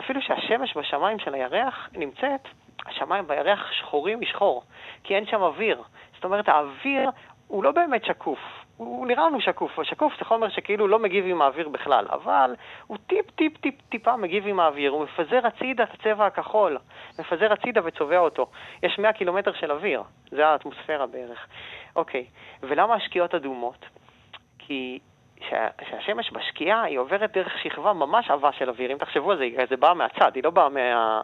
[0.00, 2.48] אפילו שהשמש בשמיים של הירח נמצאת,
[2.86, 4.62] השמיים בירח שחורים משחור,
[5.04, 5.82] כי אין שם אוויר.
[6.14, 7.10] זאת אומרת, האוויר
[7.48, 8.38] הוא לא באמת שקוף.
[8.76, 12.54] הוא נראה לנו שקוף, השקוף זה חומר שכאילו לא מגיב עם האוויר בכלל, אבל
[12.86, 16.78] הוא טיפ טיפ טיפ טיפה מגיב עם האוויר, הוא מפזר הצידה את הצבע הכחול,
[17.18, 18.46] מפזר הצידה וצובע אותו.
[18.82, 21.46] יש 100 קילומטר של אוויר, זה האטמוספירה בערך.
[21.96, 22.26] אוקיי,
[22.62, 23.86] ולמה השקיעות אדומות?
[24.58, 24.98] כי
[25.50, 29.48] שה- שהשמש בשקיעה היא עוברת דרך שכבה ממש עבה של אוויר, אם תחשבו על זה,
[29.70, 31.20] זה באה מהצד, היא לא באה מה...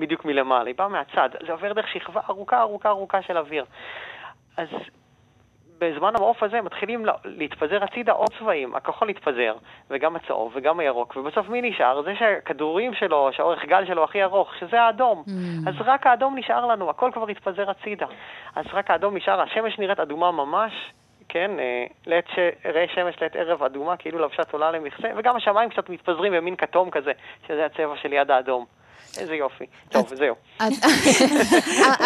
[0.00, 3.64] בדיוק מלמעלה, היא באה מהצד, זה עובר דרך שכבה ארוכה ארוכה ארוכה של אוויר.
[4.56, 4.68] אז
[5.82, 8.74] בזמן המעוף הזה מתחילים לה- להתפזר הצידה עוד צבעים.
[8.74, 9.54] הכחול התפזר,
[9.90, 12.02] וגם הצהוב, וגם הירוק, ובסוף מי נשאר?
[12.02, 15.24] זה שהכדורים שלו, שהאורך גל שלו הכי ארוך, שזה האדום.
[15.26, 15.68] Mm.
[15.68, 18.06] אז רק האדום נשאר לנו, הכל כבר התפזר הצידה.
[18.56, 20.72] אז רק האדום נשאר, השמש נראית אדומה ממש,
[21.28, 22.38] כן, אה, לעת ש...
[22.64, 26.90] ראה שמש לעת ערב אדומה, כאילו לבשה תולה למכסה, וגם השמיים קצת מתפזרים במין כתום
[26.90, 27.12] כזה,
[27.48, 28.64] שזה הצבע שליד האדום.
[29.18, 29.64] איזה יופי.
[29.90, 30.34] טוב, זהו.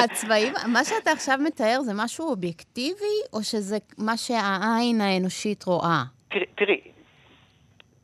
[0.05, 6.03] הצבעים, מה שאתה עכשיו מתאר זה משהו אובייקטיבי, או שזה מה שהעין האנושית רואה?
[6.55, 6.81] תראי,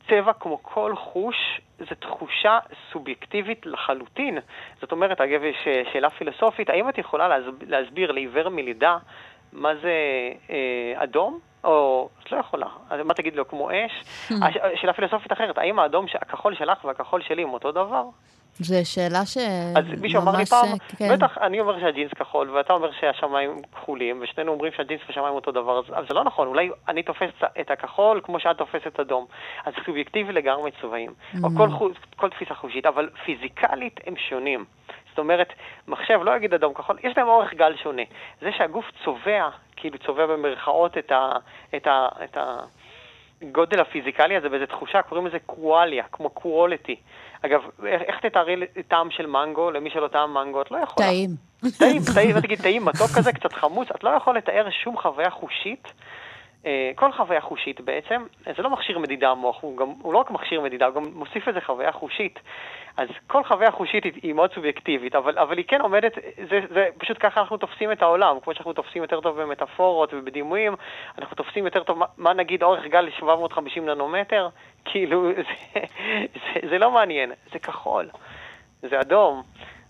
[0.09, 1.35] צבע כמו כל חוש
[1.79, 2.59] זה תחושה
[2.93, 4.37] סובייקטיבית לחלוטין.
[4.81, 8.97] זאת אומרת, אגב, יש אה, שאלה פילוסופית, האם את יכולה להסב- להסביר לעיוור מלידה
[9.53, 9.91] מה זה
[10.49, 11.39] אה, אדום?
[11.63, 12.67] או את לא יכולה.
[13.03, 14.03] מה תגיד לו, כמו אש?
[14.81, 18.03] שאלה פילוסופית אחרת, האם האדום, הכחול שלך והכחול שלי הם אותו דבר?
[18.59, 19.37] זו שאלה ש...
[19.75, 21.15] אז מישהו אמר לי פעם, אה, כן.
[21.15, 25.79] בטח, אני אומר שהג'ינס כחול, ואתה אומר שהשמיים כחולים, ושנינו אומרים שהג'ינס והשמיים אותו דבר,
[25.79, 27.29] אז, זה לא נכון, אולי אני תופס
[27.61, 29.25] את הכחול כמו שאת תופסת אדום.
[29.65, 31.13] אז סובייקטיבי לגמרי צבעים,
[31.43, 31.67] או כל,
[32.15, 34.65] כל תפיסה חושית, אבל פיזיקלית הם שונים.
[35.09, 35.53] זאת אומרת,
[35.87, 38.01] מחשב לא יגיד אדום כחול, יש להם אורך גל שונה.
[38.41, 41.31] זה שהגוף צובע, כאילו צובע במרכאות את ה...
[41.75, 42.59] את ה, את ה
[43.43, 46.95] הגודל הפיזיקלי הזה באיזה תחושה, קוראים לזה קואליה, כמו קואליטי.
[47.45, 48.55] אגב, איך, תתארי
[48.87, 50.61] טעם של מנגו למי שלא טעם מנגו?
[50.61, 51.07] את לא יכולה.
[51.07, 51.29] טעים.
[51.79, 55.93] טעים, טעים, תגיד טעים, מתוק כזה, קצת חמוץ, את לא יכול לתאר שום חוויה חושית.
[56.65, 58.23] אה, כל חוויה חושית בעצם,
[58.57, 61.47] זה לא מכשיר מדידה המוח, הוא, גם, הוא לא רק מכשיר מדידה, הוא גם מוסיף
[61.47, 62.39] איזה חוויה חושית.
[62.97, 66.13] אז כל חוויה חושית היא, מאוד סובייקטיבית, אבל, אבל היא כן עומדת,
[66.49, 70.75] זה, זה פשוט ככה אנחנו תופסים את העולם, כמו שאנחנו תופסים יותר טוב במטאפורות ובדימויים,
[71.17, 74.49] אנחנו תופסים יותר טוב, מה, מה נגיד אורך גל ל-750 ננומטר?
[74.85, 75.29] כאילו,
[75.73, 75.79] זה,
[76.33, 78.09] זה, זה לא מעניין, זה כחול,
[78.81, 79.43] זה אדום.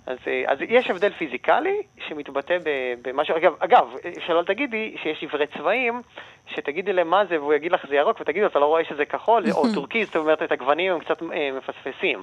[0.06, 2.58] אז, אה, אז יש הבדל פיזיקלי שמתבטא
[3.02, 3.88] במשהו, אגב, אגב,
[4.28, 6.02] שלא תגידי שיש עיוורי צבעים,
[6.48, 9.06] שתגידי להם מה זה והוא יגיד לך זה ירוק, ותגידי לו, אתה לא רואה שזה
[9.06, 12.20] כחול, או טורקיז, זאת אומרת, את הגוונים הם קצת אה, מפספסים.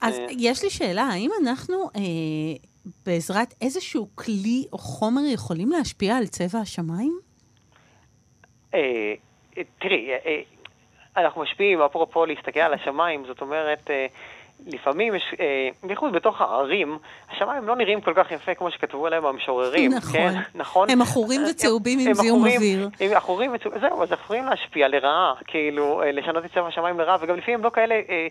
[0.00, 0.26] אז אה.
[0.30, 2.00] יש לי שאלה, האם אנחנו אה,
[3.06, 7.18] בעזרת איזשהו כלי או חומר יכולים להשפיע על צבע השמיים?
[8.74, 8.80] אה,
[9.58, 10.40] אה, תראי, אה, אה,
[11.16, 14.06] אנחנו משפיעים, אפרופו להסתכל על השמיים, זאת אומרת, אה,
[14.66, 15.46] לפעמים יש, אה,
[15.82, 16.98] בייחוד בתוך הערים,
[17.34, 20.12] השמיים לא נראים כל כך יפה כמו שכתבו עליהם המשוררים, נכון.
[20.12, 20.34] כן?
[20.54, 20.90] נכון.
[20.90, 22.88] הם עכורים אה, וצהובים הם- עם הם זיהום אוויר.
[23.00, 27.00] הם עכורים וצהובים, זהו, אז אנחנו יכולים להשפיע לרעה, כאילו, אה, לשנות את צבע השמיים
[27.00, 28.26] לרעה, וגם לפעמים הם לא כאלה אה,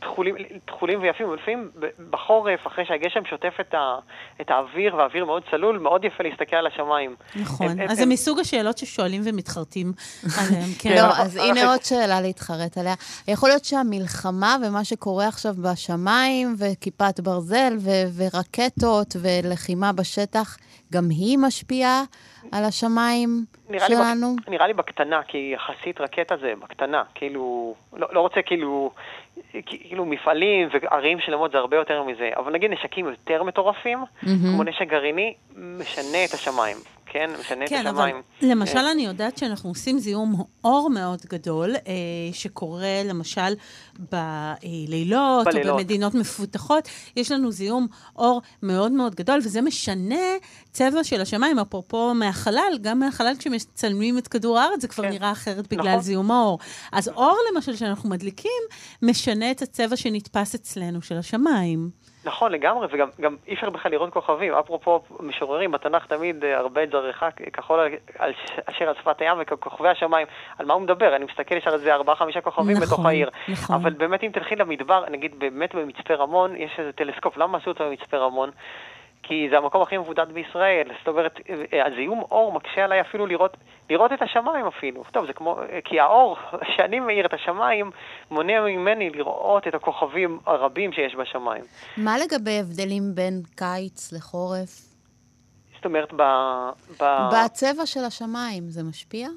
[0.00, 0.34] תכולים,
[0.64, 1.70] תכולים ויפים, אבל לפעמים
[2.10, 3.96] בחורף, אחרי שהגשם שוטף את, ה,
[4.40, 7.14] את האוויר, והאוויר מאוד צלול, מאוד יפה להסתכל על השמיים.
[7.36, 7.68] נכון.
[7.68, 9.92] הם- הם- אז זה הם- מסוג השאלות ששואלים ומתחרטים
[10.38, 10.94] עליהם, כן.
[10.96, 12.94] לא, אז הנה עוד שאלה להתחרט עליה.
[13.28, 20.56] יכול להיות שהמלחמה ומה שקורה עכשיו בשמיים, וכיפת ברזל, ו- ורקטות, ולחימה בשטח,
[20.92, 22.02] גם היא משפיעה
[22.52, 24.36] על השמיים נראה לי, שלנו?
[24.36, 24.48] בק...
[24.48, 28.90] נראה לי בקטנה, כי יחסית רקטה זה בקטנה, כאילו, לא, לא רוצה כאילו,
[29.66, 34.38] כאילו מפעלים וערים שלמות זה הרבה יותר מזה, אבל נגיד נשקים יותר מטורפים, מהמם.
[34.54, 37.30] כמו נשק גריני, משנה את השמיים, כן?
[37.40, 38.22] משנה כן, את אבל השמיים.
[38.42, 41.92] למשל אה, אני יודעת שאנחנו עושים זיהום אור מאוד גדול, אה,
[42.32, 43.54] שקורה למשל
[43.98, 45.76] בלילות, או בלילות.
[45.76, 46.88] במדינות מפותחות.
[47.16, 47.86] יש לנו זיהום
[48.16, 50.24] אור מאוד מאוד גדול, וזה משנה
[50.72, 51.58] צבע של השמיים.
[51.58, 55.10] אפרופו מהחלל, גם מהחלל כשמצלמים את כדור הארץ, זה כבר כן.
[55.10, 56.00] נראה אחרת בגלל נכון.
[56.00, 56.58] זיהום האור.
[56.92, 58.62] אז אור, למשל, שאנחנו מדליקים,
[59.02, 61.90] משנה את הצבע שנתפס אצלנו של השמיים.
[62.24, 64.54] נכון, לגמרי, וגם גם אי אפשר בכלל לראות כוכבים.
[64.54, 67.80] אפרופו משוררים, בתנ"ך תמיד אה, הרבה זרחה כחול
[68.18, 68.32] על,
[68.66, 70.26] אשר על שפת הים וכוכבי השמיים.
[70.58, 71.16] על מה הוא מדבר?
[71.16, 73.30] אני מסתכל, יש על זה ארבעה, חמישה כוכבים נכון, בתוך העיר.
[73.48, 73.76] נכון.
[73.76, 77.36] אבל באמת, אם תלכי למדבר, נגיד באמת במצפה רמון, יש איזה טלסקופ.
[77.36, 78.50] למה עשו אותו במצפה רמון?
[79.28, 80.88] כי זה המקום הכי מבודד בישראל.
[80.98, 81.40] זאת אומרת,
[81.72, 83.56] אה, הזיהום אור מקשה עליי אפילו לראות,
[83.90, 85.04] לראות את השמיים אפילו.
[85.12, 86.36] טוב, זה כמו, אה, כי האור
[86.76, 87.90] שאני מאיר את השמיים
[88.30, 91.64] מונע ממני לראות את הכוכבים הרבים שיש בשמיים.
[91.96, 94.94] מה לגבי הבדלים בין קיץ לחורף?
[95.76, 96.22] זאת אומרת, ב...
[97.00, 97.04] ב...
[97.32, 99.28] בצבע של השמיים זה משפיע?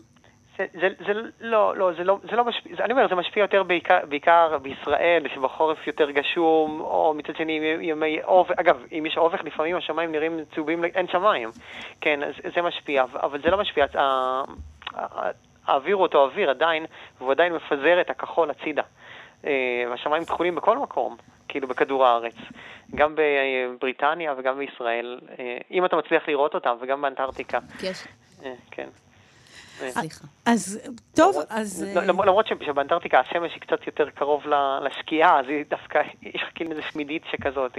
[0.57, 3.43] זה, זה, זה לא, לא, זה לא, זה לא משפיע, זה, אני אומר, זה משפיע
[3.43, 7.51] יותר בעיקר, בעיקר בישראל, שבחורף יותר גשום, או מצד שני
[7.81, 11.49] ימי אובך, אגב, אם יש אובך, לפעמים השמיים נראים צהובים, אין שמיים,
[12.01, 14.43] כן, אז זה משפיע, אבל זה לא משפיע, ה-
[14.95, 15.31] ה-
[15.65, 16.85] האוויר הוא אותו אוויר עדיין,
[17.17, 18.83] והוא עדיין מפזר את הכחול הצידה.
[19.45, 21.17] אה, והשמיים כחולים בכל מקום,
[21.47, 22.35] כאילו בכדור הארץ.
[22.95, 27.59] גם בבריטניה וגם בישראל, אה, אם אתה מצליח לראות אותם, וגם באנטארקטיקה.
[27.83, 28.07] יש...
[28.45, 28.87] אה, כן.
[29.89, 30.25] סליחה.
[30.45, 30.79] אז
[31.15, 31.85] טוב, אז...
[31.95, 35.99] לא, למ- למרות ש- שבאנטארקטיקה השמש היא קצת יותר קרוב ל- לשקיעה, אז היא דווקא,
[36.21, 37.71] יש לך כאילו איזה שמידית שכזאת.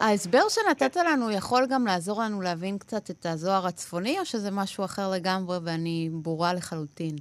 [0.00, 4.84] ההסבר שנתת לנו יכול גם לעזור לנו להבין קצת את הזוהר הצפוני, או שזה משהו
[4.84, 7.16] אחר לגמרי ואני ברורה לחלוטין?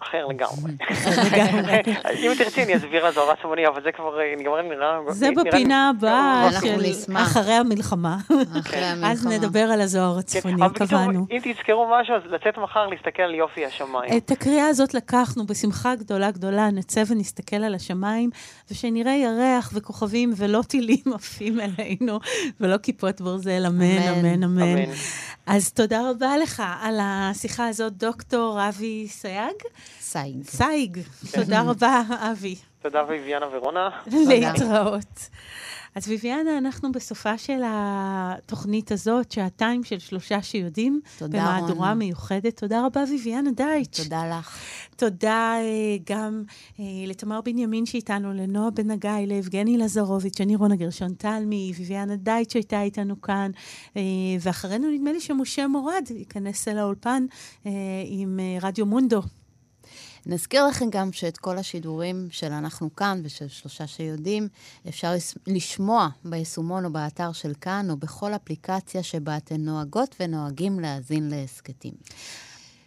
[0.00, 0.72] אחר לגמרי.
[2.22, 4.98] אם תרצי, אני אסביר על זוהר הצפוני, אבל זה כבר אה, נגמר נראה...
[5.08, 7.14] זה בפינה הבאה של.
[7.14, 8.16] אחרי המלחמה.
[9.04, 9.26] אז.
[9.26, 11.26] נדבר על הזוהר כן, הצפוני, קבענו.
[11.30, 14.16] אם תזכרו משהו, אז לצאת מחר להסתכל על יופי השמיים.
[14.16, 18.30] את הקריאה הזאת לקחנו בשמחה גדולה גדולה, נצא ונסתכל על השמיים,
[18.70, 22.18] ושנראה ירח וכוכבים ולא טילים עפים אלינו,
[22.60, 23.66] ולא כיפות ברזל.
[23.66, 24.42] אמן, אמן.
[24.42, 24.92] אמן.
[25.46, 29.56] אז תודה רבה לך על השיחה הזאת, דוקטור אבי סייג.
[30.00, 30.42] סייג.
[30.44, 30.98] סייג,
[31.34, 32.02] תודה רבה,
[32.32, 32.54] אבי.
[32.82, 33.88] תודה ביביאנה ורונה.
[34.06, 35.28] להתראות.
[35.94, 41.94] אז ביביאנה, אנחנו בסופה של התוכנית הזאת, שעתיים של שלושה שיודעים, תודה, במהדורה רונה.
[41.94, 42.56] מיוחדת.
[42.56, 44.00] תודה רבה, ביביאנה דייטש.
[44.00, 44.58] תודה לך.
[44.96, 46.42] תודה אה, גם
[46.80, 52.50] אה, לתמר בנימין שאיתנו, לנועה בן הגיא, ליבגני לזרוביץ', אני רונה גרשון תלמי, ביביאנה דייט
[52.50, 53.50] שהייתה איתנו כאן,
[53.96, 54.02] אה,
[54.40, 57.26] ואחרינו נדמה לי שמשה מורד ייכנס אל האולפן
[58.06, 59.22] עם רדיו מונדו.
[60.26, 64.48] נזכיר לכם גם שאת כל השידורים של אנחנו כאן ושל שלושה שיודעים,
[64.88, 65.12] אפשר
[65.46, 71.92] לשמוע ביישומון או באתר של כאן, או בכל אפליקציה שבה אתן נוהגות ונוהגים להאזין להסכתים.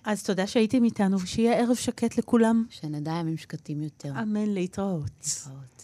[0.06, 2.66] אז תודה שהייתם איתנו, ושיהיה ערב שקט לכולם.
[2.70, 4.12] שנדע ימים שקטים יותר.
[4.22, 5.10] אמן, להתראות.
[5.24, 5.76] להתראות.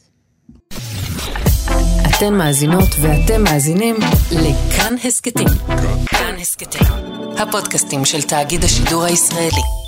[2.18, 3.96] אתן מאזינות ואתם מאזינים
[4.32, 5.48] לכאן הסכתים.
[6.06, 6.88] כאן הסכתים,
[7.38, 9.81] הפודקאסטים של תאגיד השידור הישראלי.